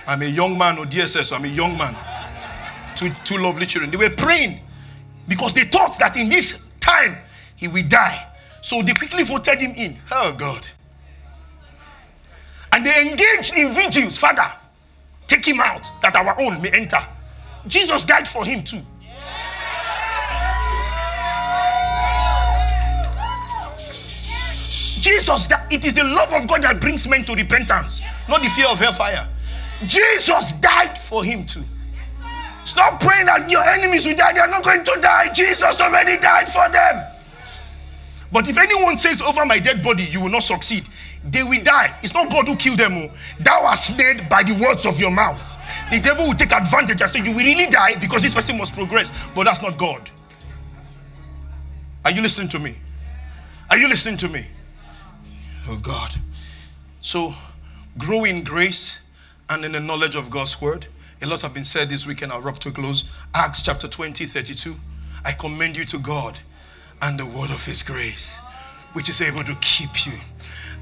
I'm 0.06 0.22
a 0.22 0.26
young 0.26 0.56
man, 0.56 0.76
oh, 0.78 0.84
or 0.84 0.86
DSS, 0.86 1.26
so 1.26 1.36
I'm 1.36 1.44
a 1.44 1.48
young 1.48 1.76
man. 1.76 1.94
Two, 2.98 3.12
two 3.22 3.38
lovely 3.38 3.64
children. 3.64 3.92
They 3.92 3.96
were 3.96 4.10
praying 4.10 4.58
because 5.28 5.54
they 5.54 5.62
thought 5.62 5.96
that 6.00 6.16
in 6.16 6.28
this 6.28 6.58
time 6.80 7.16
he 7.54 7.68
will 7.68 7.88
die. 7.88 8.26
So 8.60 8.82
they 8.82 8.92
quickly 8.92 9.22
voted 9.22 9.60
him 9.60 9.70
in. 9.76 9.96
Oh, 10.10 10.32
God. 10.32 10.66
And 12.72 12.84
they 12.84 13.08
engaged 13.08 13.54
in 13.54 13.72
vigils. 13.72 14.18
Father, 14.18 14.50
take 15.28 15.46
him 15.46 15.60
out 15.60 15.88
that 16.02 16.16
our 16.16 16.34
own 16.40 16.60
may 16.60 16.70
enter. 16.70 16.98
Jesus 17.68 18.04
died 18.04 18.26
for 18.26 18.44
him 18.44 18.64
too. 18.64 18.80
Jesus, 25.00 25.46
that 25.46 25.68
it 25.70 25.84
is 25.84 25.94
the 25.94 26.02
love 26.02 26.32
of 26.32 26.48
God 26.48 26.64
that 26.64 26.80
brings 26.80 27.06
men 27.06 27.24
to 27.26 27.34
repentance, 27.34 28.00
not 28.28 28.42
the 28.42 28.48
fear 28.50 28.66
of 28.66 28.80
hellfire. 28.80 29.28
Jesus 29.86 30.52
died 30.54 31.00
for 31.00 31.22
him 31.22 31.46
too. 31.46 31.62
Stop 32.64 33.00
praying 33.00 33.26
that 33.26 33.50
your 33.50 33.64
enemies 33.64 34.06
will 34.06 34.16
die. 34.16 34.32
They 34.32 34.40
are 34.40 34.48
not 34.48 34.64
going 34.64 34.84
to 34.84 34.98
die. 35.00 35.32
Jesus 35.32 35.80
already 35.80 36.18
died 36.18 36.50
for 36.52 36.68
them. 36.68 37.04
But 38.30 38.48
if 38.48 38.58
anyone 38.58 38.98
says 38.98 39.22
over 39.22 39.46
my 39.46 39.58
dead 39.58 39.82
body, 39.82 40.04
you 40.04 40.20
will 40.20 40.28
not 40.28 40.42
succeed, 40.42 40.84
they 41.24 41.42
will 41.42 41.62
die. 41.62 41.96
It's 42.02 42.12
not 42.12 42.30
God 42.30 42.46
who 42.46 42.56
killed 42.56 42.78
them. 42.78 42.92
Oh. 42.94 43.10
Thou 43.40 43.64
art 43.64 43.78
snared 43.78 44.28
by 44.28 44.42
the 44.42 44.54
words 44.54 44.86
of 44.86 45.00
your 45.00 45.10
mouth. 45.10 45.42
The 45.90 45.98
devil 45.98 46.26
will 46.26 46.34
take 46.34 46.52
advantage 46.52 47.00
and 47.00 47.10
say, 47.10 47.20
You 47.20 47.32
will 47.32 47.44
really 47.44 47.66
die 47.66 47.96
because 47.96 48.22
this 48.22 48.34
person 48.34 48.58
must 48.58 48.74
progress. 48.74 49.12
But 49.34 49.44
that's 49.44 49.62
not 49.62 49.78
God. 49.78 50.10
Are 52.04 52.10
you 52.10 52.22
listening 52.22 52.48
to 52.50 52.58
me? 52.58 52.76
Are 53.70 53.76
you 53.76 53.88
listening 53.88 54.16
to 54.18 54.28
me? 54.28 54.46
Oh 55.68 55.78
God. 55.78 56.14
So 57.00 57.34
grow 57.98 58.24
in 58.24 58.44
grace 58.44 58.98
and 59.50 59.64
in 59.64 59.72
the 59.72 59.80
knowledge 59.80 60.14
of 60.14 60.30
God's 60.30 60.60
word. 60.60 60.86
A 61.20 61.26
lot 61.26 61.42
have 61.42 61.52
been 61.52 61.64
said 61.64 61.90
this 61.90 62.06
weekend. 62.06 62.30
I'll 62.32 62.40
wrap 62.40 62.60
to 62.60 62.70
close. 62.70 63.04
Acts 63.34 63.62
chapter 63.62 63.88
20, 63.88 64.24
32. 64.26 64.76
I 65.24 65.32
commend 65.32 65.76
you 65.76 65.84
to 65.86 65.98
God 65.98 66.38
and 67.02 67.18
the 67.18 67.26
word 67.26 67.50
of 67.50 67.64
his 67.64 67.82
grace, 67.82 68.38
which 68.92 69.08
is 69.08 69.20
able 69.20 69.42
to 69.42 69.54
keep 69.56 70.06
you. 70.06 70.12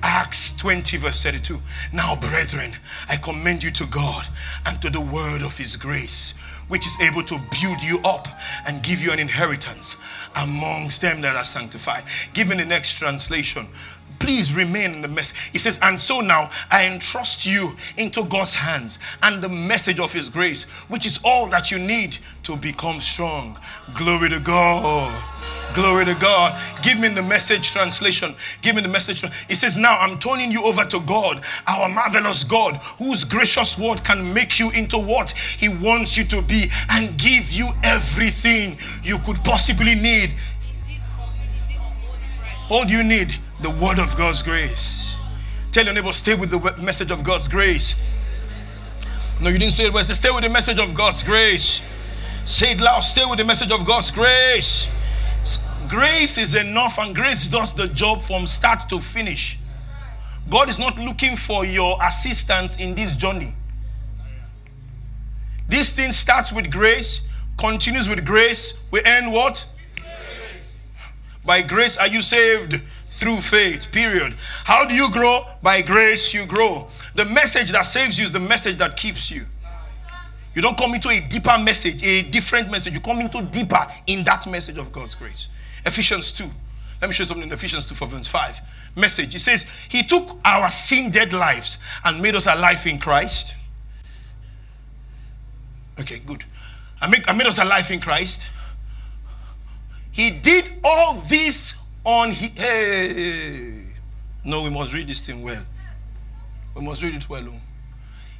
Acts 0.02 0.52
20, 0.58 0.98
verse 0.98 1.22
32. 1.22 1.60
Now, 1.92 2.16
brethren, 2.16 2.74
I 3.08 3.16
commend 3.16 3.62
you 3.62 3.70
to 3.72 3.86
God 3.86 4.26
and 4.66 4.80
to 4.82 4.90
the 4.90 5.00
word 5.00 5.40
of 5.42 5.56
his 5.56 5.74
grace, 5.76 6.34
which 6.68 6.86
is 6.86 6.98
able 7.00 7.22
to 7.24 7.38
build 7.62 7.80
you 7.82 7.98
up 8.04 8.28
and 8.66 8.82
give 8.82 9.00
you 9.00 9.12
an 9.12 9.18
inheritance 9.18 9.96
amongst 10.34 11.00
them 11.00 11.22
that 11.22 11.34
are 11.34 11.44
sanctified. 11.44 12.04
Give 12.34 12.48
me 12.48 12.56
the 12.56 12.64
next 12.66 12.98
translation 12.98 13.68
please 14.18 14.54
remain 14.54 14.92
in 14.92 15.00
the 15.02 15.08
mess. 15.08 15.32
He 15.52 15.58
says, 15.58 15.78
And 15.82 16.00
so 16.00 16.20
now 16.20 16.50
I 16.70 16.86
entrust 16.86 17.46
you 17.46 17.76
into 17.96 18.24
God's 18.24 18.54
hands 18.54 18.98
and 19.22 19.42
the 19.42 19.48
message 19.48 20.00
of 20.00 20.12
His 20.12 20.28
grace, 20.28 20.64
which 20.88 21.06
is 21.06 21.18
all 21.24 21.48
that 21.48 21.70
you 21.70 21.78
need 21.78 22.18
to 22.44 22.56
become 22.56 23.00
strong. 23.00 23.58
Glory 23.94 24.30
to 24.30 24.40
God. 24.40 25.22
Glory 25.74 26.06
to 26.06 26.14
God. 26.14 26.58
Give 26.82 26.98
me 26.98 27.08
the 27.08 27.22
message 27.22 27.70
translation. 27.72 28.34
Give 28.62 28.76
me 28.76 28.82
the 28.82 28.88
message. 28.88 29.24
It 29.48 29.56
says, 29.56 29.76
Now 29.76 29.98
I'm 29.98 30.18
turning 30.18 30.50
you 30.50 30.62
over 30.64 30.84
to 30.86 31.00
God, 31.00 31.44
our 31.66 31.88
marvelous 31.88 32.44
God, 32.44 32.78
whose 32.98 33.24
gracious 33.24 33.76
word 33.76 34.02
can 34.04 34.32
make 34.32 34.58
you 34.58 34.70
into 34.70 34.98
what 34.98 35.32
He 35.32 35.68
wants 35.68 36.16
you 36.16 36.24
to 36.26 36.40
be 36.40 36.70
and 36.88 37.18
give 37.18 37.50
you 37.50 37.68
everything 37.82 38.78
you 39.02 39.18
could 39.18 39.42
possibly 39.44 39.94
need. 39.94 40.34
Do 42.68 42.92
you 42.92 43.02
need? 43.02 43.34
the 43.60 43.70
word 43.70 43.98
of 43.98 44.16
God's 44.16 44.42
grace. 44.42 45.16
Tell 45.72 45.84
your 45.84 45.94
neighbor, 45.94 46.12
stay 46.12 46.34
with 46.34 46.50
the 46.50 46.74
message 46.82 47.10
of 47.10 47.24
God's 47.24 47.48
grace. 47.48 47.94
No, 49.40 49.50
you 49.50 49.58
didn't 49.58 49.74
say 49.74 49.86
it 49.86 49.92
well. 49.92 50.04
Stay 50.04 50.30
with 50.30 50.44
the 50.44 50.50
message 50.50 50.78
of 50.78 50.94
God's 50.94 51.22
grace. 51.22 51.80
Say 52.44 52.72
it 52.72 52.80
loud. 52.80 53.00
Stay 53.00 53.24
with 53.28 53.38
the 53.38 53.44
message 53.44 53.70
of 53.72 53.86
God's 53.86 54.10
grace. 54.10 54.88
Grace 55.88 56.38
is 56.38 56.54
enough, 56.54 56.98
and 56.98 57.14
grace 57.14 57.48
does 57.48 57.74
the 57.74 57.88
job 57.88 58.22
from 58.22 58.46
start 58.46 58.88
to 58.88 59.00
finish. 59.00 59.58
God 60.50 60.70
is 60.70 60.78
not 60.78 60.98
looking 60.98 61.36
for 61.36 61.64
your 61.64 61.98
assistance 62.02 62.76
in 62.76 62.94
this 62.94 63.14
journey. 63.14 63.54
This 65.68 65.92
thing 65.92 66.12
starts 66.12 66.52
with 66.52 66.70
grace, 66.70 67.20
continues 67.58 68.08
with 68.08 68.24
grace. 68.24 68.74
We 68.90 69.02
end 69.04 69.32
what? 69.32 69.64
By 71.46 71.62
grace 71.62 71.96
are 71.96 72.08
you 72.08 72.22
saved 72.22 72.82
through 73.08 73.40
faith, 73.40 73.90
period. 73.92 74.34
How 74.64 74.84
do 74.84 74.94
you 74.94 75.10
grow? 75.10 75.44
By 75.62 75.80
grace, 75.80 76.34
you 76.34 76.44
grow. 76.44 76.88
The 77.14 77.24
message 77.24 77.70
that 77.72 77.82
saves 77.82 78.18
you 78.18 78.24
is 78.24 78.32
the 78.32 78.40
message 78.40 78.78
that 78.78 78.96
keeps 78.96 79.30
you. 79.30 79.46
You 80.54 80.62
don't 80.62 80.76
come 80.76 80.94
into 80.94 81.10
a 81.10 81.20
deeper 81.20 81.56
message, 81.58 82.02
a 82.02 82.22
different 82.22 82.70
message. 82.70 82.94
You 82.94 83.00
come 83.00 83.20
into 83.20 83.42
deeper 83.42 83.86
in 84.06 84.24
that 84.24 84.46
message 84.48 84.78
of 84.78 84.90
God's 84.90 85.14
grace. 85.14 85.48
Ephesians 85.84 86.32
2. 86.32 86.44
Let 87.00 87.08
me 87.08 87.14
show 87.14 87.22
you 87.22 87.26
something 87.26 87.46
in 87.46 87.52
Ephesians 87.52 87.86
2 87.86 87.94
for 87.94 88.08
verse 88.08 88.26
5. 88.26 88.58
Message. 88.96 89.34
It 89.34 89.40
says, 89.40 89.66
He 89.88 90.02
took 90.02 90.38
our 90.44 90.70
sin 90.70 91.10
dead 91.10 91.32
lives 91.32 91.76
and 92.04 92.20
made 92.20 92.34
us 92.34 92.46
alive 92.46 92.86
in 92.86 92.98
Christ. 92.98 93.54
Okay, 96.00 96.18
good. 96.20 96.42
I, 97.00 97.08
make, 97.08 97.28
I 97.28 97.32
made 97.32 97.46
us 97.46 97.58
alive 97.58 97.90
in 97.90 98.00
Christ. 98.00 98.46
He 100.16 100.30
did 100.30 100.70
all 100.82 101.22
this 101.28 101.74
on 102.04 102.32
his. 102.32 102.48
Hey. 102.54 103.82
No, 104.44 104.62
we 104.62 104.70
must 104.70 104.94
read 104.94 105.08
this 105.08 105.20
thing 105.20 105.42
well. 105.42 105.62
We 106.74 106.80
must 106.80 107.02
read 107.02 107.14
it 107.14 107.28
well. 107.28 107.44
Oh. 107.46 107.60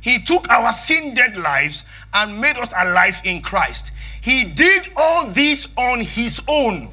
He 0.01 0.19
took 0.19 0.49
our 0.49 0.73
sin 0.73 1.13
dead 1.13 1.37
lives 1.37 1.85
and 2.15 2.41
made 2.41 2.57
us 2.57 2.73
alive 2.75 3.21
in 3.25 3.43
Christ. 3.43 3.91
He 4.23 4.45
did 4.45 4.89
all 4.97 5.27
this 5.27 5.69
on 5.77 6.01
his 6.01 6.41
own 6.49 6.91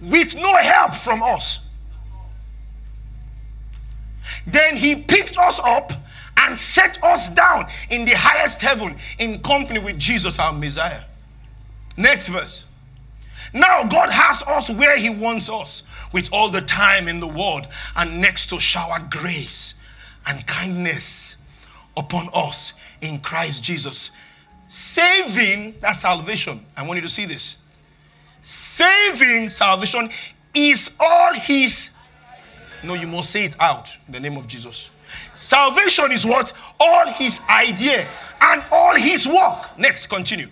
with 0.00 0.34
no 0.34 0.56
help 0.56 0.96
from 0.96 1.22
us. 1.22 1.60
Then 4.44 4.76
he 4.76 4.96
picked 4.96 5.38
us 5.38 5.60
up 5.62 5.92
and 6.38 6.58
set 6.58 6.98
us 7.04 7.28
down 7.28 7.66
in 7.90 8.04
the 8.04 8.16
highest 8.16 8.60
heaven 8.60 8.96
in 9.20 9.40
company 9.42 9.78
with 9.78 10.00
Jesus, 10.00 10.40
our 10.40 10.52
Messiah. 10.52 11.02
Next 11.96 12.26
verse. 12.26 12.64
Now 13.56 13.84
God 13.84 14.10
has 14.10 14.42
us 14.42 14.68
where 14.68 14.98
He 14.98 15.08
wants 15.08 15.48
us 15.48 15.82
with 16.12 16.28
all 16.30 16.50
the 16.50 16.60
time 16.60 17.08
in 17.08 17.20
the 17.20 17.26
world 17.26 17.68
and 17.96 18.20
next 18.20 18.50
to 18.50 18.60
shower 18.60 18.98
grace 19.08 19.72
and 20.26 20.46
kindness 20.46 21.36
upon 21.96 22.28
us 22.34 22.74
in 23.00 23.18
Christ 23.20 23.62
Jesus. 23.62 24.10
Saving, 24.68 25.74
that 25.80 25.92
salvation. 25.92 26.66
I 26.76 26.82
want 26.82 26.96
you 26.96 27.02
to 27.02 27.08
see 27.08 27.24
this. 27.24 27.56
Saving 28.42 29.48
salvation 29.48 30.10
is 30.52 30.90
all 31.00 31.32
His. 31.32 31.88
No, 32.82 32.92
you 32.92 33.06
must 33.06 33.30
say 33.30 33.46
it 33.46 33.56
out 33.58 33.96
in 34.06 34.12
the 34.12 34.20
name 34.20 34.36
of 34.36 34.46
Jesus. 34.46 34.90
Salvation 35.34 36.12
is 36.12 36.26
what? 36.26 36.52
All 36.78 37.06
His 37.08 37.40
idea 37.48 38.06
and 38.42 38.62
all 38.70 38.94
His 38.96 39.26
work. 39.26 39.78
Next, 39.78 40.08
continue. 40.08 40.48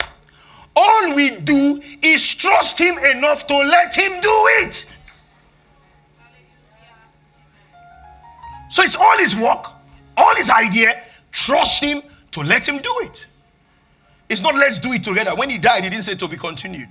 All 0.77 1.15
we 1.15 1.31
do 1.31 1.81
is 2.03 2.35
trust 2.35 2.79
Him 2.79 2.99
enough 2.99 3.47
to 3.47 3.57
let 3.57 3.95
Him 3.95 4.21
do 4.21 4.47
it. 4.63 4.87
So 8.71 8.83
it's 8.83 8.97
all 8.97 9.19
His 9.19 9.37
work, 9.37 9.67
all 10.17 10.35
His 10.37 10.51
idea. 10.51 11.01
Trust 11.31 11.83
Him 11.83 12.03
to 12.33 12.41
let 12.41 12.67
Him 12.67 12.79
do 12.79 12.95
it. 13.03 13.27
It's 14.29 14.41
not 14.41 14.55
let's 14.57 14.79
do 14.79 14.93
it 14.93 15.05
together. 15.05 15.35
When 15.37 15.49
He 15.49 15.59
died, 15.59 15.85
He 15.85 15.91
didn't 15.91 16.05
say 16.05 16.17
to 16.17 16.27
be 16.27 16.37
continued. 16.37 16.89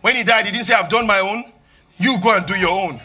When 0.00 0.16
He 0.16 0.24
died, 0.24 0.46
He 0.46 0.52
didn't 0.52 0.64
say 0.64 0.74
I've 0.74 0.88
done 0.88 1.06
my 1.06 1.18
own. 1.18 1.52
You 1.98 2.18
go 2.22 2.34
and 2.34 2.46
do 2.46 2.56
your 2.56 2.70
own. 2.70 3.00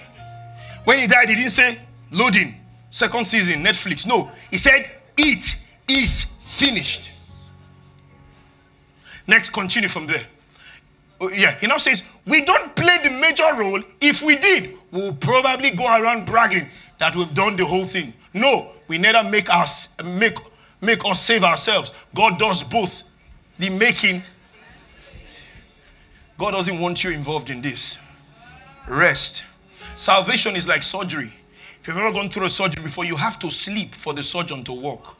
When 0.86 1.00
He 1.00 1.08
died, 1.08 1.30
He 1.30 1.36
didn't 1.36 1.52
say 1.52 1.80
loading, 2.12 2.56
second 2.92 3.28
season, 3.28 3.62
Netflix. 3.62 4.08
No, 4.08 4.32
He 4.52 4.58
said 4.58 4.90
it 5.18 5.56
is 5.90 6.26
finished. 6.46 7.10
Next, 9.28 9.50
continue 9.50 9.90
from 9.90 10.08
there. 10.08 10.26
Oh, 11.20 11.30
yeah, 11.30 11.58
he 11.60 11.68
now 11.68 11.78
says, 11.78 12.04
We 12.26 12.42
don't 12.42 12.76
play 12.76 13.00
the 13.04 13.10
major 13.10 13.54
role. 13.56 13.82
If 14.02 14.22
we 14.22 14.36
did, 14.36 14.76
we'll 14.92 15.14
probably 15.14 15.72
go 15.72 15.86
around 15.86 16.26
bragging 16.26 16.70
that 17.00 17.16
we've 17.16 17.34
done 17.34 17.56
the 17.56 17.66
whole 17.66 17.86
thing. 17.86 18.14
No, 18.34 18.72
we 18.88 18.98
never 18.98 19.28
make 19.28 19.50
us 19.50 19.90
make 20.04 20.38
make 20.82 21.04
us 21.06 21.22
save 21.24 21.44
ourselves. 21.44 21.92
God 22.16 22.38
does 22.40 22.64
both. 22.64 23.04
The 23.60 23.70
making. 23.70 24.22
God 26.38 26.52
doesn't 26.52 26.80
want 26.80 27.04
you 27.04 27.12
involved 27.12 27.50
in 27.50 27.62
this. 27.62 27.98
Rest. 28.88 29.44
Salvation 29.96 30.56
is 30.56 30.68
like 30.68 30.84
surgery. 30.84 31.34
If 31.82 31.88
you've 31.88 31.98
ever 31.98 32.12
gone 32.12 32.30
through 32.30 32.46
a 32.46 32.50
surgery 32.50 32.84
before, 32.84 33.06
you 33.06 33.16
have 33.16 33.40
to 33.40 33.50
sleep 33.50 33.96
for 33.96 34.14
the 34.14 34.24
surgeon 34.24 34.64
to 34.66 34.74
work. 34.74 35.02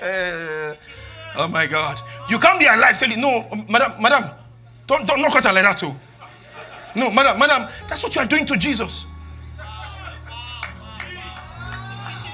Eh, 0.00 0.74
Oh 1.36 1.48
my 1.48 1.66
God. 1.66 2.00
You 2.28 2.38
can't 2.38 2.60
be 2.60 2.66
alive 2.66 2.98
telling, 2.98 3.20
no, 3.20 3.46
um, 3.50 3.66
madam, 3.68 4.00
madam, 4.00 4.30
don't, 4.86 5.06
don't 5.06 5.20
knock 5.20 5.36
at 5.36 5.44
her 5.44 5.52
like 5.52 5.64
that 5.64 5.78
too. 5.78 5.94
No, 6.94 7.10
madam, 7.10 7.38
madam, 7.38 7.68
that's 7.88 8.02
what 8.02 8.14
you 8.14 8.20
are 8.20 8.26
doing 8.26 8.44
to 8.46 8.56
Jesus. 8.56 9.06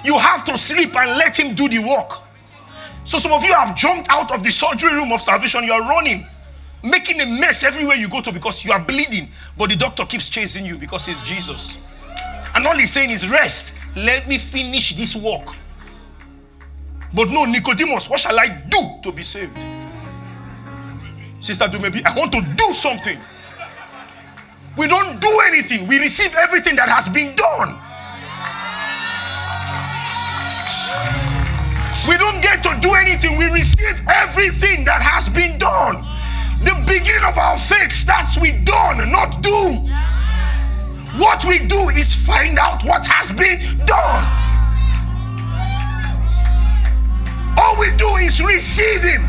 You 0.05 0.19
have 0.19 0.45
to 0.45 0.57
sleep 0.57 0.97
and 0.97 1.19
let 1.19 1.39
him 1.39 1.55
do 1.55 1.69
the 1.69 1.81
work. 1.81 2.23
So 3.05 3.19
some 3.19 3.33
of 3.33 3.43
you 3.43 3.55
have 3.55 3.77
jumped 3.77 4.09
out 4.11 4.31
of 4.33 4.43
the 4.43 4.51
surgery 4.51 4.93
room 4.93 5.13
of 5.13 5.21
salvation. 5.21 5.65
You 5.65 5.73
are 5.73 5.83
running, 5.83 6.27
making 6.83 7.21
a 7.21 7.27
mess 7.27 7.63
everywhere 7.63 7.97
you 7.97 8.09
go 8.09 8.21
to 8.23 8.33
because 8.33 8.65
you 8.65 8.73
are 8.73 8.81
bleeding. 8.81 9.29
But 9.57 9.71
the 9.71 9.77
doctor 9.77 10.05
keeps 10.05 10.29
chasing 10.29 10.65
you 10.65 10.79
because 10.79 11.07
he's 11.07 11.21
Jesus. 11.23 11.79
And 12.55 12.67
all 12.67 12.77
he's 12.77 12.93
saying 12.93 13.11
is 13.11 13.29
rest. 13.29 13.75
Let 13.97 14.29
me 14.29 14.39
finish 14.39 14.95
this 14.95 15.15
work. 15.15 15.55
But 17.15 17.31
no, 17.31 17.45
Nicodemus, 17.45 18.09
what 18.11 18.21
shall 18.21 18.39
I 18.39 18.49
do 18.69 19.01
to 19.03 19.13
be 19.13 19.23
saved? 19.23 19.57
Sister 21.41 21.69
maybe 21.81 22.05
I 22.05 22.19
want 22.19 22.33
to 22.33 22.43
do 22.57 22.75
something. 22.75 23.19
We 24.77 24.87
don't 24.87 25.21
do 25.21 25.41
anything, 25.47 25.89
we 25.89 25.99
receive 25.99 26.35
everything 26.35 26.77
that 26.77 26.89
has 26.89 27.09
been 27.09 27.35
done. 27.35 27.75
We 32.09 32.17
don't 32.17 32.41
get 32.41 32.63
to 32.63 32.79
do 32.81 32.95
anything, 32.95 33.37
we 33.39 33.47
receive 33.47 34.01
everything 34.09 34.85
that 34.85 35.03
has 35.03 35.29
been 35.29 35.59
done. 35.59 36.05
The 36.65 36.75
beginning 36.87 37.25
of 37.25 37.39
our 37.39 37.59
faith 37.59 37.93
starts 37.93 38.39
with 38.39 38.65
done, 38.65 39.11
not 39.11 39.43
do. 39.43 39.89
What 41.19 41.45
we 41.45 41.59
do 41.59 41.89
is 41.89 42.15
find 42.15 42.59
out 42.59 42.85
what 42.85 43.05
has 43.07 43.33
been 43.33 43.85
done. 43.85 44.48
All 47.61 47.77
we 47.77 47.91
do 47.97 48.09
is 48.17 48.41
receive 48.41 49.03
Him. 49.03 49.29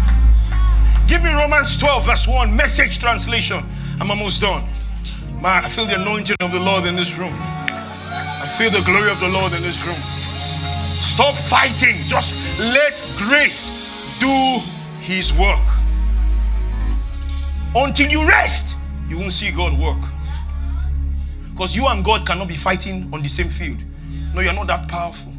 Give 1.07 1.23
me 1.23 1.33
Romans 1.33 1.75
12, 1.77 2.05
verse 2.05 2.27
1, 2.27 2.55
message 2.55 2.99
translation. 2.99 3.65
I'm 3.99 4.11
almost 4.11 4.41
done. 4.41 4.63
Man, 5.41 5.65
I 5.65 5.69
feel 5.69 5.87
the 5.87 5.99
anointing 5.99 6.35
of 6.41 6.51
the 6.51 6.59
Lord 6.59 6.85
in 6.85 6.95
this 6.95 7.17
room. 7.17 7.33
I 7.33 8.55
feel 8.59 8.69
the 8.69 8.85
glory 8.85 9.09
of 9.09 9.19
the 9.19 9.29
Lord 9.29 9.53
in 9.53 9.63
this 9.63 9.83
room. 9.83 9.95
Stop 11.01 11.33
fighting. 11.33 11.95
Just 12.03 12.59
let 12.59 13.01
grace 13.17 13.71
do 14.19 14.59
His 15.01 15.33
work. 15.33 15.67
Until 17.73 18.11
you 18.11 18.27
rest, 18.27 18.75
you 19.07 19.17
won't 19.17 19.33
see 19.33 19.49
God 19.49 19.73
work. 19.79 20.07
Because 21.51 21.75
you 21.75 21.87
and 21.87 22.05
God 22.05 22.27
cannot 22.27 22.47
be 22.47 22.55
fighting 22.55 23.09
on 23.11 23.23
the 23.23 23.29
same 23.29 23.49
field. 23.49 23.79
No, 24.35 24.41
you're 24.41 24.53
not 24.53 24.67
that 24.67 24.87
powerful. 24.87 25.33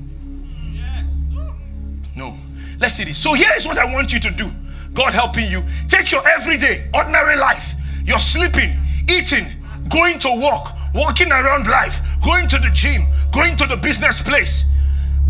Let's 2.80 2.94
see 2.94 3.04
this. 3.04 3.18
So 3.18 3.34
here 3.34 3.52
is 3.56 3.66
what 3.66 3.76
I 3.76 3.84
want 3.84 4.10
you 4.12 4.18
to 4.20 4.30
do. 4.30 4.50
God 4.94 5.12
helping 5.12 5.50
you. 5.50 5.62
Take 5.88 6.10
your 6.10 6.26
everyday, 6.26 6.88
ordinary 6.94 7.36
life. 7.36 7.74
You're 8.04 8.18
sleeping, 8.18 8.76
eating, 9.08 9.46
going 9.90 10.18
to 10.20 10.28
work, 10.40 10.72
walking 10.94 11.30
around 11.30 11.66
life, 11.66 12.00
going 12.24 12.48
to 12.48 12.58
the 12.58 12.70
gym, 12.72 13.06
going 13.32 13.56
to 13.58 13.66
the 13.66 13.76
business 13.76 14.22
place. 14.22 14.64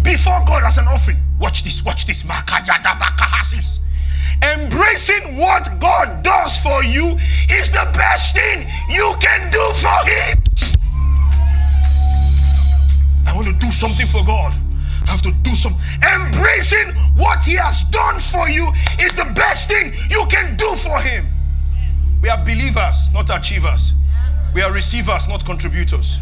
Before 0.02 0.42
God 0.46 0.62
as 0.62 0.78
an 0.78 0.86
offering. 0.86 1.18
Watch 1.40 1.64
this, 1.64 1.84
watch 1.84 2.06
this. 2.06 2.24
Embracing 4.54 5.36
what 5.36 5.80
God 5.80 6.22
does 6.22 6.56
for 6.58 6.84
you 6.84 7.18
is 7.50 7.70
the 7.70 7.90
best 7.94 8.34
thing 8.34 8.68
you 8.88 9.14
can 9.20 9.50
do 9.50 9.72
for 9.74 9.98
Him. 10.06 10.42
I 13.26 13.32
want 13.34 13.48
to 13.48 13.54
do 13.54 13.72
something 13.72 14.06
for 14.06 14.24
God 14.24 14.54
have 15.06 15.22
to 15.22 15.32
do 15.42 15.54
something. 15.54 15.80
Embracing 16.14 16.94
what 17.16 17.42
He 17.42 17.54
has 17.54 17.84
done 17.84 18.20
for 18.20 18.48
you 18.48 18.70
is 19.00 19.12
the 19.14 19.30
best 19.34 19.68
thing 19.68 19.94
you 20.10 20.24
can 20.28 20.56
do 20.56 20.74
for 20.76 20.98
Him. 21.00 21.26
We 22.22 22.28
are 22.28 22.38
believers, 22.44 23.10
not 23.12 23.30
achievers. 23.30 23.92
We 24.54 24.62
are 24.62 24.72
receivers, 24.72 25.28
not 25.28 25.44
contributors. 25.44 26.18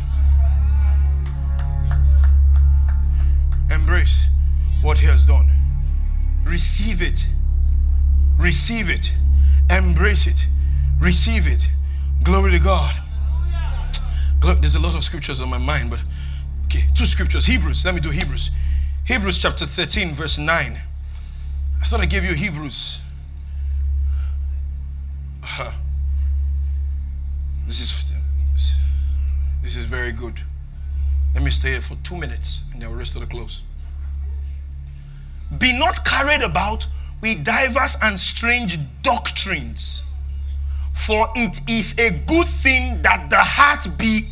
Embrace 3.70 4.24
what 4.82 4.98
He 4.98 5.06
has 5.06 5.24
done. 5.24 5.50
Receive 6.44 7.02
it. 7.02 7.26
Receive 8.38 8.90
it. 8.90 9.12
Embrace 9.70 10.26
it. 10.26 10.46
Receive 11.00 11.46
it. 11.46 11.66
Glory 12.22 12.52
to 12.52 12.58
God. 12.58 12.94
There's 14.60 14.76
a 14.76 14.80
lot 14.80 14.94
of 14.94 15.02
scriptures 15.04 15.40
on 15.40 15.50
my 15.50 15.58
mind, 15.58 15.90
but 15.90 16.00
okay, 16.68 16.84
two 16.94 17.06
scriptures. 17.06 17.46
Hebrews. 17.46 17.84
Let 17.84 17.94
me 17.94 18.00
do 18.00 18.10
Hebrews. 18.10 18.50
Hebrews 19.04 19.38
chapter 19.38 19.64
13, 19.64 20.12
verse 20.12 20.36
9. 20.36 20.78
I 21.80 21.86
thought 21.86 22.00
I 22.00 22.06
gave 22.06 22.24
you 22.24 22.34
Hebrews. 22.34 23.00
Uh, 25.42 25.72
this 27.66 27.80
is 27.80 28.12
this 29.62 29.76
is 29.76 29.86
very 29.86 30.12
good. 30.12 30.40
Let 31.34 31.42
me 31.42 31.50
stay 31.50 31.72
here 31.72 31.80
for 31.80 31.96
two 32.02 32.16
minutes 32.16 32.60
and 32.72 32.80
then 32.80 32.88
we'll 32.90 32.98
rest 32.98 33.14
of 33.14 33.22
the 33.22 33.26
close. 33.26 33.62
Be 35.58 35.72
not 35.78 36.04
carried 36.04 36.42
about 36.42 36.86
with 37.22 37.44
diverse 37.44 37.96
and 38.02 38.18
strange 38.18 38.78
doctrines, 39.02 40.02
for 41.06 41.30
it 41.34 41.60
is 41.68 41.94
a 41.98 42.10
good 42.10 42.46
thing 42.46 43.02
that 43.02 43.30
the 43.30 43.38
heart 43.38 43.86
be 43.96 44.28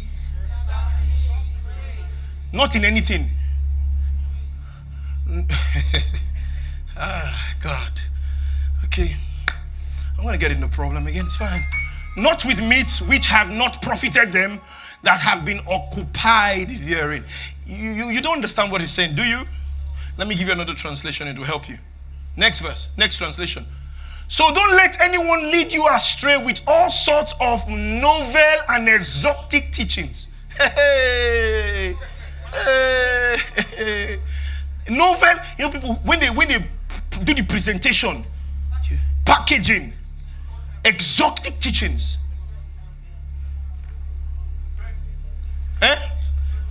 not 2.52 2.74
in 2.76 2.84
anything 2.84 3.30
ah, 6.96 7.56
God. 7.62 8.00
Okay. 8.84 9.14
I'm 10.16 10.22
going 10.22 10.34
to 10.34 10.40
get 10.40 10.52
into 10.52 10.68
problem 10.68 11.06
again. 11.06 11.26
It's 11.26 11.36
fine. 11.36 11.64
Not 12.16 12.44
with 12.44 12.60
meats 12.60 13.02
which 13.02 13.26
have 13.26 13.50
not 13.50 13.82
profited 13.82 14.32
them 14.32 14.60
that 15.02 15.20
have 15.20 15.44
been 15.44 15.60
occupied 15.66 16.70
therein. 16.70 17.24
You, 17.66 17.90
you, 17.90 18.04
you 18.06 18.20
don't 18.20 18.34
understand 18.34 18.72
what 18.72 18.80
he's 18.80 18.92
saying, 18.92 19.14
do 19.14 19.24
you? 19.24 19.42
Let 20.16 20.28
me 20.28 20.34
give 20.34 20.46
you 20.46 20.52
another 20.52 20.74
translation, 20.74 21.28
it 21.28 21.36
will 21.36 21.44
help 21.44 21.68
you. 21.68 21.76
Next 22.36 22.60
verse, 22.60 22.88
next 22.96 23.18
translation. 23.18 23.66
So 24.28 24.52
don't 24.54 24.72
let 24.72 24.98
anyone 25.00 25.50
lead 25.50 25.72
you 25.72 25.86
astray 25.90 26.38
with 26.38 26.62
all 26.66 26.90
sorts 26.90 27.34
of 27.40 27.68
novel 27.68 28.62
and 28.68 28.88
exotic 28.88 29.72
teachings. 29.72 30.28
Hey, 30.58 31.94
hey. 32.64 34.18
Novel, 34.88 35.34
you 35.58 35.64
know, 35.64 35.70
people 35.70 35.94
when 36.04 36.20
they 36.20 36.30
when 36.30 36.48
they 36.48 36.58
do 37.24 37.34
the 37.34 37.42
presentation, 37.42 38.24
packaging, 39.24 39.92
exotic 40.84 41.58
teachings. 41.60 42.18
Eh? 45.82 45.96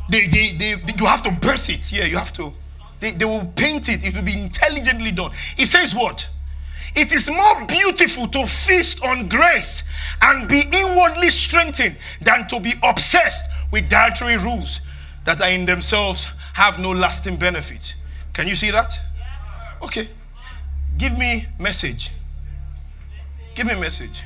They, 0.10 0.28
they, 0.28 0.52
they, 0.52 0.76
they, 0.76 0.94
you 0.98 1.06
have 1.06 1.22
to 1.24 1.32
burst 1.32 1.70
it. 1.70 1.92
Yeah, 1.92 2.06
you 2.06 2.18
have 2.18 2.32
to. 2.34 2.54
They, 3.00 3.12
they 3.12 3.26
will 3.26 3.46
paint 3.56 3.90
it. 3.90 4.06
It 4.06 4.16
will 4.16 4.24
be 4.24 4.40
intelligently 4.40 5.12
done. 5.12 5.32
It 5.58 5.68
says 5.68 5.94
what? 5.94 6.28
It 6.96 7.12
is 7.12 7.30
more 7.30 7.66
beautiful 7.66 8.28
to 8.28 8.48
feast 8.48 9.04
on 9.04 9.28
grace 9.28 9.84
and 10.22 10.48
be 10.48 10.62
inwardly 10.62 11.30
strengthened 11.30 11.98
than 12.22 12.48
to 12.48 12.60
be 12.62 12.74
obsessed 12.84 13.46
with 13.72 13.90
dietary 13.90 14.38
rules 14.38 14.80
that 15.26 15.42
are 15.42 15.50
in 15.50 15.66
themselves 15.66 16.26
have 16.54 16.80
no 16.80 16.92
lasting 16.92 17.38
benefit. 17.38 17.96
Can 18.34 18.48
you 18.48 18.56
see 18.56 18.72
that? 18.72 18.94
Okay. 19.82 20.08
Give 20.98 21.18
me 21.18 21.46
message. 21.60 22.12
Give 23.54 23.68
me 23.68 23.76
message. 23.80 24.22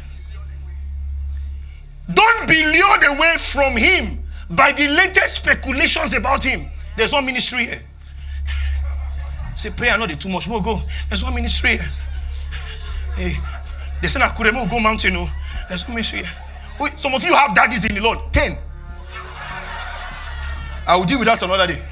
Don't 2.14 2.48
be 2.48 2.64
lured 2.64 3.04
away 3.04 3.36
from 3.40 3.76
him 3.76 4.24
by 4.52 4.72
the 4.72 4.88
latest 4.88 5.36
speculations 5.36 6.14
about 6.14 6.44
him. 6.44 6.70
There's 6.98 7.12
one 7.12 7.26
ministry 7.26 7.66
here. 7.66 7.82
Say 9.56 9.70
prayer 9.70 9.98
not 9.98 10.10
too 10.20 10.30
much. 10.30 10.48
More 10.48 10.62
go. 10.62 10.82
There's 11.10 11.24
one 11.24 11.36
ministry 11.36 11.72
here. 11.72 11.92
Hey, 13.16 13.36
they 14.02 14.08
say 14.08 14.22
I 14.22 14.30
could 14.30 14.52
go 14.54 14.80
mountain. 14.80 15.14
No, 15.14 15.28
oh. 15.28 15.66
there's 15.68 15.86
one 15.86 15.96
ministry 15.96 16.20
here. 16.20 16.32
Wait, 16.80 17.00
some 17.00 17.14
of 17.14 17.24
you 17.24 17.34
have 17.34 17.54
daddies 17.54 17.86
in 17.86 17.94
the 17.94 18.02
Lord. 18.02 18.20
Ten. 18.32 18.58
I 20.90 20.96
will 20.96 21.04
deal 21.04 21.20
with 21.20 21.28
that 21.28 21.44
another 21.44 21.68
day. 21.68 21.84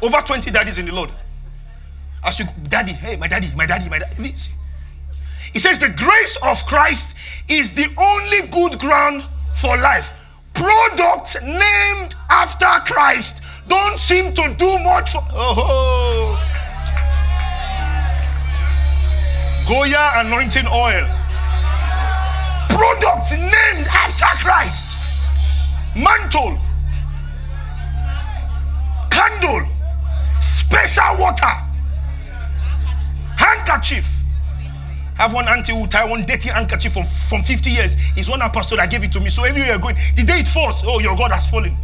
Over 0.00 0.18
20 0.18 0.48
daddies 0.52 0.78
in 0.78 0.86
the 0.86 0.94
Lord. 0.94 1.10
As 2.22 2.38
you, 2.38 2.44
daddy, 2.68 2.92
hey, 2.92 3.16
my 3.16 3.26
daddy, 3.26 3.48
my 3.56 3.66
daddy, 3.66 3.88
my 3.88 3.98
daddy. 3.98 4.32
He 5.52 5.58
says 5.58 5.80
the 5.80 5.88
grace 5.88 6.38
of 6.40 6.64
Christ 6.66 7.16
is 7.48 7.72
the 7.72 7.88
only 7.98 8.46
good 8.48 8.78
ground 8.78 9.28
for 9.56 9.76
life. 9.76 10.12
Products 10.54 11.36
named 11.42 12.14
after 12.30 12.92
Christ 12.92 13.40
don't 13.66 13.98
seem 13.98 14.34
to 14.34 14.54
do 14.56 14.78
much 14.78 15.10
for. 15.10 15.26
Oh, 15.32 16.38
Goya 19.68 20.12
anointing 20.14 20.68
oil. 20.68 21.06
Products 22.68 23.32
named 23.32 23.88
after 23.88 24.26
Christ. 24.44 24.84
Mantle. 25.96 26.60
Candle. 29.16 29.66
Special 30.40 31.16
water 31.18 31.66
handkerchief. 33.36 34.06
I 35.18 35.22
have 35.22 35.32
one 35.32 35.48
auntie 35.48 35.72
who 35.72 35.86
tie 35.86 36.04
one 36.04 36.26
dirty 36.26 36.50
handkerchief 36.50 36.92
from, 36.92 37.04
from 37.04 37.42
50 37.42 37.70
years. 37.70 37.96
It's 38.16 38.28
one 38.28 38.40
pastor 38.40 38.76
that 38.76 38.90
gave 38.90 39.02
it 39.02 39.12
to 39.12 39.20
me. 39.20 39.30
So 39.30 39.44
everywhere 39.44 39.70
you're 39.70 39.78
going, 39.78 39.96
the 40.14 40.24
day 40.24 40.40
it 40.40 40.48
falls, 40.48 40.82
oh, 40.84 41.00
your 41.00 41.16
God 41.16 41.30
has 41.30 41.48
fallen. 41.48 41.76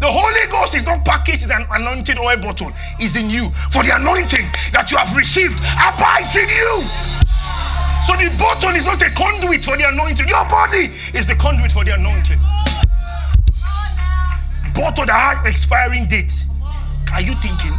The 0.00 0.10
Holy 0.10 0.50
Ghost 0.50 0.74
is 0.74 0.84
not 0.84 1.04
packaged 1.04 1.44
in 1.44 1.52
an 1.52 1.64
anointed 1.70 2.18
oil 2.18 2.36
bottle, 2.36 2.72
is 3.00 3.14
in 3.14 3.30
you. 3.30 3.50
For 3.70 3.84
the 3.84 3.94
anointing 3.94 4.50
that 4.72 4.90
you 4.90 4.98
have 4.98 5.14
received 5.16 5.60
abides 5.78 6.34
in 6.34 6.48
you. 6.50 6.82
So 8.04 8.12
the 8.18 8.34
bottle 8.36 8.74
is 8.74 8.84
not 8.84 9.00
a 9.00 9.10
conduit 9.14 9.64
for 9.64 9.78
the 9.78 9.88
anointing. 9.88 10.28
Your 10.28 10.44
body 10.50 10.90
is 11.14 11.26
the 11.26 11.36
conduit 11.36 11.70
for 11.70 11.84
the 11.84 11.94
anointing. 11.94 12.40
Bottle 14.74 15.06
that 15.06 15.36
has 15.36 15.50
expiring 15.50 16.06
date. 16.08 16.44
Are 17.12 17.20
you 17.22 17.34
thinking? 17.40 17.74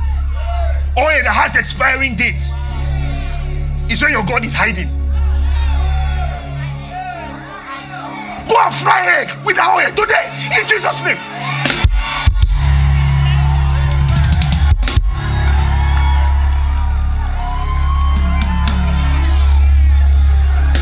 oil 0.97 1.23
that 1.23 1.33
has 1.35 1.55
expiring 1.55 2.15
date 2.15 2.41
is 3.91 4.01
where 4.01 4.11
your 4.11 4.23
God 4.23 4.45
is 4.45 4.53
hiding. 4.53 4.87
Go 8.47 8.55
and 8.61 8.73
fry 8.73 9.03
egg 9.19 9.45
with 9.45 9.57
the 9.57 9.63
oil 9.63 9.91
today 9.91 10.31
in 10.55 10.67
Jesus' 10.67 11.03
name. 11.03 11.19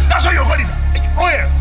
That's 0.09 0.26
why 0.26 0.34
your 0.34 0.45
God 0.45 0.61
is 0.61 0.70
oil. 1.18 1.53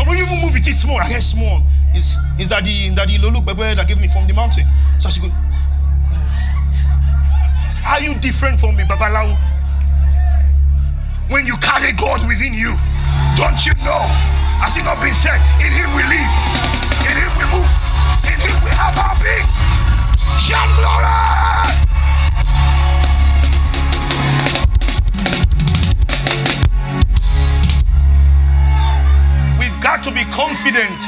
Of 0.00 0.08
you 0.08 0.24
even 0.24 0.40
move 0.40 0.56
it 0.56 0.64
small. 0.64 0.96
I 0.96 1.04
hear 1.12 1.20
small. 1.20 1.60
Is 1.94 2.16
is 2.40 2.48
that 2.48 2.64
the 2.64 2.88
that 2.96 3.08
the 3.08 3.18
lulu 3.18 3.44
that 3.44 3.84
gave 3.86 4.00
me 4.00 4.08
from 4.08 4.26
the 4.26 4.32
mountain? 4.32 4.64
So 4.98 5.10
she 5.10 5.20
go, 5.20 5.28
ah, 7.84 7.96
Are 7.96 8.00
you 8.00 8.14
different 8.16 8.58
from 8.58 8.76
me, 8.76 8.84
Babalawo? 8.84 9.36
When 11.28 11.44
you 11.44 11.54
carry 11.58 11.92
God 11.92 12.26
within 12.26 12.54
you, 12.54 12.72
don't 13.36 13.60
you 13.66 13.76
know? 13.84 14.00
Has 14.64 14.72
it 14.80 14.88
not 14.88 14.96
been 15.04 15.12
said? 15.12 15.36
In 15.60 15.68
Him 15.68 15.92
we 15.92 16.00
live, 16.08 16.32
in 17.04 17.20
Him 17.20 17.32
we 17.36 17.44
move, 17.52 17.68
in 18.24 18.40
Him 18.40 18.56
we 18.64 18.72
have 18.72 18.96
our 18.96 19.20
being. 19.20 19.44
Shout 20.40 20.64
glory! 20.80 21.89
Got 29.80 30.04
to 30.04 30.10
be 30.12 30.24
confident 30.32 31.02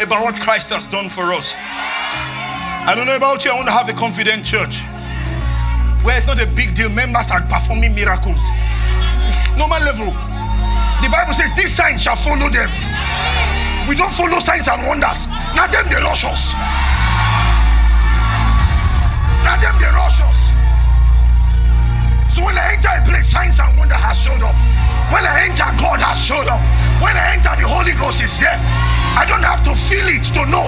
about 0.00 0.22
what 0.22 0.38
Christ 0.40 0.70
has 0.70 0.86
done 0.86 1.08
for 1.08 1.32
us. 1.32 1.54
I 1.56 2.94
don't 2.94 3.06
know 3.06 3.16
about 3.16 3.44
you, 3.44 3.50
I 3.50 3.54
want 3.54 3.68
to 3.68 3.72
have 3.72 3.88
a 3.88 3.92
confident 3.92 4.44
church 4.44 4.80
where 6.04 6.16
it's 6.16 6.26
not 6.26 6.40
a 6.40 6.46
big 6.46 6.74
deal. 6.74 6.88
Members 6.88 7.30
are 7.30 7.42
performing 7.48 7.94
miracles. 7.94 8.40
Normal 9.56 9.82
level. 9.82 10.12
The 11.02 11.10
Bible 11.10 11.34
says, 11.34 11.52
These 11.56 11.74
signs 11.74 12.02
shall 12.02 12.16
follow 12.16 12.48
them. 12.48 12.70
We 13.88 13.96
don't 13.96 14.12
follow 14.12 14.38
signs 14.40 14.68
and 14.68 14.86
wonders. 14.86 15.26
Now, 15.56 15.66
them 15.66 15.88
they 15.88 16.00
rush 16.00 16.24
us. 16.24 16.52
Now, 19.44 19.56
them 19.56 19.76
they 19.80 19.90
rush 19.90 20.20
us. 20.20 20.38
So, 22.32 22.44
when 22.44 22.56
I 22.56 22.76
enter 22.76 22.92
a 22.92 23.02
place, 23.04 23.26
signs 23.28 23.58
and 23.58 23.76
wonder 23.78 23.96
has 23.96 24.20
showed 24.20 24.42
up. 24.44 24.54
When 25.10 25.24
I 25.24 25.48
enter, 25.48 25.68
God 25.80 26.00
has 26.00 26.20
showed 26.20 26.46
up. 26.46 26.60
When 27.00 27.14
I 27.16 27.34
enter, 27.38 27.54
the 27.54 27.68
Holy 27.68 27.94
Ghost 27.94 28.20
is 28.20 28.38
there. 28.42 28.58
I 29.14 29.24
don't 29.26 29.42
have 29.42 29.62
to 29.62 29.74
feel 29.74 30.06
it 30.10 30.26
to 30.34 30.42
know. 30.50 30.66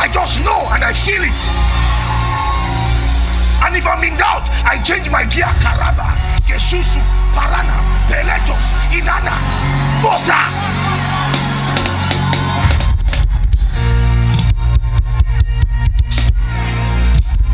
I 0.00 0.08
just 0.08 0.40
know 0.40 0.64
and 0.72 0.80
I 0.82 0.92
feel 0.92 1.20
it. 1.20 1.40
And 3.60 3.76
if 3.76 3.86
I'm 3.86 4.02
in 4.04 4.16
doubt, 4.16 4.48
I 4.64 4.80
change 4.82 5.10
my 5.10 5.24
gear. 5.24 5.52
Karaba, 5.60 6.16
Yesusu, 6.48 7.00
Parana, 7.36 7.76
Peletos, 8.08 8.64
Inana, 8.88 9.36
Bosa. 10.00 10.40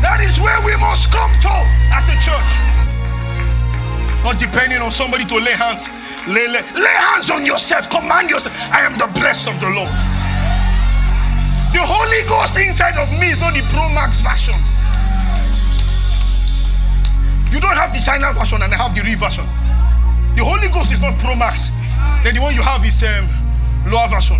That 0.01 0.19
is 0.23 0.39
where 0.39 0.59
we 0.63 0.75
must 0.79 1.11
come 1.11 1.31
to 1.41 1.55
as 1.91 2.07
a 2.07 2.15
church. 2.23 2.72
Not 4.23 4.39
depending 4.39 4.79
on 4.79 4.91
somebody 4.91 5.25
to 5.25 5.35
lay 5.35 5.51
hands. 5.51 5.87
Lay, 6.27 6.47
lay, 6.47 6.63
lay 6.73 6.95
hands 7.11 7.29
on 7.29 7.45
yourself. 7.45 7.89
Command 7.89 8.29
yourself. 8.29 8.55
I 8.71 8.81
am 8.87 8.97
the 8.97 9.07
blessed 9.07 9.47
of 9.47 9.59
the 9.59 9.69
Lord. 9.69 9.91
The 11.75 11.83
Holy 11.83 12.23
Ghost 12.29 12.55
inside 12.55 12.95
of 12.95 13.11
me 13.19 13.31
is 13.31 13.39
not 13.39 13.53
the 13.53 13.61
Pro 13.67 13.89
Max 13.89 14.21
version. 14.21 14.55
You 17.51 17.59
don't 17.59 17.75
have 17.75 17.91
the 17.93 17.99
China 17.99 18.31
version 18.31 18.61
and 18.61 18.73
I 18.73 18.77
have 18.77 18.95
the 18.95 19.01
real 19.01 19.19
version. 19.19 19.45
The 20.37 20.43
Holy 20.43 20.69
Ghost 20.69 20.93
is 20.93 20.99
not 21.01 21.19
Pro 21.19 21.35
Max. 21.35 21.69
Then 22.23 22.35
the 22.35 22.41
one 22.41 22.55
you 22.55 22.61
have 22.61 22.85
is 22.85 23.03
um, 23.03 23.27
lower 23.91 24.07
version. 24.07 24.37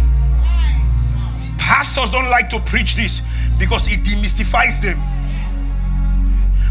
Pastors 1.57 2.09
don't 2.09 2.29
like 2.29 2.49
to 2.51 2.59
preach 2.61 2.95
this 2.95 3.21
because 3.59 3.87
it 3.87 4.03
demystifies 4.03 4.81
them. 4.81 4.97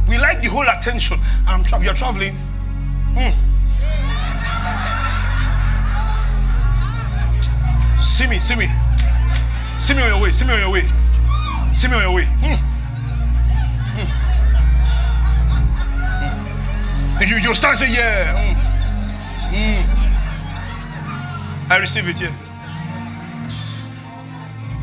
We 0.08 0.18
like 0.18 0.42
the 0.42 0.48
whole 0.48 0.68
attention. 0.68 1.20
I'm 1.46 1.64
tra- 1.64 1.82
you're 1.82 1.94
traveling. 1.94 2.36
Hmm. 3.14 3.34
See 7.98 8.26
me, 8.26 8.38
see 8.40 8.56
me. 8.56 8.68
See 9.78 9.94
me 9.94 10.02
on 10.02 10.08
your 10.12 10.20
way. 10.20 10.32
See 10.32 10.44
me 10.44 10.52
on 10.52 10.60
your 10.60 10.70
way. 10.70 10.82
See 11.74 11.88
me 11.88 11.94
on 11.94 12.02
your 12.02 12.14
way. 12.14 12.24
Hmm. 12.24 12.56
Hmm. 13.96 14.08
Hmm. 16.22 17.28
You, 17.28 17.36
you 17.36 17.54
stand 17.54 17.78
and 17.78 17.80
say, 17.80 17.92
Yeah. 17.92 18.34
Hmm. 18.36 18.54
Hmm. 19.54 20.02
I 21.72 21.78
receive 21.78 22.08
it, 22.08 22.20
yeah. 22.20 22.34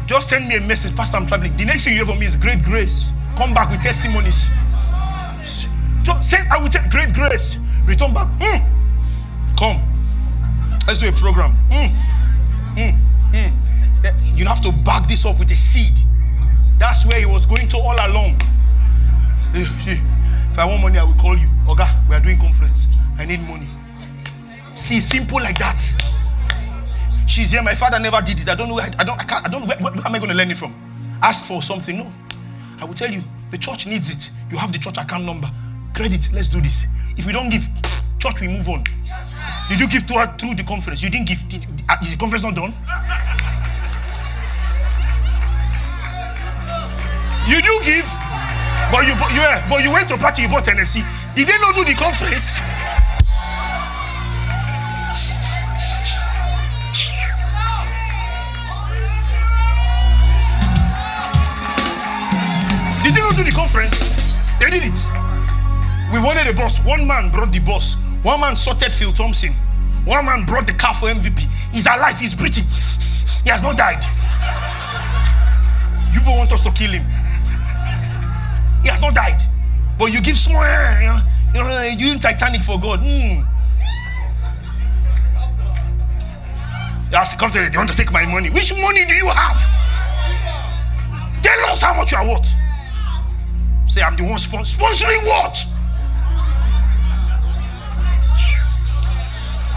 Just 0.08 0.30
send 0.30 0.48
me 0.48 0.56
a 0.58 0.62
message, 0.62 0.96
Pastor. 0.96 1.18
I'm 1.18 1.28
traveling. 1.28 1.56
The 1.56 1.66
next 1.66 1.84
thing 1.84 1.94
you 1.94 2.00
hear 2.00 2.08
from 2.08 2.20
me 2.20 2.26
is 2.26 2.36
great 2.36 2.64
grace. 2.64 3.12
Come 3.38 3.54
back 3.54 3.70
with 3.70 3.82
testimonies. 3.82 4.50
Just 6.04 6.30
say, 6.30 6.40
I 6.50 6.58
will 6.62 6.70
take 6.70 6.90
great 6.90 7.14
grace. 7.14 7.58
Return 7.90 8.14
back. 8.14 8.28
Mm. 8.40 8.62
Come. 9.58 9.82
Let's 10.86 11.00
do 11.00 11.10
a 11.10 11.12
program. 11.12 11.58
Mm. 11.70 11.92
Mm. 12.78 14.38
You 14.38 14.46
have 14.46 14.62
to 14.62 14.72
back 14.72 15.10
this 15.10 15.26
up 15.26 15.40
with 15.40 15.50
a 15.50 15.56
seed. 15.56 15.94
That's 16.78 17.04
where 17.06 17.20
he 17.20 17.26
was 17.26 17.48
going 17.48 17.68
to 17.70 17.78
all 17.78 17.96
along. 18.08 18.40
If 19.54 20.58
I 20.58 20.66
want 20.66 20.84
money, 20.84 21.00
I 21.00 21.04
will 21.04 21.16
call 21.16 21.36
you. 21.36 21.48
Oga, 21.68 22.08
we 22.08 22.16
are 22.16 22.20
doing 22.20 22.40
conference. 22.40 22.86
I 23.18 23.26
need 23.26 23.42
money. 23.42 23.68
See, 24.76 25.02
simple 25.02 25.42
like 25.42 25.58
that. 25.58 25.82
She's 27.28 27.52
here. 27.52 27.64
My 27.64 27.76
father 27.76 28.00
never 28.00 28.22
did 28.22 28.38
this. 28.38 28.48
I 28.50 28.56
don't 28.56 28.70
know. 28.70 28.80
I, 28.80 28.92
I 29.00 29.04
don't. 29.04 29.20
I 29.20 29.24
can't. 29.24 29.46
I 29.46 29.50
don't. 29.50 29.68
Where, 29.68 29.78
where 29.80 29.94
am 29.94 30.16
I 30.16 30.20
going 30.20 30.30
to 30.30 30.36
learn 30.36 30.52
it 30.52 30.58
from? 30.58 30.74
Ask 31.24 31.46
for 31.46 31.64
something. 31.64 31.98
No. 31.98 32.14
I 32.80 32.86
will 32.86 32.94
tell 32.94 33.12
you. 33.12 33.24
The 33.50 33.58
church 33.58 33.88
needs 33.88 34.14
it. 34.14 34.30
You 34.52 34.60
have 34.60 34.72
the 34.72 34.78
church 34.78 34.98
account 35.00 35.26
number. 35.26 35.50
Credit. 35.96 36.30
Let's 36.32 36.50
do 36.50 36.62
this. 36.62 36.86
If 37.20 37.26
you 37.26 37.34
don't 37.34 37.50
give, 37.50 37.68
church 38.20 38.40
we 38.40 38.48
move 38.48 38.70
on. 38.70 38.82
Did 39.68 39.82
you 39.82 39.90
give 39.90 40.08
to 40.08 40.14
her 40.14 40.38
through 40.38 40.56
the 40.56 40.64
conference? 40.64 41.04
You 41.04 41.10
didn't 41.10 41.28
give. 41.28 41.46
Did, 41.50 41.68
uh, 41.90 41.98
is 42.02 42.12
the 42.12 42.18
conference 42.18 42.44
not 42.46 42.56
done? 42.56 42.74
You 47.46 47.62
do 47.62 47.80
give, 47.84 48.06
but 48.90 49.04
you 49.04 49.16
you 49.36 49.42
yeah, 49.44 49.68
but 49.70 49.84
you 49.84 49.92
went 49.92 50.08
to 50.08 50.18
party. 50.18 50.44
You 50.44 50.48
bought 50.48 50.66
Hennessy. 50.66 51.04
Did 51.36 51.50
they 51.50 51.58
not 51.58 51.76
do 51.76 51.84
the 51.84 51.94
conference? 51.94 52.56
Did 63.04 63.14
they 63.14 63.20
not 63.20 63.36
do 63.36 63.44
the 63.44 63.52
conference? 63.52 64.00
They 64.62 64.70
did 64.70 64.84
it. 64.86 65.19
We 66.12 66.20
wanted 66.20 66.48
a 66.48 66.54
bus. 66.54 66.80
One 66.84 67.06
man 67.06 67.32
brought 67.32 67.52
the 67.52 67.60
bus. 67.60 67.96
One 68.24 68.42
man 68.42 68.56
sorted 68.56 68.92
Phil 68.92 69.14
Thompson. 69.14 69.54
One 70.06 70.26
man 70.26 70.44
brought 70.46 70.66
the 70.66 70.74
car 70.74 70.94
for 70.96 71.08
MVP. 71.08 71.40
He's 71.72 71.86
alive. 71.86 72.18
He's 72.18 72.34
breathing. 72.34 72.66
He 73.44 73.50
has 73.50 73.62
not 73.62 73.78
died. 73.78 74.04
You 76.14 76.20
don't 76.22 76.38
want 76.38 76.52
us 76.52 76.62
to 76.62 76.72
kill 76.72 76.92
him. 76.92 77.04
He 78.82 78.90
has 78.90 79.02
not 79.02 79.14
died. 79.14 79.42
But 80.00 80.12
you 80.12 80.22
give 80.22 80.38
small, 80.38 80.64
you 80.64 81.08
know, 81.08 81.20
you 81.54 81.64
know 81.64 81.82
you 81.84 81.98
doing 81.98 82.20
Titanic 82.20 82.64
for 82.64 82.80
God. 82.80 83.02
Mm. 83.02 83.46
To 87.12 87.36
come 87.38 87.52
to 87.52 87.60
you 87.60 87.78
want 87.78 87.90
to 87.90 87.98
take 87.98 88.12
my 88.12 88.26
money. 88.26 88.50
Which 88.50 88.74
money 88.74 89.06
do 89.06 89.14
you 89.14 89.28
have? 89.28 89.60
Tell 91.44 91.66
us 91.66 91.82
how 91.82 91.94
much 91.94 92.12
you 92.12 92.18
are 92.18 92.28
worth. 92.28 92.48
Say, 93.88 94.02
I'm 94.02 94.16
the 94.16 94.24
one 94.24 94.40
sponsor. 94.40 94.78
Sponsoring 94.78 95.26
what? 95.26 95.66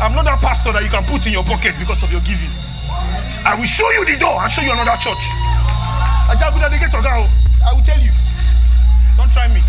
I'm 0.02 0.18
not 0.18 0.26
that 0.26 0.42
pastor 0.42 0.74
that 0.74 0.82
you 0.82 0.90
can 0.90 1.06
put 1.06 1.22
in 1.30 1.32
your 1.32 1.46
pocket 1.46 1.78
because 1.78 2.02
of 2.02 2.10
your 2.10 2.18
giving. 2.26 2.50
I 3.46 3.54
will 3.54 3.70
show 3.70 3.86
you 3.94 4.02
the 4.02 4.18
door 4.18 4.34
and 4.42 4.50
show 4.50 4.58
you 4.58 4.74
another 4.74 4.98
church. 4.98 5.22
I 7.62 7.70
will 7.70 7.86
tell 7.86 8.02
you. 8.02 8.10
Don't 9.14 9.30
try 9.30 9.46
me. 9.46 9.62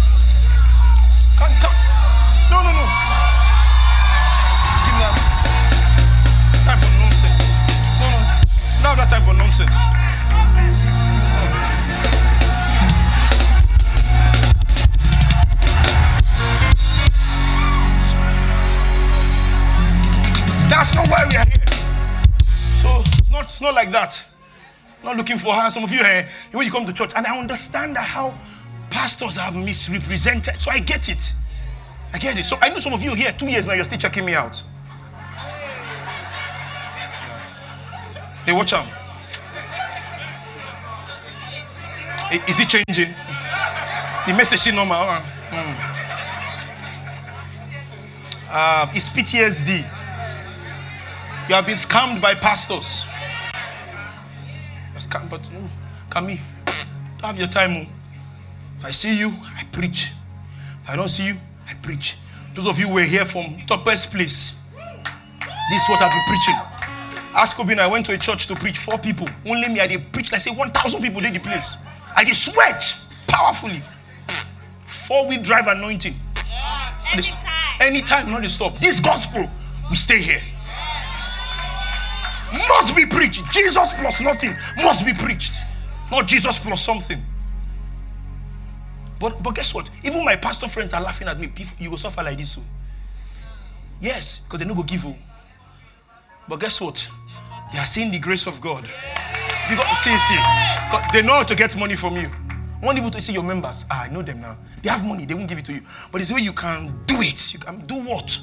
Come, 1.37 1.53
come. 1.61 1.77
No, 2.49 2.65
no, 2.65 2.73
no. 2.73 2.85
Give 4.89 4.97
that. 5.05 5.13
Time 6.65 6.81
for 6.81 6.89
nonsense. 6.97 7.37
No, 8.01 8.09
no. 8.09 8.17
Now 8.81 8.97
that 8.97 9.13
time 9.13 9.21
for 9.29 9.37
nonsense. 9.37 9.77
That's 20.83 20.95
not 20.95 21.07
why 21.07 21.25
we 21.29 21.37
are 21.37 21.45
here. 21.45 21.65
So 22.81 23.03
it's 23.05 23.31
not, 23.31 23.43
it's 23.43 23.61
not 23.61 23.73
like 23.73 23.89
that. 23.93 24.21
not 25.01 25.15
looking 25.15 25.37
for 25.37 25.53
her. 25.53 25.69
Some 25.69 25.85
of 25.85 25.91
you 25.93 25.99
here, 26.03 26.27
when 26.51 26.65
you 26.65 26.73
come 26.73 26.85
to 26.85 26.91
church, 26.91 27.13
and 27.15 27.25
I 27.25 27.37
understand 27.37 27.97
how 27.97 28.37
pastors 28.89 29.37
have 29.37 29.55
misrepresented. 29.55 30.59
So 30.61 30.71
I 30.71 30.79
get 30.79 31.07
it. 31.07 31.33
I 32.11 32.17
get 32.17 32.37
it. 32.37 32.43
So 32.43 32.57
I 32.61 32.67
know 32.67 32.79
some 32.79 32.91
of 32.91 33.01
you 33.01 33.15
here, 33.15 33.31
two 33.31 33.47
years 33.47 33.65
now, 33.65 33.75
you're 33.75 33.85
still 33.85 33.97
checking 33.97 34.25
me 34.25 34.33
out. 34.33 34.61
Hey, 38.45 38.51
watch 38.51 38.73
out. 38.73 38.89
Is 42.49 42.59
it 42.59 42.67
changing? 42.67 43.15
The 44.27 44.33
message 44.33 44.67
is 44.67 44.73
normal. 44.73 44.97
Uh, 44.97 45.21
mm. 45.49 45.75
uh, 48.49 48.91
it's 48.93 49.07
PTSD. 49.07 50.02
You 51.49 51.55
have 51.55 51.65
been 51.65 51.75
scammed 51.75 52.21
by 52.21 52.35
pastors. 52.35 53.03
You're 54.93 55.01
Scammed, 55.01 55.29
but 55.29 55.41
mm, 55.41 55.67
come 56.09 56.29
here. 56.29 56.39
Don't 57.17 57.25
have 57.25 57.37
your 57.37 57.49
time. 57.49 57.75
Oh. 57.75 57.85
If 58.79 58.85
I 58.85 58.91
see 58.91 59.19
you, 59.19 59.27
I 59.27 59.65
preach. 59.73 60.13
If 60.83 60.89
I 60.89 60.95
don't 60.95 61.09
see 61.09 61.27
you, 61.27 61.35
I 61.67 61.73
preach. 61.73 62.15
Those 62.55 62.65
of 62.65 62.79
you 62.79 62.87
who 62.87 62.93
were 62.93 63.01
here 63.01 63.25
from 63.25 63.57
Topper's 63.67 64.05
place, 64.05 64.53
this 65.69 65.83
is 65.83 65.89
what 65.89 66.01
I've 66.01 66.11
been 66.11 66.23
preaching. 66.29 66.55
Ask 67.35 67.59
Obin, 67.59 67.77
I 67.77 67.87
went 67.87 68.05
to 68.05 68.13
a 68.13 68.17
church 68.17 68.47
to 68.47 68.55
preach 68.55 68.77
four 68.77 68.97
people. 68.97 69.27
Only 69.45 69.67
me, 69.67 69.81
I 69.81 69.87
did 69.87 70.13
preach 70.13 70.31
like 70.31 70.39
say 70.39 70.51
1,000 70.51 71.01
people 71.01 71.25
in 71.25 71.33
the 71.33 71.39
place. 71.39 71.65
I 72.15 72.23
did 72.23 72.37
sweat 72.37 72.95
powerfully. 73.27 73.83
Four 74.85 75.27
wheel 75.27 75.43
drive 75.43 75.67
anointing. 75.67 76.15
Yeah, 76.37 76.99
anytime. 77.11 77.45
anytime, 77.81 78.31
not 78.31 78.43
to 78.43 78.49
stop. 78.49 78.79
This 78.79 79.01
gospel, 79.01 79.49
we 79.89 79.97
stay 79.97 80.21
here. 80.21 80.41
Must 82.53 82.95
be 82.95 83.05
preached. 83.05 83.43
Jesus 83.51 83.93
plus 83.93 84.21
nothing 84.21 84.55
must 84.77 85.05
be 85.05 85.13
preached. 85.13 85.55
Not 86.11 86.27
Jesus 86.27 86.59
plus 86.59 86.83
something. 86.83 87.21
But 89.19 89.41
but 89.41 89.55
guess 89.55 89.73
what? 89.73 89.89
Even 90.03 90.23
my 90.23 90.35
pastor 90.35 90.67
friends 90.67 90.93
are 90.93 91.01
laughing 91.01 91.27
at 91.27 91.39
me. 91.39 91.51
You 91.79 91.89
go 91.89 91.95
suffer 91.95 92.21
like 92.21 92.37
this. 92.37 92.51
So. 92.51 92.61
Oh. 92.61 92.69
Yes, 94.01 94.39
because 94.39 94.59
they 94.59 94.65
no 94.65 94.75
go 94.75 94.83
give 94.83 95.03
you. 95.03 95.11
Oh. 95.11 95.17
But 96.47 96.59
guess 96.59 96.79
what? 96.79 97.07
They 97.71 97.79
are 97.79 97.85
seeing 97.85 98.11
the 98.11 98.19
grace 98.19 98.45
of 98.45 98.61
God. 98.61 98.87
Because 99.69 99.97
see, 99.99 100.15
see, 100.15 100.39
they 101.13 101.21
know 101.21 101.33
how 101.33 101.43
to 101.43 101.55
get 101.55 101.75
money 101.77 101.95
from 101.95 102.17
you. 102.17 102.29
One 102.81 102.97
even 102.97 103.11
to 103.11 103.21
see 103.21 103.31
your 103.33 103.43
members. 103.43 103.85
Ah, 103.89 104.03
I 104.03 104.09
know 104.09 104.21
them 104.21 104.41
now. 104.41 104.57
They 104.81 104.89
have 104.89 105.05
money, 105.05 105.25
they 105.25 105.33
won't 105.33 105.47
give 105.47 105.57
it 105.57 105.65
to 105.65 105.73
you. 105.73 105.81
But 106.11 106.21
it's 106.21 106.29
the 106.29 106.35
way 106.35 106.41
you 106.41 106.51
can 106.51 106.93
do 107.05 107.15
it. 107.21 107.53
You 107.53 107.59
can 107.59 107.79
do 107.85 107.95
what? 107.95 108.37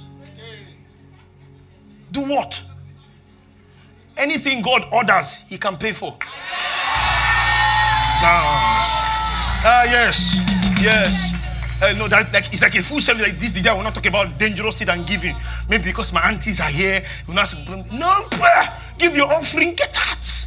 Do 2.11 2.23
what? 2.23 2.61
Anything 4.21 4.61
God 4.61 4.85
orders, 4.93 5.39
He 5.49 5.57
can 5.57 5.79
pay 5.79 5.93
for. 5.93 6.15
Ah, 8.23 9.65
ah 9.65 9.85
yes. 9.85 10.37
Yes. 10.77 11.33
Uh, 11.83 11.95
no, 11.97 12.07
that 12.07 12.31
like 12.31 12.53
it's 12.53 12.61
like 12.61 12.77
a 12.77 12.83
full 12.83 13.01
service 13.01 13.23
like 13.23 13.39
this. 13.41 13.53
The 13.53 13.63
day 13.63 13.71
I 13.71 13.73
will 13.73 13.83
not 13.83 13.95
talk 13.95 14.05
about 14.05 14.39
dangerous 14.39 14.77
seed 14.77 14.91
and 14.91 15.07
giving. 15.07 15.35
Maybe 15.71 15.85
because 15.85 16.13
my 16.13 16.21
aunties 16.21 16.61
are 16.61 16.69
here. 16.69 17.03
You 17.27 17.33
not 17.33 17.55
no. 17.91 18.29
Give 18.99 19.17
your 19.17 19.33
offering. 19.33 19.75
Get 19.75 19.97
out. 19.97 20.47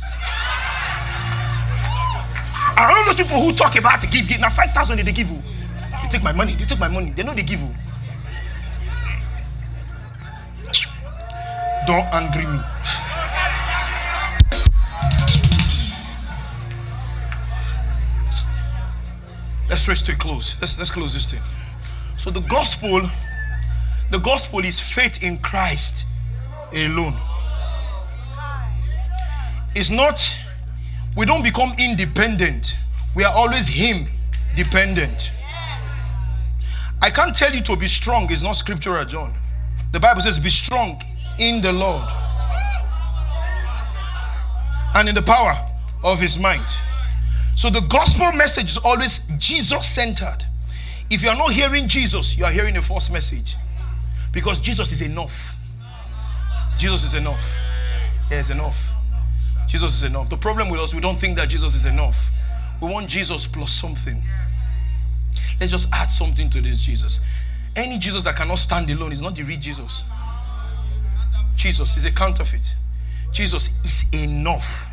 I 2.78 2.94
know 2.94 3.06
those 3.06 3.18
people 3.18 3.42
who 3.42 3.54
talk 3.54 3.76
about 3.76 4.02
give, 4.12 4.28
give. 4.28 4.40
Now 4.40 4.52
five 4.52 4.70
thousand 4.70 5.00
they 5.02 5.12
give 5.12 5.30
you. 5.30 5.42
They 6.04 6.10
take 6.10 6.24
my 6.24 6.32
money. 6.32 6.54
They 6.54 6.66
take 6.66 6.80
my 6.80 6.90
money. 6.90 7.10
They 7.10 7.24
know 7.24 7.34
they 7.34 7.42
give 7.42 7.60
you. 7.60 7.74
Don't 11.88 12.06
angry 12.14 12.46
me. 12.46 12.60
Let's 19.74 19.88
race 19.88 20.04
to 20.04 20.12
a 20.12 20.16
close. 20.16 20.56
Let's, 20.62 20.78
let's 20.78 20.92
close 20.92 21.14
this 21.14 21.26
thing. 21.26 21.42
So 22.16 22.30
the 22.30 22.42
gospel, 22.42 23.02
the 24.12 24.20
gospel 24.20 24.60
is 24.60 24.80
faith 24.80 25.24
in 25.24 25.40
Christ 25.40 26.06
alone. 26.72 27.20
It's 29.76 29.90
not, 29.90 30.24
we 31.18 31.26
don't 31.26 31.44
become 31.44 31.74
independent. 31.80 32.76
We 33.16 33.24
are 33.24 33.34
always 33.34 33.68
Him 33.68 34.06
dependent. 34.56 35.32
I 37.02 37.10
can't 37.10 37.36
tell 37.36 37.52
you 37.52 37.64
to 37.64 37.76
be 37.76 37.88
strong, 37.88 38.28
it's 38.30 38.44
not 38.44 38.54
scriptural, 38.54 39.04
John. 39.06 39.36
The 39.92 40.00
Bible 40.00 40.22
says, 40.22 40.38
Be 40.38 40.52
strong 40.52 41.02
in 41.40 41.64
the 41.64 41.74
Lord 41.74 42.08
and 44.94 45.10
in 45.10 45.16
the 45.16 45.24
power 45.24 45.56
of 46.04 46.20
His 46.20 46.38
might. 46.38 46.62
So 47.56 47.70
the 47.70 47.82
gospel 47.82 48.32
message 48.34 48.72
is 48.72 48.78
always 48.78 49.22
Jesus 49.38 49.88
centered. 49.88 50.46
If 51.10 51.22
you 51.22 51.30
are 51.30 51.36
not 51.36 51.52
hearing 51.52 51.88
Jesus, 51.88 52.38
you 52.38 52.46
are 52.46 52.52
hearing 52.52 52.78
a 52.78 52.82
false 52.82 53.10
message. 53.10 53.56
Because 54.32 54.60
Jesus 54.60 54.92
is 54.92 55.02
enough. 55.02 55.56
Jesus 56.78 57.04
is 57.04 57.14
enough. 57.14 57.56
Yeah, 58.32 58.40
it's 58.40 58.50
enough. 58.50 58.92
Jesus 59.68 59.94
is 59.94 60.04
enough. 60.04 60.30
The 60.30 60.38
problem 60.38 60.70
with 60.70 60.80
us, 60.80 60.94
we 60.94 61.00
don't 61.00 61.20
think 61.20 61.38
that 61.38 61.50
Jesus 61.50 61.76
is 61.76 61.86
enough. 61.86 62.30
We 62.82 62.90
want 62.90 63.08
Jesus 63.08 63.46
plus 63.46 63.72
something. 63.72 64.22
Let's 65.60 65.72
just 65.72 65.88
add 65.92 66.08
something 66.08 66.50
to 66.50 66.62
this 66.62 66.80
Jesus. 66.80 67.20
Any 67.76 67.98
Jesus 67.98 68.24
that 68.24 68.36
cannot 68.36 68.60
stand 68.60 68.90
alone 68.90 69.14
is 69.14 69.22
not 69.22 69.36
the 69.36 69.44
real 69.44 69.60
Jesus. 69.60 70.04
Jesus 71.56 71.96
is 71.96 72.06
a 72.06 72.12
counterfeit. 72.12 72.76
Jesus 73.32 73.70
is 73.84 74.06
enough. 74.14 74.88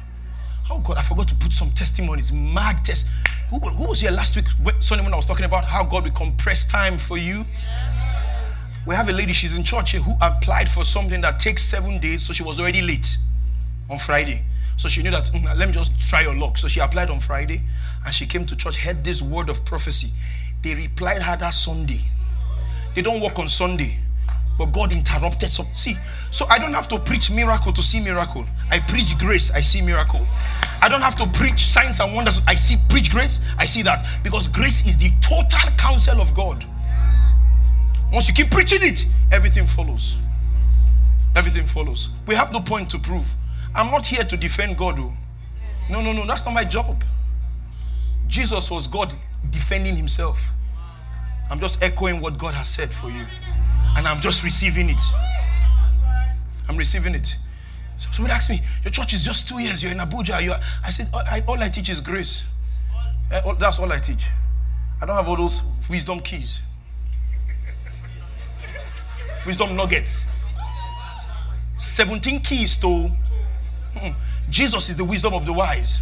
Oh 0.70 0.78
God, 0.78 0.98
I 0.98 1.02
forgot 1.02 1.26
to 1.28 1.34
put 1.34 1.52
some 1.52 1.72
testimonies, 1.72 2.32
mad 2.32 2.84
test. 2.84 3.06
Who, 3.48 3.58
who 3.58 3.88
was 3.88 4.00
here 4.00 4.12
last 4.12 4.36
week, 4.36 4.46
Sunday 4.78 5.02
when 5.02 5.12
I 5.12 5.16
was 5.16 5.26
talking 5.26 5.44
about 5.44 5.64
how 5.64 5.82
God 5.82 6.04
will 6.04 6.12
compress 6.12 6.64
time 6.64 6.96
for 6.96 7.18
you? 7.18 7.44
We 8.86 8.94
have 8.94 9.08
a 9.08 9.12
lady, 9.12 9.32
she's 9.32 9.56
in 9.56 9.64
church 9.64 9.90
here, 9.90 10.00
who 10.00 10.14
applied 10.20 10.70
for 10.70 10.84
something 10.84 11.20
that 11.22 11.40
takes 11.40 11.62
seven 11.62 11.98
days, 11.98 12.22
so 12.22 12.32
she 12.32 12.44
was 12.44 12.60
already 12.60 12.82
late 12.82 13.18
on 13.90 13.98
Friday. 13.98 14.44
So 14.76 14.88
she 14.88 15.02
knew 15.02 15.10
that, 15.10 15.24
mm, 15.24 15.44
let 15.58 15.68
me 15.68 15.74
just 15.74 15.92
try 16.00 16.22
your 16.22 16.34
luck. 16.36 16.56
So 16.56 16.68
she 16.68 16.80
applied 16.80 17.10
on 17.10 17.20
Friday 17.20 17.62
and 18.06 18.14
she 18.14 18.24
came 18.24 18.46
to 18.46 18.56
church, 18.56 18.76
heard 18.76 19.04
this 19.04 19.20
word 19.20 19.50
of 19.50 19.64
prophecy. 19.64 20.12
They 20.62 20.74
replied 20.74 21.22
her 21.22 21.36
that 21.36 21.50
Sunday. 21.50 22.00
They 22.94 23.02
don't 23.02 23.20
work 23.20 23.38
on 23.38 23.48
Sunday, 23.48 23.98
but 24.60 24.72
God 24.72 24.92
interrupted 24.92 25.48
some. 25.48 25.66
See, 25.72 25.96
so 26.30 26.44
I 26.50 26.58
don't 26.58 26.74
have 26.74 26.86
to 26.88 26.98
preach 26.98 27.30
miracle 27.30 27.72
to 27.72 27.82
see 27.82 27.98
miracle. 27.98 28.44
I 28.70 28.78
preach 28.78 29.16
grace, 29.16 29.50
I 29.50 29.62
see 29.62 29.80
miracle. 29.80 30.20
I 30.82 30.88
don't 30.90 31.00
have 31.00 31.16
to 31.16 31.26
preach 31.28 31.64
signs 31.68 31.98
and 31.98 32.14
wonders. 32.14 32.42
I 32.46 32.56
see 32.56 32.76
preach 32.90 33.10
grace, 33.10 33.40
I 33.56 33.64
see 33.64 33.82
that 33.84 34.06
because 34.22 34.48
grace 34.48 34.86
is 34.86 34.98
the 34.98 35.12
total 35.22 35.70
counsel 35.78 36.20
of 36.20 36.34
God. 36.34 36.66
Once 38.12 38.28
you 38.28 38.34
keep 38.34 38.50
preaching 38.50 38.82
it, 38.82 39.06
everything 39.32 39.66
follows. 39.66 40.18
Everything 41.36 41.66
follows. 41.66 42.10
We 42.26 42.34
have 42.34 42.52
no 42.52 42.60
point 42.60 42.90
to 42.90 42.98
prove. 42.98 43.34
I'm 43.74 43.90
not 43.90 44.04
here 44.04 44.24
to 44.24 44.36
defend 44.36 44.76
God. 44.76 44.96
Oh. 44.98 45.10
No, 45.88 46.02
no, 46.02 46.12
no, 46.12 46.26
that's 46.26 46.44
not 46.44 46.52
my 46.52 46.64
job. 46.64 47.02
Jesus 48.26 48.70
was 48.70 48.86
God 48.86 49.14
defending 49.48 49.96
himself. 49.96 50.38
I'm 51.48 51.60
just 51.60 51.82
echoing 51.82 52.20
what 52.20 52.36
God 52.36 52.52
has 52.52 52.68
said 52.68 52.92
for 52.92 53.08
you. 53.08 53.24
And 53.96 54.06
I'm 54.06 54.20
just 54.20 54.44
receiving 54.44 54.90
it. 54.90 55.02
I'm 56.68 56.76
receiving 56.76 57.14
it. 57.14 57.36
So 57.98 58.08
somebody 58.12 58.34
asked 58.34 58.50
me, 58.50 58.62
Your 58.84 58.90
church 58.90 59.12
is 59.14 59.24
just 59.24 59.48
two 59.48 59.60
years, 59.60 59.82
you're 59.82 59.92
in 59.92 59.98
Abuja. 59.98 60.42
You're, 60.42 60.58
I 60.84 60.90
said, 60.90 61.10
all 61.12 61.22
I, 61.26 61.42
all 61.46 61.62
I 61.62 61.68
teach 61.68 61.88
is 61.88 62.00
grace. 62.00 62.44
Uh, 63.32 63.54
that's 63.54 63.78
all 63.78 63.92
I 63.92 63.98
teach. 63.98 64.24
I 65.02 65.06
don't 65.06 65.16
have 65.16 65.28
all 65.28 65.36
those 65.36 65.62
wisdom 65.88 66.20
keys, 66.20 66.60
wisdom 69.46 69.76
nuggets. 69.76 70.24
17 71.78 72.40
keys 72.40 72.76
to 72.76 73.08
Hmm. 73.96 74.10
Jesus 74.50 74.88
is 74.88 74.96
the 74.96 75.04
wisdom 75.04 75.34
of 75.34 75.46
the 75.46 75.52
wise. 75.52 76.00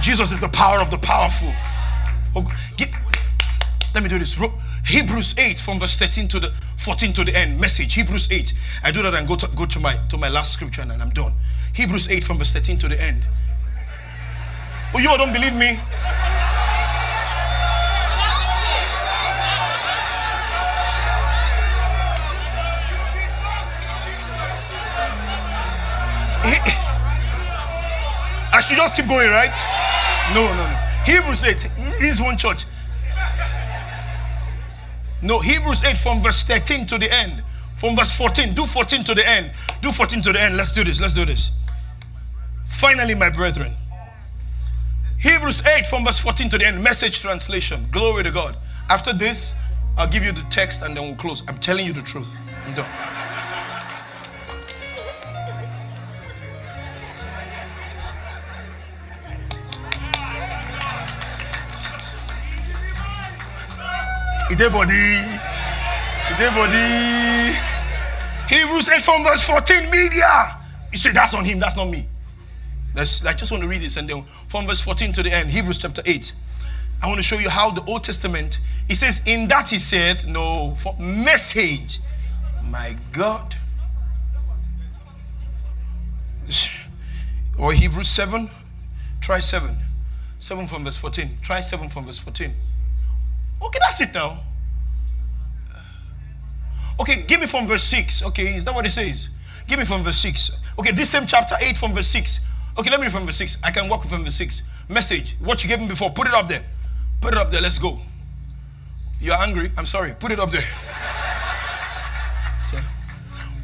Jesus 0.00 0.30
is 0.32 0.40
the 0.40 0.48
power 0.48 0.80
of 0.80 0.90
the 0.90 0.98
powerful. 0.98 1.52
Oh, 2.36 2.44
get, 2.76 2.90
let 3.94 4.02
me 4.02 4.08
do 4.08 4.18
this. 4.18 4.38
Hebrews 4.88 5.34
8 5.36 5.60
from 5.60 5.78
verse 5.78 5.96
13 5.96 6.28
to 6.28 6.40
the 6.40 6.50
14 6.78 7.12
to 7.12 7.24
the 7.24 7.36
end. 7.36 7.60
Message. 7.60 7.92
Hebrews 7.92 8.26
8. 8.30 8.54
I 8.82 8.90
do 8.90 9.02
that 9.02 9.12
and 9.12 9.28
go 9.28 9.36
to, 9.36 9.46
go 9.48 9.66
to 9.66 9.78
my 9.78 9.98
to 10.08 10.16
my 10.16 10.30
last 10.30 10.54
scripture 10.54 10.80
and 10.80 10.90
I'm 10.90 11.10
done. 11.10 11.34
Hebrews 11.74 12.08
8 12.08 12.24
from 12.24 12.38
verse 12.38 12.54
13 12.54 12.78
to 12.78 12.88
the 12.88 12.98
end. 12.98 13.26
Oh, 14.94 14.98
you 14.98 15.10
all 15.10 15.18
don't 15.18 15.34
believe 15.34 15.52
me? 15.52 15.78
I 28.50 28.62
should 28.66 28.78
just 28.78 28.96
keep 28.96 29.06
going, 29.06 29.28
right? 29.28 29.54
No, 30.32 30.46
no, 30.46 30.66
no. 30.66 30.78
Hebrews 31.04 31.44
8 31.44 31.70
is 32.00 32.22
one 32.22 32.38
church. 32.38 32.64
No, 35.22 35.40
Hebrews 35.40 35.82
8 35.82 35.98
from 35.98 36.22
verse 36.22 36.42
13 36.44 36.86
to 36.86 36.98
the 36.98 37.12
end. 37.12 37.42
From 37.76 37.96
verse 37.96 38.12
14. 38.12 38.54
Do 38.54 38.66
14 38.66 39.04
to 39.04 39.14
the 39.14 39.28
end. 39.28 39.52
Do 39.82 39.92
14 39.92 40.22
to 40.22 40.32
the 40.32 40.40
end. 40.40 40.56
Let's 40.56 40.72
do 40.72 40.84
this. 40.84 41.00
Let's 41.00 41.14
do 41.14 41.24
this. 41.24 41.52
Finally, 42.68 43.14
my 43.14 43.30
brethren. 43.30 43.74
Hebrews 45.18 45.62
8 45.66 45.86
from 45.86 46.04
verse 46.04 46.18
14 46.18 46.50
to 46.50 46.58
the 46.58 46.66
end. 46.66 46.82
Message 46.82 47.20
translation. 47.20 47.88
Glory 47.90 48.22
to 48.24 48.30
God. 48.30 48.56
After 48.88 49.12
this, 49.12 49.52
I'll 49.96 50.08
give 50.08 50.22
you 50.22 50.32
the 50.32 50.44
text 50.50 50.82
and 50.82 50.96
then 50.96 51.04
we'll 51.04 51.16
close. 51.16 51.42
I'm 51.48 51.58
telling 51.58 51.86
you 51.86 51.92
the 51.92 52.02
truth. 52.02 52.32
I'm 52.66 52.74
done. 52.74 53.17
Ide 64.50 64.72
body. 64.72 64.94
Ide 66.30 66.54
body. 66.54 67.58
Hebrews 68.48 68.88
8 68.88 69.02
from 69.02 69.24
verse 69.24 69.44
14. 69.44 69.90
Media. 69.90 70.56
You 70.92 70.98
say 70.98 71.12
that's 71.12 71.34
on 71.34 71.44
him, 71.44 71.60
that's 71.60 71.76
not 71.76 71.88
me. 71.88 72.06
That's, 72.94 73.24
I 73.24 73.34
just 73.34 73.52
want 73.52 73.62
to 73.62 73.68
read 73.68 73.82
this 73.82 73.96
and 73.96 74.08
then 74.08 74.24
from 74.48 74.66
verse 74.66 74.80
14 74.80 75.12
to 75.12 75.22
the 75.22 75.32
end, 75.32 75.50
Hebrews 75.50 75.78
chapter 75.78 76.02
8. 76.04 76.32
I 77.02 77.06
want 77.06 77.18
to 77.18 77.22
show 77.22 77.36
you 77.36 77.48
how 77.48 77.70
the 77.70 77.84
Old 77.84 78.04
Testament, 78.04 78.58
he 78.88 78.94
says, 78.94 79.20
in 79.26 79.46
that 79.48 79.68
he 79.68 79.78
said, 79.78 80.26
no, 80.26 80.76
for 80.82 80.96
message. 80.98 82.00
My 82.64 82.96
God. 83.12 83.54
Or 87.58 87.72
Hebrews 87.72 88.08
7. 88.08 88.50
Try 89.20 89.40
7. 89.40 89.76
7 90.40 90.66
from 90.66 90.84
verse 90.84 90.96
14. 90.96 91.38
Try 91.42 91.60
7 91.60 91.88
from 91.88 92.06
verse 92.06 92.18
14. 92.18 92.52
Okay, 93.62 93.78
that's 93.80 94.00
it 94.00 94.14
now. 94.14 94.40
Okay, 97.00 97.22
give 97.22 97.40
me 97.40 97.46
from 97.46 97.66
verse 97.66 97.84
6. 97.84 98.22
Okay, 98.24 98.56
is 98.56 98.64
that 98.64 98.74
what 98.74 98.86
it 98.86 98.90
says? 98.90 99.28
Give 99.68 99.78
me 99.78 99.84
from 99.84 100.02
verse 100.02 100.18
6. 100.18 100.50
Okay, 100.78 100.92
this 100.92 101.10
same 101.10 101.26
chapter 101.26 101.56
8 101.60 101.76
from 101.76 101.94
verse 101.94 102.08
6. 102.08 102.40
Okay, 102.78 102.90
let 102.90 103.00
me 103.00 103.06
read 103.06 103.12
from 103.12 103.26
verse 103.26 103.36
6. 103.36 103.58
I 103.62 103.70
can 103.70 103.88
work 103.88 104.04
from 104.04 104.24
verse 104.24 104.36
6. 104.36 104.62
Message. 104.88 105.36
What 105.40 105.62
you 105.62 105.68
gave 105.68 105.80
me 105.80 105.88
before. 105.88 106.10
Put 106.10 106.26
it 106.26 106.34
up 106.34 106.48
there. 106.48 106.62
Put 107.20 107.34
it 107.34 107.38
up 107.38 107.50
there. 107.50 107.60
Let's 107.60 107.78
go. 107.78 108.00
You're 109.20 109.36
angry. 109.36 109.72
I'm 109.76 109.86
sorry. 109.86 110.14
Put 110.14 110.32
it 110.32 110.40
up 110.40 110.50
there. 110.50 110.62
So, 112.60 112.76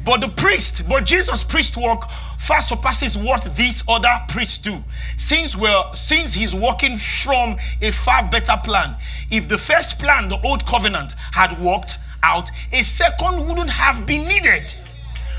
but 0.05 0.21
the 0.21 0.29
priest, 0.29 0.83
but 0.87 1.03
Jesus' 1.03 1.43
priest 1.43 1.75
work 1.75 2.03
far 2.37 2.61
surpasses 2.61 3.17
what 3.17 3.49
these 3.55 3.83
other 3.87 4.19
priests 4.29 4.59
do. 4.59 4.77
Since 5.17 5.55
well, 5.55 5.93
since 5.95 6.33
he's 6.33 6.53
working 6.53 6.99
from 6.99 7.57
a 7.81 7.91
far 7.91 8.23
better 8.29 8.55
plan. 8.63 8.95
If 9.31 9.49
the 9.49 9.57
first 9.57 9.97
plan, 9.97 10.29
the 10.29 10.39
old 10.41 10.65
covenant, 10.67 11.13
had 11.31 11.59
worked 11.59 11.97
out, 12.21 12.51
a 12.71 12.83
second 12.83 13.47
wouldn't 13.47 13.69
have 13.71 14.05
been 14.05 14.27
needed. 14.27 14.73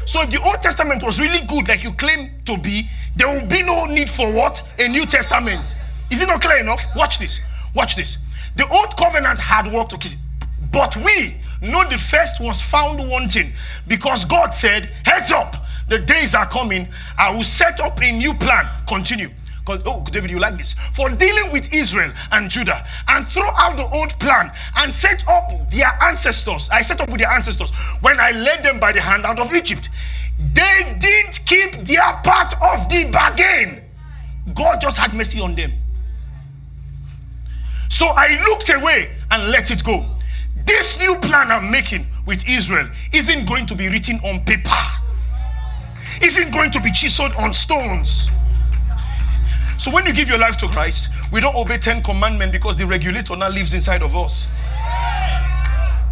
So 0.04 0.22
if 0.22 0.30
the 0.30 0.42
Old 0.42 0.62
Testament 0.62 1.02
was 1.02 1.20
really 1.20 1.44
good, 1.46 1.68
like 1.68 1.82
you 1.82 1.92
claim 1.92 2.30
to 2.44 2.56
be, 2.58 2.88
there 3.16 3.28
will 3.28 3.46
be 3.46 3.62
no 3.62 3.84
need 3.86 4.10
for 4.10 4.32
what? 4.32 4.62
A 4.78 4.88
New 4.88 5.06
Testament. 5.06 5.74
Is 6.10 6.22
it 6.22 6.26
not 6.26 6.40
clear 6.40 6.58
enough? 6.58 6.80
Watch 6.94 7.18
this. 7.18 7.40
Watch 7.74 7.96
this. 7.96 8.18
The 8.56 8.68
old 8.68 8.96
covenant 8.96 9.38
had 9.38 9.72
worked, 9.72 9.94
okay, 9.94 10.16
but 10.72 10.96
we 10.96 11.36
know 11.61 11.84
the 11.88 11.98
first 11.98 12.40
was 12.40 12.61
found 12.61 13.09
wanting 13.09 13.52
because 13.88 14.24
God 14.24 14.50
said, 14.50 14.92
Heads 15.04 15.30
up, 15.30 15.57
the 15.88 15.98
days 15.98 16.34
are 16.34 16.46
coming. 16.46 16.88
I 17.18 17.34
will 17.34 17.42
set 17.42 17.80
up 17.80 18.00
a 18.02 18.12
new 18.12 18.34
plan. 18.34 18.68
Continue. 18.86 19.28
Because, 19.66 19.80
oh, 19.84 20.04
David, 20.12 20.30
you 20.30 20.38
like 20.38 20.57
this. 20.59 20.76
For 20.94 21.11
dealing 21.11 21.50
with 21.50 21.72
Israel 21.72 22.12
and 22.30 22.48
Judah 22.48 22.86
and 23.09 23.26
throw 23.26 23.50
out 23.57 23.76
the 23.76 23.88
old 23.88 24.16
plan 24.20 24.52
and 24.76 24.94
set 24.94 25.26
up 25.28 25.70
their 25.72 25.92
ancestors. 26.02 26.68
I 26.70 26.82
set 26.82 27.00
up 27.00 27.11
with 27.11 27.18
their 27.18 27.30
ancestors 27.30 27.72
when 28.00 28.20
I 28.20 28.30
led 28.30 28.62
them 28.62 28.78
by 28.78 28.92
the 28.92 29.00
hand 29.00 29.24
out 29.24 29.40
of 29.40 29.52
Egypt. 29.52 29.88
They 30.38 30.96
didn't 31.00 31.40
keep 31.46 31.84
their 31.84 32.12
part 32.22 32.54
of 32.62 32.88
the 32.88 33.07
bargain. 33.07 33.82
God 34.54 34.80
just 34.80 34.96
had 34.96 35.14
mercy 35.14 35.40
on 35.40 35.57
them. 35.57 35.72
So 37.88 38.07
I 38.07 38.40
looked 38.44 38.68
away 38.68 39.11
and 39.32 39.50
let 39.50 39.70
it 39.72 39.82
go. 39.82 40.04
This 40.66 40.98
new 40.98 41.16
plan 41.16 41.50
I'm 41.50 41.70
making 41.70 42.06
with 42.26 42.46
Israel 42.48 42.88
isn't 43.12 43.46
going 43.46 43.66
to 43.66 43.76
be 43.76 43.88
written 43.88 44.20
on 44.24 44.44
paper, 44.44 44.70
isn't 46.20 46.52
going 46.52 46.70
to 46.72 46.80
be 46.80 46.90
chiseled 46.92 47.32
on 47.36 47.54
stones. 47.54 48.28
So 49.78 49.90
when 49.90 50.06
you 50.06 50.12
give 50.12 50.28
your 50.28 50.38
life 50.38 50.56
to 50.58 50.68
Christ, 50.68 51.08
we 51.32 51.40
don't 51.40 51.54
obey 51.54 51.78
10 51.78 52.02
commandments 52.02 52.52
because 52.52 52.76
the 52.76 52.86
regulator 52.86 53.36
now 53.36 53.48
lives 53.48 53.74
inside 53.74 54.02
of 54.02 54.16
us. 54.16 54.48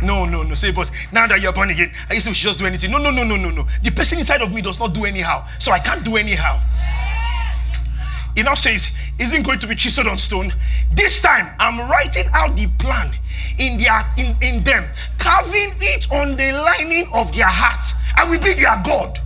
No, 0.02 0.24
no, 0.24 0.42
no. 0.42 0.54
Say, 0.54 0.70
but 0.70 0.90
now 1.12 1.26
that 1.26 1.40
you're 1.40 1.52
born 1.52 1.70
again, 1.70 1.90
I 2.10 2.14
used 2.14 2.26
to 2.26 2.34
just 2.34 2.58
do 2.58 2.66
anything. 2.66 2.90
No, 2.90 2.98
no, 2.98 3.10
no, 3.10 3.24
no, 3.24 3.36
no, 3.36 3.50
no. 3.50 3.64
The 3.82 3.90
person 3.90 4.18
inside 4.18 4.42
of 4.42 4.52
me 4.52 4.60
does 4.60 4.78
not 4.78 4.92
do 4.92 5.04
anyhow. 5.04 5.46
So 5.58 5.72
I 5.72 5.78
can't 5.78 6.04
do 6.04 6.16
anyhow. 6.16 6.60
Now 8.36 8.54
says, 8.54 8.88
isn't 9.18 9.42
going 9.44 9.58
to 9.60 9.66
be 9.66 9.74
chiseled 9.74 10.06
on 10.06 10.18
stone. 10.18 10.52
This 10.94 11.20
time 11.20 11.54
I'm 11.58 11.88
writing 11.88 12.28
out 12.32 12.56
the 12.56 12.66
plan 12.78 13.12
in 13.58 13.78
their 13.78 14.04
in, 14.18 14.36
in 14.42 14.64
them, 14.64 14.84
carving 15.18 15.74
it 15.80 16.10
on 16.10 16.36
the 16.36 16.52
lining 16.52 17.08
of 17.12 17.32
their 17.32 17.46
hearts. 17.46 17.94
I 18.16 18.24
will 18.24 18.40
be 18.40 18.54
their 18.54 18.82
God. 18.84 19.20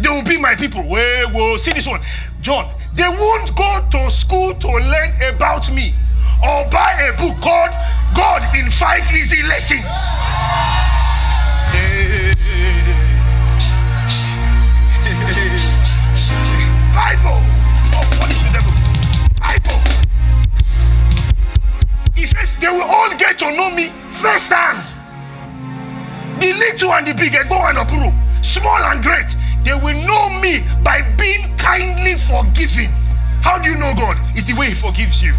They 0.00 0.08
will 0.08 0.22
be 0.22 0.38
my 0.38 0.54
people. 0.54 0.82
Wait, 0.88 1.26
whoa, 1.32 1.56
see 1.56 1.72
this 1.72 1.86
one. 1.86 2.00
John, 2.40 2.74
they 2.94 3.08
won't 3.08 3.54
go 3.56 3.86
to 3.90 4.10
school 4.10 4.54
to 4.54 4.68
learn 4.68 5.14
about 5.34 5.72
me. 5.72 5.94
or 6.42 6.64
buy 6.70 7.10
a 7.12 7.16
book 7.18 7.38
called 7.42 7.70
God 8.14 8.56
in 8.56 8.70
Five 8.70 9.04
Easy 9.12 9.42
Lessons. 9.42 9.92
Bible. 16.94 17.49
They 22.60 22.68
will 22.68 22.82
all 22.82 23.10
get 23.16 23.38
to 23.38 23.50
know 23.56 23.70
me 23.70 23.88
firsthand. 24.10 24.84
The 26.40 26.52
little 26.52 26.92
and 26.92 27.06
the 27.06 27.14
big, 27.14 27.34
Ego 27.34 27.56
and 27.68 27.76
Opuru, 27.76 28.12
small 28.44 28.82
and 28.84 29.02
great, 29.02 29.36
they 29.64 29.74
will 29.74 29.96
know 30.06 30.30
me 30.40 30.64
by 30.82 31.02
being 31.16 31.56
kindly 31.56 32.16
forgiving. 32.16 32.90
How 33.42 33.58
do 33.58 33.70
you 33.70 33.76
know 33.76 33.94
God? 33.94 34.16
It's 34.36 34.44
the 34.44 34.54
way 34.54 34.68
He 34.68 34.74
forgives 34.74 35.22
you. 35.22 35.32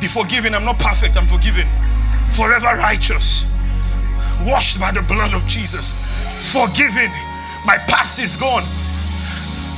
The 0.00 0.08
forgiving, 0.08 0.54
I'm 0.54 0.64
not 0.64 0.78
perfect, 0.78 1.16
I'm 1.16 1.26
forgiven. 1.26 1.66
Forever 2.32 2.76
righteous. 2.76 3.44
Washed 4.44 4.78
by 4.78 4.92
the 4.92 5.02
blood 5.02 5.32
of 5.32 5.46
Jesus. 5.46 5.92
Forgiven. 6.52 7.10
My 7.64 7.78
past 7.88 8.18
is 8.18 8.36
gone. 8.36 8.64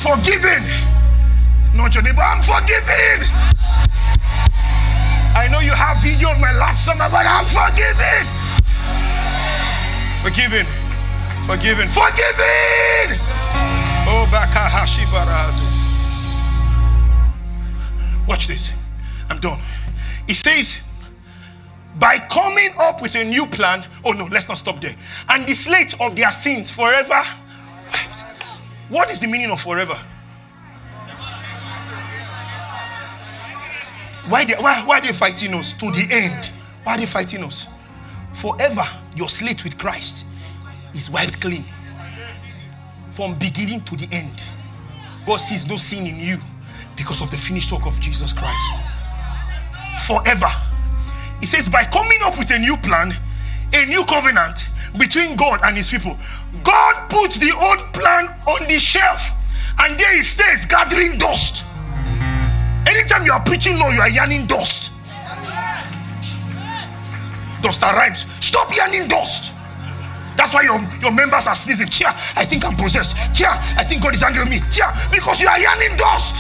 Forgiven. 0.00 0.64
Not 1.74 1.94
your 1.94 2.02
neighbor, 2.02 2.22
I'm 2.22 2.42
forgiven. 2.42 3.30
I 5.36 5.48
know 5.48 5.60
you 5.60 5.72
have 5.72 6.02
video 6.02 6.30
of 6.30 6.40
my 6.40 6.50
last 6.56 6.86
summer, 6.86 7.08
but 7.10 7.26
I'm 7.28 7.44
forgiven. 7.44 8.24
Forgiven. 10.24 10.64
Forgiven. 11.44 11.88
Forgiven. 11.92 13.20
Oh, 14.08 14.24
Bakahashi. 14.32 15.04
Watch 18.26 18.46
this. 18.46 18.72
I'm 19.28 19.38
done. 19.38 19.60
He 20.26 20.32
says, 20.32 20.74
by 21.98 22.18
coming 22.30 22.70
up 22.78 23.02
with 23.02 23.14
a 23.14 23.22
new 23.22 23.46
plan. 23.46 23.84
Oh 24.06 24.12
no, 24.12 24.24
let's 24.32 24.48
not 24.48 24.56
stop 24.56 24.80
there. 24.80 24.96
And 25.28 25.46
the 25.46 25.52
slate 25.52 25.94
of 26.00 26.16
their 26.16 26.32
sins 26.32 26.70
forever. 26.70 27.22
What 28.88 29.10
is 29.10 29.20
the 29.20 29.26
meaning 29.26 29.50
of 29.50 29.60
forever? 29.60 30.00
Why 34.28 34.44
they, 34.44 34.54
why, 34.54 34.84
why 34.84 34.98
are 34.98 35.00
they 35.00 35.12
fighting 35.12 35.54
us 35.54 35.72
to 35.74 35.90
the 35.90 36.06
end? 36.10 36.50
Why 36.82 36.94
are 36.94 36.98
they 36.98 37.06
fighting 37.06 37.44
us? 37.44 37.66
Forever, 38.32 38.84
your 39.16 39.28
slate 39.28 39.64
with 39.64 39.78
Christ 39.78 40.24
is 40.94 41.10
wiped 41.10 41.40
clean 41.40 41.64
from 43.10 43.38
beginning 43.38 43.82
to 43.84 43.96
the 43.96 44.08
end. 44.12 44.42
God 45.26 45.38
sees 45.38 45.66
no 45.66 45.76
sin 45.76 46.06
in 46.06 46.18
you 46.18 46.38
because 46.96 47.20
of 47.20 47.30
the 47.30 47.36
finished 47.36 47.72
work 47.72 47.86
of 47.86 47.98
Jesus 48.00 48.32
Christ. 48.32 48.80
Forever. 50.06 50.50
He 51.40 51.46
says, 51.46 51.68
by 51.68 51.84
coming 51.84 52.18
up 52.22 52.38
with 52.38 52.50
a 52.50 52.58
new 52.58 52.76
plan, 52.78 53.12
a 53.72 53.84
new 53.86 54.04
covenant 54.04 54.68
between 54.98 55.36
God 55.36 55.60
and 55.64 55.76
his 55.76 55.88
people, 55.88 56.16
God 56.62 57.08
put 57.08 57.32
the 57.32 57.52
old 57.56 57.92
plan 57.92 58.28
on 58.46 58.66
the 58.68 58.78
shelf 58.78 59.22
and 59.82 59.98
there 59.98 60.18
it 60.18 60.24
stays 60.24 60.66
gathering 60.66 61.18
dust. 61.18 61.64
Anytime 62.86 63.24
you 63.24 63.32
are 63.32 63.42
preaching 63.42 63.78
law, 63.78 63.90
you 63.90 64.00
are 64.00 64.08
yarning 64.08 64.46
dust. 64.46 64.92
Dust 67.62 67.80
that 67.80 67.94
rhymes. 67.94 68.26
Stop 68.40 68.74
yarning 68.76 69.08
dust. 69.08 69.52
That's 70.36 70.52
why 70.52 70.62
your, 70.62 70.78
your 71.00 71.12
members 71.12 71.46
are 71.46 71.54
sneezing. 71.54 71.88
Chia, 71.88 72.14
I 72.36 72.44
think 72.44 72.64
I'm 72.64 72.76
possessed. 72.76 73.16
Chia, 73.34 73.48
I 73.76 73.84
think 73.84 74.02
God 74.02 74.14
is 74.14 74.22
angry 74.22 74.40
with 74.40 74.50
me. 74.50 74.60
Chia, 74.70 74.92
because 75.10 75.40
you 75.40 75.48
are 75.48 75.58
yarning 75.58 75.96
dust. 75.96 76.36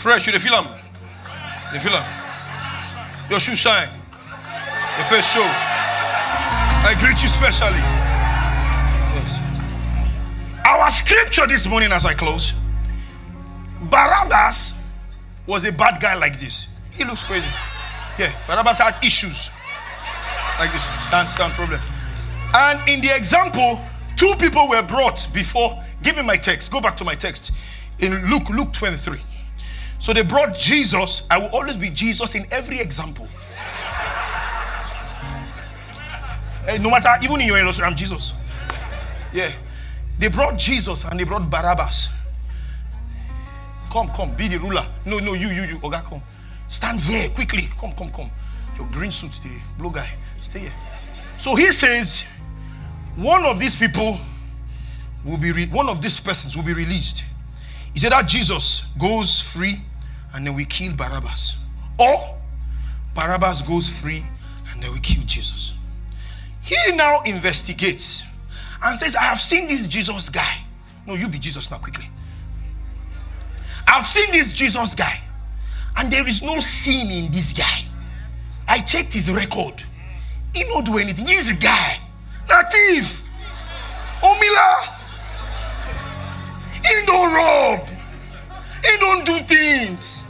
Fresh, 0.00 0.26
you 0.26 0.32
the 0.32 0.38
feel 0.38 0.62
them? 0.62 0.66
You 1.74 1.78
feel? 1.78 1.92
Your 3.28 3.38
shoe 3.38 3.54
shine. 3.54 3.90
Your 4.96 5.04
face 5.04 5.30
show. 5.30 5.44
I 5.44 6.96
greet 6.98 7.22
you 7.22 7.28
specially. 7.28 7.76
Yes. 9.12 9.60
Our 10.66 10.90
scripture 10.90 11.46
this 11.46 11.66
morning 11.66 11.92
as 11.92 12.06
I 12.06 12.14
close. 12.14 12.54
Barabbas 13.90 14.72
was 15.46 15.66
a 15.66 15.72
bad 15.72 16.00
guy 16.00 16.14
like 16.14 16.40
this. 16.40 16.66
He 16.90 17.04
looks 17.04 17.22
crazy. 17.22 17.46
Yeah, 18.18 18.32
Barabbas 18.46 18.78
had 18.78 18.96
issues 19.04 19.50
like 20.58 20.72
this. 20.72 20.82
Stand, 21.08 21.28
stand 21.28 21.52
problem. 21.52 21.78
And 22.56 22.88
in 22.88 23.02
the 23.02 23.14
example, 23.14 23.84
two 24.16 24.34
people 24.36 24.66
were 24.66 24.82
brought 24.82 25.28
before. 25.34 25.78
Give 26.02 26.16
me 26.16 26.22
my 26.22 26.38
text. 26.38 26.72
Go 26.72 26.80
back 26.80 26.96
to 26.96 27.04
my 27.04 27.14
text. 27.14 27.52
In 27.98 28.14
Luke, 28.30 28.48
Luke 28.48 28.72
23. 28.72 29.20
So 30.00 30.14
they 30.14 30.24
brought 30.24 30.56
Jesus. 30.56 31.22
I 31.30 31.38
will 31.38 31.50
always 31.50 31.76
be 31.76 31.90
Jesus 31.90 32.34
in 32.34 32.46
every 32.50 32.80
example. 32.80 33.28
Eh, 36.66 36.78
no 36.78 36.90
matter, 36.90 37.14
even 37.22 37.40
in 37.40 37.46
your 37.46 37.58
illustration, 37.58 37.92
I'm 37.92 37.96
Jesus. 37.96 38.32
Yeah. 39.32 39.52
They 40.18 40.28
brought 40.28 40.58
Jesus 40.58 41.04
and 41.04 41.20
they 41.20 41.24
brought 41.24 41.48
Barabbas. 41.50 42.08
Come, 43.90 44.10
come, 44.10 44.34
be 44.36 44.48
the 44.48 44.58
ruler. 44.58 44.86
No, 45.04 45.18
no, 45.18 45.34
you, 45.34 45.48
you, 45.48 45.62
you. 45.62 45.78
Oga, 45.80 46.02
come. 46.04 46.22
Stand 46.68 47.00
here 47.00 47.28
quickly. 47.30 47.68
Come, 47.78 47.92
come, 47.92 48.10
come. 48.10 48.30
Your 48.78 48.86
green 48.88 49.10
suit, 49.10 49.32
the 49.42 49.60
blue 49.78 49.90
guy. 49.90 50.08
Stay 50.40 50.60
here. 50.60 50.74
So 51.36 51.56
he 51.56 51.72
says, 51.72 52.24
one 53.16 53.44
of 53.44 53.60
these 53.60 53.76
people 53.76 54.18
will 55.24 55.38
be, 55.38 55.52
re- 55.52 55.68
one 55.68 55.88
of 55.88 56.00
these 56.00 56.20
persons 56.20 56.56
will 56.56 56.62
be 56.62 56.72
released. 56.72 57.24
He 57.92 58.00
said 58.00 58.12
that 58.12 58.28
Jesus 58.28 58.84
goes 58.98 59.40
free 59.40 59.78
and 60.34 60.46
then 60.46 60.54
we 60.54 60.64
kill 60.64 60.94
Barabbas. 60.94 61.56
Or 61.98 62.36
Barabbas 63.14 63.62
goes 63.62 63.88
free 63.88 64.24
and 64.70 64.82
then 64.82 64.92
we 64.92 65.00
kill 65.00 65.22
Jesus. 65.24 65.74
He 66.62 66.76
now 66.94 67.22
investigates 67.22 68.22
and 68.82 68.98
says, 68.98 69.16
I 69.16 69.22
have 69.22 69.40
seen 69.40 69.68
this 69.68 69.86
Jesus 69.86 70.28
guy. 70.28 70.58
No, 71.06 71.14
you 71.14 71.28
be 71.28 71.38
Jesus 71.38 71.70
now, 71.70 71.78
quickly. 71.78 72.08
I've 73.86 74.06
seen 74.06 74.30
this 74.30 74.52
Jesus 74.52 74.94
guy, 74.94 75.20
and 75.96 76.12
there 76.12 76.26
is 76.26 76.42
no 76.42 76.60
sin 76.60 77.10
in 77.10 77.32
this 77.32 77.52
guy. 77.52 77.84
I 78.68 78.78
checked 78.78 79.14
his 79.14 79.30
record. 79.30 79.82
He 80.54 80.62
don't 80.64 80.84
do 80.84 80.98
anything. 80.98 81.26
He's 81.26 81.50
a 81.50 81.56
guy. 81.56 81.98
Native. 82.48 83.20
Omila. 84.22 84.94
He 86.84 87.06
don't 87.06 87.32
rob. 87.34 87.88
He 88.84 88.96
don't 88.98 89.24
do 89.26 89.38
things. 89.46 90.24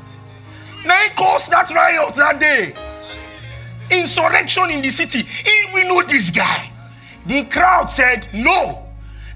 Now 0.84 0.96
he 0.96 1.10
caused 1.10 1.50
that 1.52 1.70
riot 1.70 2.14
that 2.14 2.40
day. 2.40 2.72
Insurrection 3.90 4.70
in 4.70 4.82
the 4.82 4.90
city. 4.90 5.22
He, 5.22 5.64
we 5.74 5.84
know 5.88 6.02
this 6.02 6.30
guy. 6.30 6.70
The 7.26 7.44
crowd 7.44 7.90
said, 7.90 8.28
No. 8.32 8.86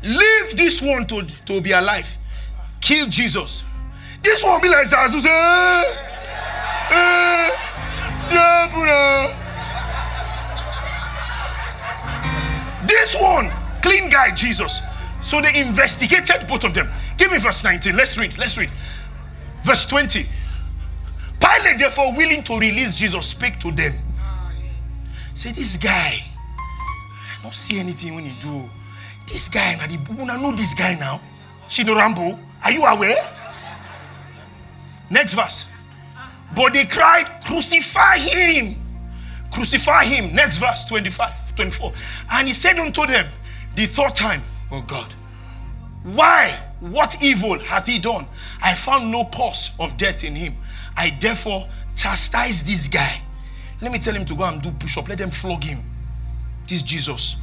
Leave 0.03 0.57
this 0.57 0.83
one 0.83 1.07
to, 1.07 1.23
to 1.47 1.61
be 1.61 1.73
alive. 1.73 2.07
Kill 2.81 3.07
Jesus. 3.09 3.63
This 4.23 4.43
one 4.45 4.61
be 4.61 4.69
like. 4.69 4.87
Eh, 4.93 5.85
eh, 6.91 7.51
This 12.87 13.15
one, 13.17 13.51
clean 13.83 14.09
guy, 14.11 14.31
Jesus. 14.35 14.81
So 15.23 15.41
they 15.41 15.59
investigated 15.61 16.47
both 16.47 16.65
of 16.65 16.75
them. 16.75 16.91
Give 17.17 17.33
me 17.33 17.39
verse 17.39 17.65
19. 17.65 17.97
Let's 17.97 18.17
read. 18.19 18.37
Let's 18.39 18.59
read. 18.59 18.71
Verse 19.65 19.87
20. 19.87 20.29
Pilate, 21.41 21.79
therefore, 21.79 22.15
willing 22.15 22.43
to 22.45 22.59
release 22.59 22.97
Jesus, 22.97 23.27
speak 23.27 23.59
to 23.61 23.73
them. 23.73 23.93
Say, 25.35 25.53
this 25.53 25.77
guy, 25.77 26.15
I 26.59 27.43
don't 27.43 27.55
see 27.55 27.79
anything 27.81 28.15
when 28.15 28.25
you 28.25 28.33
do. 28.41 28.71
This 29.27 29.49
guy, 29.49 29.75
now 29.75 29.87
the 29.87 29.97
Buna 29.97 30.41
know 30.41 30.53
this 30.53 30.75
guy 30.75 30.95
now. 30.95 31.21
Shino 31.69 31.97
Rambo, 31.97 32.39
are 32.63 32.71
you 32.71 32.85
aware? 32.85 33.17
Next 35.11 35.33
verse. 35.35 35.67
But 36.55 36.75
they 36.75 36.85
cried, 36.85 37.45
Crucify 37.45 38.19
him! 38.19 38.77
Crucify 39.51 40.05
him. 40.05 40.35
Next 40.35 40.59
verse, 40.59 40.85
25, 40.85 41.57
24. 41.57 41.93
And 42.31 42.47
he 42.49 42.55
said 42.55 42.79
unto 42.79 43.07
them, 43.07 43.27
the 43.77 43.87
third 43.87 44.15
time, 44.15 44.43
Oh 44.71 44.83
God, 44.83 45.13
why? 46.03 46.59
What 46.91 47.23
evil 47.23 47.59
hath 47.61 47.87
he 47.87 47.99
done? 47.99 48.27
I 48.63 48.75
found 48.75 49.11
no 49.11 49.25
cause 49.25 49.71
of 49.81 49.97
death 49.97 50.23
in 50.23 50.35
him. 50.35 50.55
I 50.99 51.17
therefore 51.19 51.67
chastise 51.97 52.63
this 52.63 52.89
guy. 52.89 53.23
Let 53.81 53.91
me 53.91 53.99
tell 53.99 54.15
him 54.15 54.27
to 54.27 54.35
go 54.35 54.45
and 54.45 54.61
do 54.61 54.71
push 54.71 54.99
up. 54.99 55.09
Let 55.09 55.17
them 55.17 55.31
flog 55.31 55.65
him. 55.65 55.79
This 56.69 56.83
Jesus. 56.83 57.37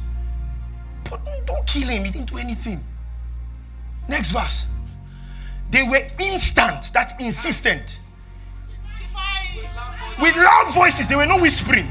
But 1.10 1.26
don't 1.44 1.66
kill 1.66 1.88
him. 1.88 2.04
He 2.04 2.12
didn't 2.12 2.30
do 2.30 2.38
anything. 2.38 2.84
Next 4.08 4.30
verse. 4.30 4.66
They 5.72 5.82
were 5.82 6.06
instant, 6.20 6.92
that 6.92 7.20
insistent. 7.20 7.98
with 10.20 10.36
loud 10.36 10.72
voices. 10.72 11.08
They 11.08 11.16
were 11.16 11.26
not 11.26 11.40
whispering. 11.40 11.90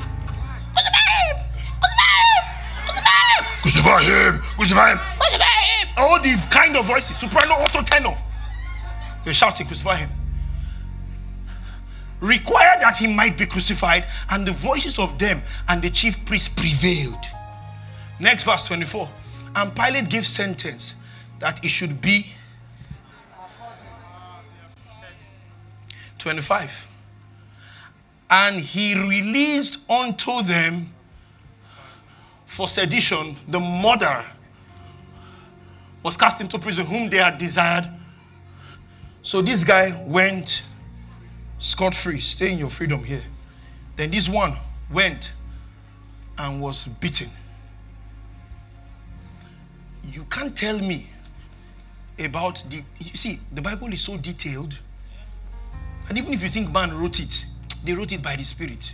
Crucify 3.62 4.04
him! 4.04 4.40
Crucify 4.58 4.92
him! 4.94 5.00
Crucify 5.20 5.42
him! 5.42 5.51
All 5.98 6.20
the 6.22 6.36
kind 6.50 6.76
of 6.78 6.86
voices, 6.86 7.18
soprano, 7.18 7.54
alto, 7.56 7.82
tenor. 7.82 8.16
They're 9.24 9.34
shouting, 9.34 9.68
crucify 9.68 9.98
him. 9.98 10.10
Required 12.20 12.82
that 12.82 12.98
he 12.98 13.08
might 13.08 13.38
be 13.38 13.46
crucified, 13.46 14.06
and 14.30 14.48
the 14.48 14.54
voices 14.54 15.00
of 15.00 15.18
them 15.18 15.42
and 15.68 15.82
the 15.82 15.90
chief 15.90 16.24
priests 16.26 16.50
prevailed. 16.50 17.26
Next 18.20 18.44
verse 18.44 18.64
24. 18.64 19.10
And 19.56 19.76
Pilate 19.76 20.10
gave 20.10 20.26
sentence 20.26 20.94
that 21.40 21.64
it 21.66 21.70
should 21.70 22.02
be 22.02 22.28
25. 26.20 26.88
And 28.30 28.56
he 28.58 28.96
released 28.96 29.80
unto 29.90 30.44
them 30.44 30.94
for 32.46 32.68
sedition 32.68 33.36
the 33.48 33.60
murderer 33.60 34.26
was 36.04 36.18
cast 36.18 36.42
into 36.42 36.58
prison 36.58 36.86
whom 36.86 37.10
they 37.10 37.18
had 37.18 37.38
desired. 37.38 37.88
So 39.24 39.42
this 39.42 39.64
guy 39.64 40.04
went 40.08 40.64
scot 41.60 41.94
free. 41.94 42.20
Stay 42.20 42.52
in 42.52 42.58
your 42.58 42.70
freedom 42.70 43.04
here. 43.04 43.24
Then 43.96 44.12
this 44.12 44.28
one 44.28 44.58
went 44.92 45.32
and 46.38 46.62
was 46.62 46.86
beaten. 47.00 47.30
You 50.04 50.26
can't 50.26 50.56
tell 50.56 50.78
me 50.80 51.08
about 52.20 52.64
the. 52.70 52.84
You 53.00 53.16
see, 53.16 53.40
the 53.52 53.62
Bible 53.62 53.94
is 53.94 54.02
so 54.02 54.18
detailed. 54.18 54.78
And 56.10 56.18
even 56.18 56.34
if 56.34 56.42
you 56.42 56.50
think 56.50 56.72
man 56.72 56.98
wrote 56.98 57.20
it, 57.20 57.46
they 57.84 57.94
wrote 57.94 58.12
it 58.12 58.24
by 58.24 58.36
the 58.36 58.44
Spirit. 58.44 58.92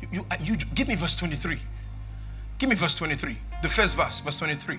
You, 0.00 0.08
you, 0.12 0.24
you 0.40 0.56
give 0.74 0.88
me 0.88 0.94
verse 0.94 1.14
23. 1.14 1.60
Give 2.58 2.68
me 2.68 2.74
verse 2.74 2.94
23. 2.94 3.36
The 3.62 3.68
first 3.68 3.96
verse, 3.96 4.18
verse 4.20 4.36
23. 4.36 4.78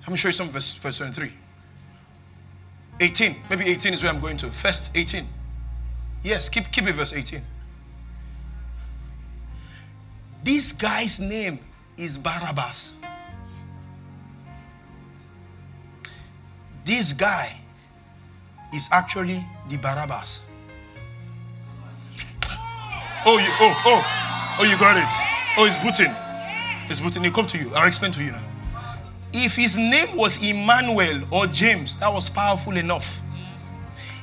Let 0.00 0.10
me 0.10 0.16
show 0.18 0.28
you 0.28 0.32
some 0.32 0.50
verse, 0.50 0.74
verse 0.74 0.98
23. 0.98 1.32
18. 3.00 3.36
Maybe 3.48 3.64
18 3.64 3.94
is 3.94 4.02
where 4.02 4.12
I'm 4.12 4.20
going 4.20 4.36
to. 4.36 4.50
First 4.50 4.90
18. 4.94 5.26
Yes, 6.22 6.50
keep, 6.50 6.70
keep 6.70 6.86
it 6.86 6.94
verse 6.94 7.14
18. 7.14 7.42
This 10.44 10.72
guy's 10.72 11.18
name 11.18 11.58
is 11.96 12.18
Barabbas. 12.18 12.92
This 16.84 17.14
guy 17.14 17.56
is 18.74 18.88
actually 18.92 19.42
the 19.70 19.78
Barabbas. 19.78 20.40
Oh, 23.24 23.38
you, 23.38 23.48
oh, 23.58 23.82
oh, 23.86 24.56
oh, 24.60 24.64
you 24.64 24.76
got 24.76 24.98
it. 24.98 25.10
Oh, 25.56 25.64
it's 25.64 25.76
Putin. 25.76 26.23
It's. 26.88 26.98
He 26.98 27.30
come 27.30 27.46
to 27.46 27.58
you. 27.58 27.72
I'll 27.74 27.86
explain 27.86 28.12
to 28.12 28.22
you 28.22 28.32
now. 28.32 28.42
If 29.32 29.56
his 29.56 29.76
name 29.76 30.16
was 30.16 30.36
Emmanuel 30.36 31.22
or 31.32 31.46
James, 31.46 31.96
that 31.96 32.12
was 32.12 32.28
powerful 32.28 32.76
enough. 32.76 33.20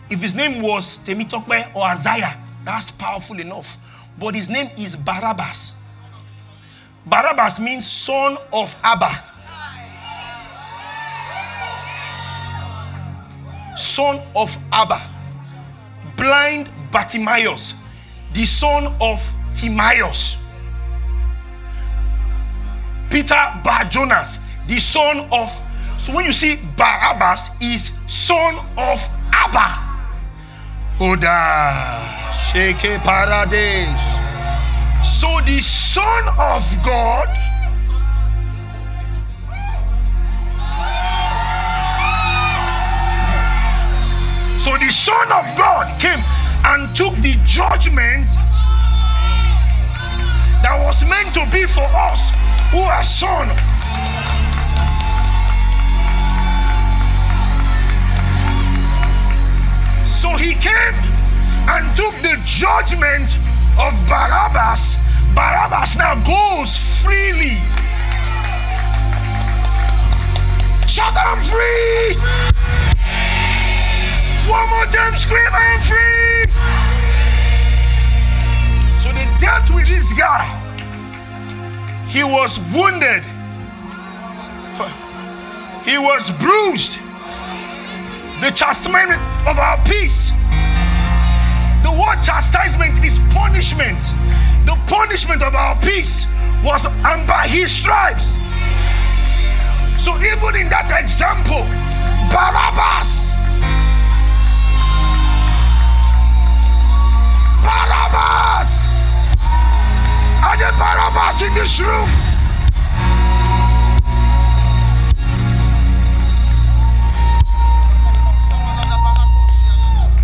If 0.09 0.19
his 0.19 0.33
name 0.33 0.61
was 0.61 0.99
Temitope 0.99 1.75
or 1.75 1.83
Isaiah, 1.83 2.37
that's 2.63 2.91
powerful 2.91 3.39
enough. 3.39 3.77
But 4.19 4.35
his 4.35 4.49
name 4.49 4.69
is 4.77 4.95
Barabbas. 4.95 5.73
Barabbas 7.05 7.59
means 7.59 7.87
son 7.87 8.37
of 8.53 8.75
Abba. 8.83 9.23
Son 13.75 14.21
of 14.35 14.55
Abba. 14.71 15.01
Blind 16.15 16.69
Bartimaeus, 16.91 17.73
the 18.33 18.45
son 18.45 18.95
of 19.01 19.19
Timaeus. 19.55 20.37
Peter 23.11 23.35
Bar 23.63 23.85
Jonas, 23.89 24.39
the 24.67 24.79
son 24.79 25.27
of. 25.31 25.51
So 25.97 26.13
when 26.13 26.25
you 26.25 26.33
see 26.33 26.55
Barabbas 26.77 27.49
is 27.61 27.91
son 28.07 28.55
of 28.77 28.99
Abba. 29.33 29.91
Oda 30.99 32.31
Sheke 32.31 33.03
Paradise. 33.03 34.21
So 35.03 35.27
the 35.45 35.61
Son 35.61 36.27
of 36.37 36.63
God 36.85 37.27
So 44.61 44.77
the 44.77 44.91
Son 44.91 45.31
of 45.31 45.57
God 45.57 45.89
came 45.99 46.23
and 46.65 46.95
took 46.95 47.15
the 47.15 47.33
judgment 47.47 48.27
that 50.61 50.77
was 50.85 51.03
meant 51.03 51.33
to 51.33 51.49
be 51.51 51.65
for 51.65 51.81
us 51.81 52.29
son. 53.03 53.49
So 60.05 60.29
he 60.37 60.53
came 60.53 60.95
and 61.67 61.95
took 61.97 62.13
the 62.21 62.39
judgment 62.45 63.35
of 63.77 63.93
Barabbas. 64.07 64.95
Barabbas 65.35 65.97
now 65.97 66.15
goes 66.23 66.77
freely. 67.01 67.57
Shout, 70.87 71.15
I'm 71.15 71.41
free! 71.43 72.15
One 74.49 74.69
more 74.69 74.85
time, 74.85 75.15
scream, 75.15 75.51
I'm 75.51 75.81
free! 75.81 76.51
So 78.99 79.11
they 79.13 79.27
dealt 79.39 79.69
with 79.73 79.87
this 79.87 80.11
guy. 80.13 80.60
He 82.11 82.25
was 82.25 82.59
wounded. 82.75 83.23
He 85.85 85.97
was 85.97 86.29
bruised. 86.31 86.99
The 88.41 88.51
chastisement 88.53 89.13
of 89.47 89.57
our 89.57 89.81
peace. 89.85 90.31
The 91.83 91.91
word 91.91 92.21
chastisement 92.21 93.01
is 93.05 93.17
punishment. 93.31 94.03
The 94.65 94.77
punishment 94.87 95.41
of 95.41 95.55
our 95.55 95.79
peace 95.81 96.25
was 96.65 96.85
and 96.85 97.25
by 97.25 97.47
his 97.47 97.71
stripes. 97.71 98.33
So 99.97 100.17
even 100.17 100.55
in 100.59 100.67
that 100.67 100.91
example, 100.99 101.63
Barabbas. 102.27 103.31
Barabbas. 107.63 108.80
Are 110.43 110.57
there 110.57 110.71
Barabbas 110.73 111.41
in 111.43 111.53
this 111.53 111.79
room? 111.79 112.09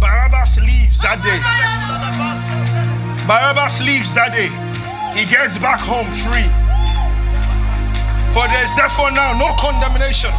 Barabbas 0.01 0.57
leaves 0.57 0.99
that 1.01 1.21
day. 1.21 1.39
Barabbas 3.27 3.79
leaves 3.81 4.13
that 4.15 4.33
day. 4.33 4.49
He 5.13 5.29
gets 5.29 5.59
back 5.59 5.79
home 5.79 6.07
free. 6.25 6.49
For 8.33 8.47
there 8.47 8.63
is 8.63 8.73
therefore 8.75 9.11
now 9.11 9.37
no 9.37 9.53
condemnation. 9.59 10.31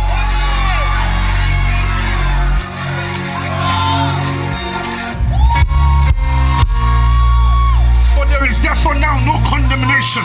There 8.29 8.45
is 8.45 8.61
therefore 8.61 8.95
now 8.95 9.19
no 9.25 9.37
condemnation 9.49 10.25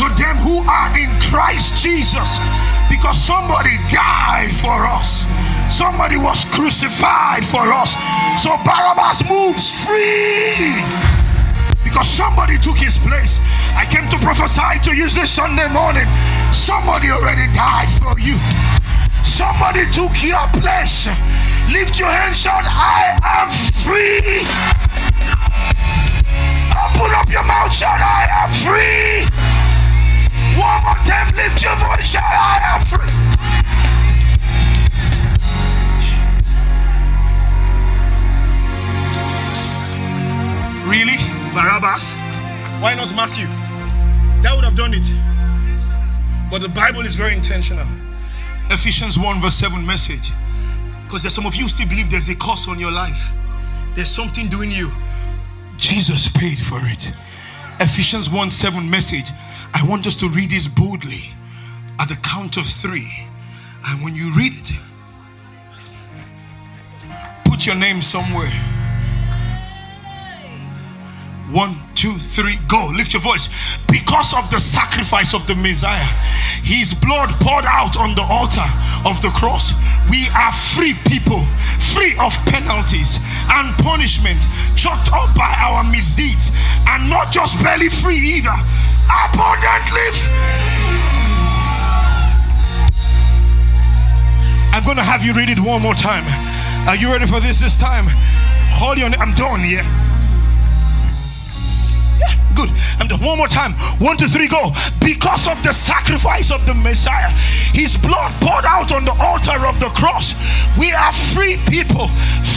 to 0.00 0.08
them 0.16 0.36
who 0.40 0.64
are 0.64 0.90
in 0.96 1.12
Christ 1.28 1.76
Jesus 1.76 2.40
because 2.88 3.16
somebody 3.16 3.76
died 3.92 4.52
for 4.60 4.86
us. 4.88 5.24
Somebody 5.68 6.16
was 6.16 6.44
crucified 6.50 7.44
for 7.44 7.72
us. 7.72 7.94
So 8.42 8.56
Barabbas 8.64 9.22
moves 9.28 9.72
free 9.84 10.74
because 11.84 12.08
somebody 12.08 12.58
took 12.58 12.76
his 12.76 12.98
place. 12.98 13.38
I 13.76 13.86
came 13.88 14.08
to 14.10 14.18
prophesy 14.18 14.80
to 14.90 14.96
you 14.96 15.08
this 15.10 15.30
Sunday 15.30 15.68
morning. 15.72 16.06
Somebody 16.52 17.10
already 17.10 17.46
died 17.54 17.90
for 18.00 18.18
you. 18.18 18.36
Somebody 19.24 19.84
took 19.92 20.12
your 20.22 20.46
place. 20.60 21.08
Lift 21.72 21.98
your 21.98 22.10
hands, 22.10 22.36
shout, 22.40 22.64
I 22.66 23.16
am 23.40 23.48
free. 23.84 24.44
Open 27.00 27.14
up 27.14 27.30
your 27.30 27.44
mouth, 27.44 27.72
shout, 27.72 27.98
I 27.98 28.28
am 28.44 28.50
free. 28.52 29.24
One 30.60 30.84
more 30.84 31.00
time, 31.06 31.34
lift 31.34 31.62
your 31.62 31.74
voice, 31.76 32.04
shout, 32.04 32.22
I 32.22 32.60
am 32.76 32.84
free. 32.84 33.08
Really? 40.84 41.16
Barabbas? 41.54 42.12
Why 42.82 42.94
not 42.94 43.14
Matthew? 43.16 43.46
That 44.42 44.52
would 44.54 44.64
have 44.64 44.74
done 44.74 44.92
it. 44.92 45.10
But 46.50 46.60
the 46.60 46.68
Bible 46.68 47.00
is 47.06 47.14
very 47.14 47.32
intentional. 47.32 47.86
Ephesians 48.70 49.18
1, 49.18 49.40
verse 49.40 49.54
7 49.54 49.86
message. 49.86 50.32
Because 51.04 51.22
there's 51.22 51.34
some 51.34 51.46
of 51.46 51.54
you 51.54 51.66
still 51.66 51.88
believe 51.88 52.10
there's 52.10 52.28
a 52.28 52.34
curse 52.34 52.68
on 52.68 52.78
your 52.78 52.92
life. 52.92 53.30
there's 53.94 54.10
something 54.10 54.48
doing 54.48 54.70
you. 54.70 54.90
Jesus 55.80 56.28
paid 56.28 56.58
for 56.58 56.78
it. 56.82 57.12
Ephesians 57.80 58.28
1 58.30 58.50
7 58.50 58.88
message. 58.88 59.32
I 59.72 59.82
want 59.88 60.06
us 60.06 60.14
to 60.16 60.28
read 60.28 60.50
this 60.50 60.68
boldly 60.68 61.30
at 61.98 62.08
the 62.08 62.16
count 62.16 62.56
of 62.56 62.66
three. 62.66 63.10
And 63.86 64.04
when 64.04 64.14
you 64.14 64.34
read 64.34 64.52
it, 64.54 64.72
put 67.44 67.66
your 67.66 67.76
name 67.76 68.02
somewhere. 68.02 68.79
One, 71.52 71.74
two, 71.96 72.16
three, 72.18 72.58
go. 72.68 72.92
Lift 72.94 73.12
your 73.12 73.22
voice. 73.22 73.48
Because 73.90 74.32
of 74.34 74.50
the 74.50 74.60
sacrifice 74.60 75.34
of 75.34 75.46
the 75.48 75.56
Messiah, 75.56 76.06
his 76.62 76.94
blood 76.94 77.30
poured 77.40 77.64
out 77.66 77.96
on 77.96 78.14
the 78.14 78.22
altar 78.22 78.66
of 79.04 79.20
the 79.20 79.30
cross, 79.30 79.72
we 80.08 80.28
are 80.30 80.52
free 80.52 80.94
people, 81.06 81.44
free 81.92 82.14
of 82.20 82.32
penalties 82.46 83.18
and 83.50 83.74
punishment, 83.82 84.38
chalked 84.76 85.10
up 85.12 85.34
by 85.34 85.50
our 85.58 85.82
misdeeds, 85.90 86.52
and 86.86 87.10
not 87.10 87.32
just 87.32 87.58
barely 87.62 87.88
free 87.88 88.18
either, 88.18 88.54
abundantly. 89.10 90.06
I'm 94.70 94.84
going 94.84 94.96
to 94.96 95.02
have 95.02 95.24
you 95.24 95.34
read 95.34 95.50
it 95.50 95.58
one 95.58 95.82
more 95.82 95.94
time. 95.94 96.22
Are 96.88 96.94
you 96.94 97.10
ready 97.10 97.26
for 97.26 97.40
this 97.40 97.58
this 97.58 97.76
time? 97.76 98.06
Hold 98.70 99.00
on, 99.00 99.14
I'm 99.14 99.34
done 99.34 99.60
here. 99.60 99.82
Yeah? 99.82 100.09
Good. 102.60 102.76
And 103.00 103.10
one 103.24 103.38
more 103.38 103.48
time. 103.48 103.72
One, 104.00 104.18
two, 104.18 104.26
three, 104.26 104.46
go. 104.46 104.70
Because 105.00 105.48
of 105.48 105.62
the 105.62 105.72
sacrifice 105.72 106.50
of 106.50 106.66
the 106.66 106.74
Messiah, 106.74 107.30
his 107.72 107.96
blood 107.96 108.32
poured 108.42 108.66
out 108.66 108.92
on 108.92 109.06
the 109.06 109.16
altar 109.18 109.66
of 109.66 109.80
the 109.80 109.88
cross. 109.96 110.34
We 110.78 110.92
are 110.92 111.12
free 111.32 111.56
people, 111.68 112.08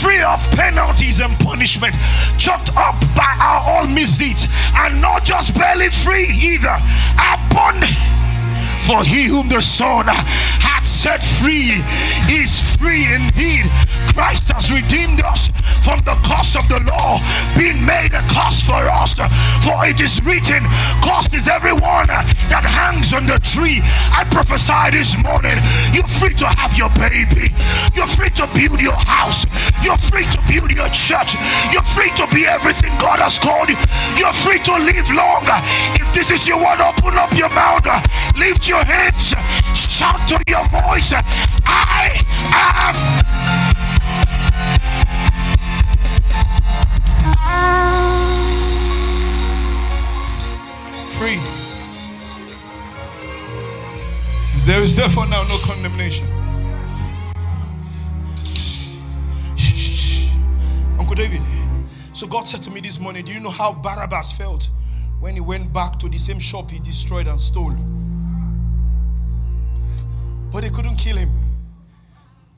free 0.02 0.20
of 0.20 0.42
penalties 0.52 1.20
and 1.20 1.32
punishment, 1.40 1.94
chalked 2.36 2.76
up 2.76 3.00
by 3.16 3.32
our 3.40 3.62
all 3.64 3.86
misdeeds, 3.86 4.46
and 4.76 5.00
not 5.00 5.24
just 5.24 5.54
barely 5.54 5.88
free 5.88 6.28
either. 6.28 6.76
Abundant. 7.16 8.23
For 8.86 9.02
he 9.02 9.24
whom 9.24 9.48
the 9.48 9.62
Son 9.62 10.06
hath 10.06 10.86
set 10.86 11.22
free 11.40 11.82
is 12.28 12.60
free 12.76 13.06
indeed. 13.14 13.70
Christ 14.14 14.52
has 14.52 14.70
redeemed 14.70 15.22
us 15.22 15.50
from 15.82 16.00
the 16.08 16.16
curse 16.24 16.56
of 16.56 16.64
the 16.68 16.80
law, 16.88 17.20
being 17.56 17.76
made 17.84 18.12
a 18.16 18.24
curse 18.32 18.64
for 18.64 18.78
us. 18.78 19.16
For 19.64 19.76
it 19.84 20.00
is 20.00 20.22
written, 20.24 20.64
Cursed 21.04 21.34
is 21.34 21.48
everyone 21.48 22.08
that 22.48 22.64
hangs 22.64 23.12
on 23.12 23.26
the 23.26 23.36
tree. 23.44 23.84
I 24.12 24.24
prophesy 24.32 24.96
this 24.96 25.12
morning, 25.20 25.56
you're 25.92 26.08
free 26.20 26.32
to 26.40 26.48
have 26.48 26.72
your 26.78 26.88
baby, 26.96 27.52
you're 27.92 28.08
free 28.08 28.32
to 28.40 28.48
build 28.56 28.80
your 28.80 28.96
house, 28.96 29.44
you're 29.84 30.00
free 30.00 30.24
to 30.32 30.40
build 30.48 30.72
your 30.72 30.88
church, 30.88 31.36
you're 31.72 31.84
free 31.92 32.12
to 32.16 32.24
be 32.32 32.48
everything 32.48 32.92
God 32.96 33.20
has 33.20 33.36
called 33.36 33.68
you, 33.68 33.76
you're 34.16 34.36
free 34.40 34.60
to 34.64 34.74
live 34.80 35.08
longer. 35.12 35.58
If 36.00 36.08
this 36.16 36.30
is 36.30 36.48
your 36.48 36.64
word, 36.64 36.80
open 36.80 37.18
up 37.20 37.32
your 37.36 37.52
mouth, 37.52 37.84
lift 38.54 38.68
your 38.68 38.84
hands, 38.84 39.34
shout 39.76 40.28
to 40.28 40.38
your 40.48 40.66
voice, 40.68 41.12
I 41.66 42.22
am 42.54 42.94
Free. 51.18 51.40
There 54.64 54.82
is 54.82 54.96
therefore 54.96 55.26
now 55.26 55.42
no 55.44 55.58
condemnation. 55.58 56.26
Shh. 59.56 60.28
Uncle 60.98 61.14
David. 61.14 61.42
So 62.12 62.26
God 62.26 62.44
said 62.44 62.62
to 62.64 62.70
me 62.70 62.80
this 62.80 63.00
morning, 63.00 63.24
Do 63.24 63.32
you 63.32 63.40
know 63.40 63.50
how 63.50 63.72
Barabbas 63.72 64.32
felt 64.32 64.68
when 65.20 65.34
he 65.34 65.40
went 65.40 65.72
back 65.72 65.98
to 66.00 66.08
the 66.08 66.18
same 66.18 66.38
shop 66.38 66.70
he 66.70 66.78
destroyed 66.78 67.26
and 67.26 67.40
stole? 67.40 67.74
But 70.54 70.62
they 70.62 70.70
couldn't 70.70 70.94
kill 70.94 71.16
him, 71.16 71.30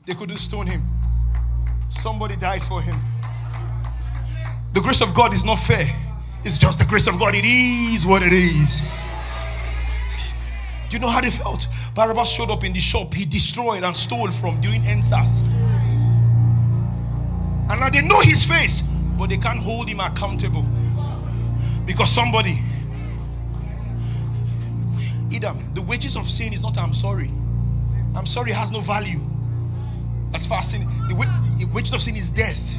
they 0.05 0.13
couldn't 0.13 0.37
stone 0.37 0.67
him. 0.67 0.83
Somebody 1.89 2.35
died 2.35 2.61
for 2.61 2.79
him. 2.79 2.95
The 4.73 4.81
grace 4.81 5.01
of 5.01 5.15
God 5.15 5.33
is 5.33 5.43
not 5.43 5.55
fair. 5.55 5.89
It's 6.43 6.59
just 6.59 6.77
the 6.77 6.85
grace 6.85 7.07
of 7.07 7.17
God. 7.17 7.33
It 7.33 7.43
is 7.43 8.05
what 8.05 8.21
it 8.21 8.33
is. 8.33 8.81
Do 10.89 10.95
you 10.95 10.99
know 10.99 11.07
how 11.07 11.21
they 11.21 11.31
felt? 11.31 11.67
Barabbas 11.95 12.29
showed 12.29 12.51
up 12.51 12.63
in 12.63 12.71
the 12.71 12.79
shop 12.79 13.15
he 13.15 13.25
destroyed 13.25 13.83
and 13.83 13.97
stole 13.97 14.29
from 14.29 14.61
during 14.61 14.83
EndSARS. 14.83 15.41
And 17.71 17.79
now 17.79 17.89
they 17.89 18.03
know 18.03 18.19
his 18.19 18.45
face, 18.45 18.83
but 19.17 19.31
they 19.31 19.37
can't 19.37 19.59
hold 19.59 19.89
him 19.89 20.01
accountable. 20.01 20.67
Because 21.87 22.11
somebody, 22.11 22.61
Edom, 25.33 25.73
the 25.73 25.81
wages 25.81 26.15
of 26.15 26.29
sin 26.29 26.53
is 26.53 26.61
not 26.61 26.77
I'm 26.77 26.93
sorry. 26.93 27.31
I'm 28.15 28.25
sorry 28.25 28.51
has 28.51 28.71
no 28.71 28.79
value. 28.81 29.19
As 30.33 30.45
far 30.45 30.59
as 30.59 30.71
sin, 30.71 30.85
the 31.07 31.69
wages 31.73 31.93
of 31.93 32.01
sin 32.01 32.15
is 32.15 32.29
death. 32.29 32.75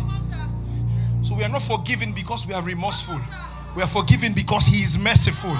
So 1.22 1.34
we 1.34 1.44
are 1.44 1.48
not 1.48 1.62
forgiven 1.62 2.12
because 2.12 2.46
we 2.46 2.54
are 2.54 2.62
remorseful. 2.62 3.18
We 3.76 3.82
are 3.82 3.88
forgiven 3.88 4.32
because 4.32 4.66
He 4.66 4.82
is 4.82 4.98
merciful. 4.98 5.56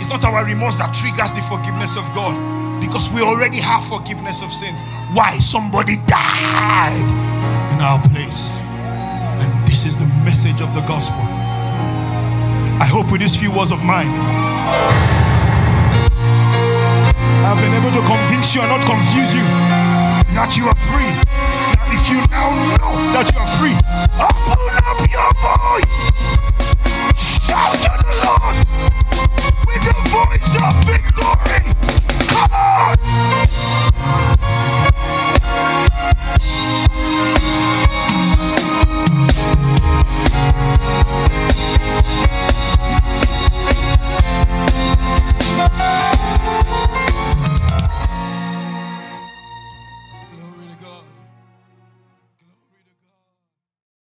It's 0.00 0.08
not 0.08 0.24
our 0.24 0.44
remorse 0.44 0.78
that 0.78 0.94
triggers 0.94 1.32
the 1.32 1.42
forgiveness 1.42 1.96
of 1.96 2.04
God 2.14 2.34
because 2.80 3.10
we 3.10 3.20
already 3.20 3.58
have 3.58 3.84
forgiveness 3.86 4.42
of 4.42 4.52
sins. 4.52 4.80
Why? 5.12 5.38
Somebody 5.38 5.96
died 6.06 6.96
in 7.74 7.80
our 7.80 8.00
place. 8.08 8.56
And 9.40 9.68
this 9.68 9.84
is 9.84 9.96
the 9.96 10.06
message 10.24 10.60
of 10.60 10.74
the 10.74 10.80
gospel. 10.82 11.20
I 12.80 12.88
hope 12.88 13.12
with 13.12 13.20
these 13.20 13.36
few 13.36 13.52
words 13.52 13.72
of 13.72 13.84
mine, 13.84 14.08
I've 17.42 17.56
been 17.56 17.72
able 17.74 17.90
to 17.90 18.02
convince 18.06 18.54
you 18.54 18.60
and 18.60 18.70
not 18.70 18.84
confuse 18.84 19.34
you 19.34 19.42
that 20.36 20.56
you 20.56 20.68
are 20.68 20.76
free. 20.88 21.08
That 21.72 21.88
if 21.90 22.08
you 22.08 22.20
now 22.30 22.52
know 22.76 22.92
that 23.16 23.32
you 23.32 23.40
are 23.40 23.48
free, 23.56 23.76
open 24.20 24.76
up 24.84 25.00
your 25.08 25.32
voice. 25.40 25.88
Shout 27.16 27.80
to 27.80 27.92
the 28.04 28.12
Lord 28.24 28.56
with 29.66 29.82
the 29.88 29.96
voice 30.12 30.52
of 30.60 30.74
victory. 30.84 31.64
Come 32.28 32.52
on. 32.52 32.96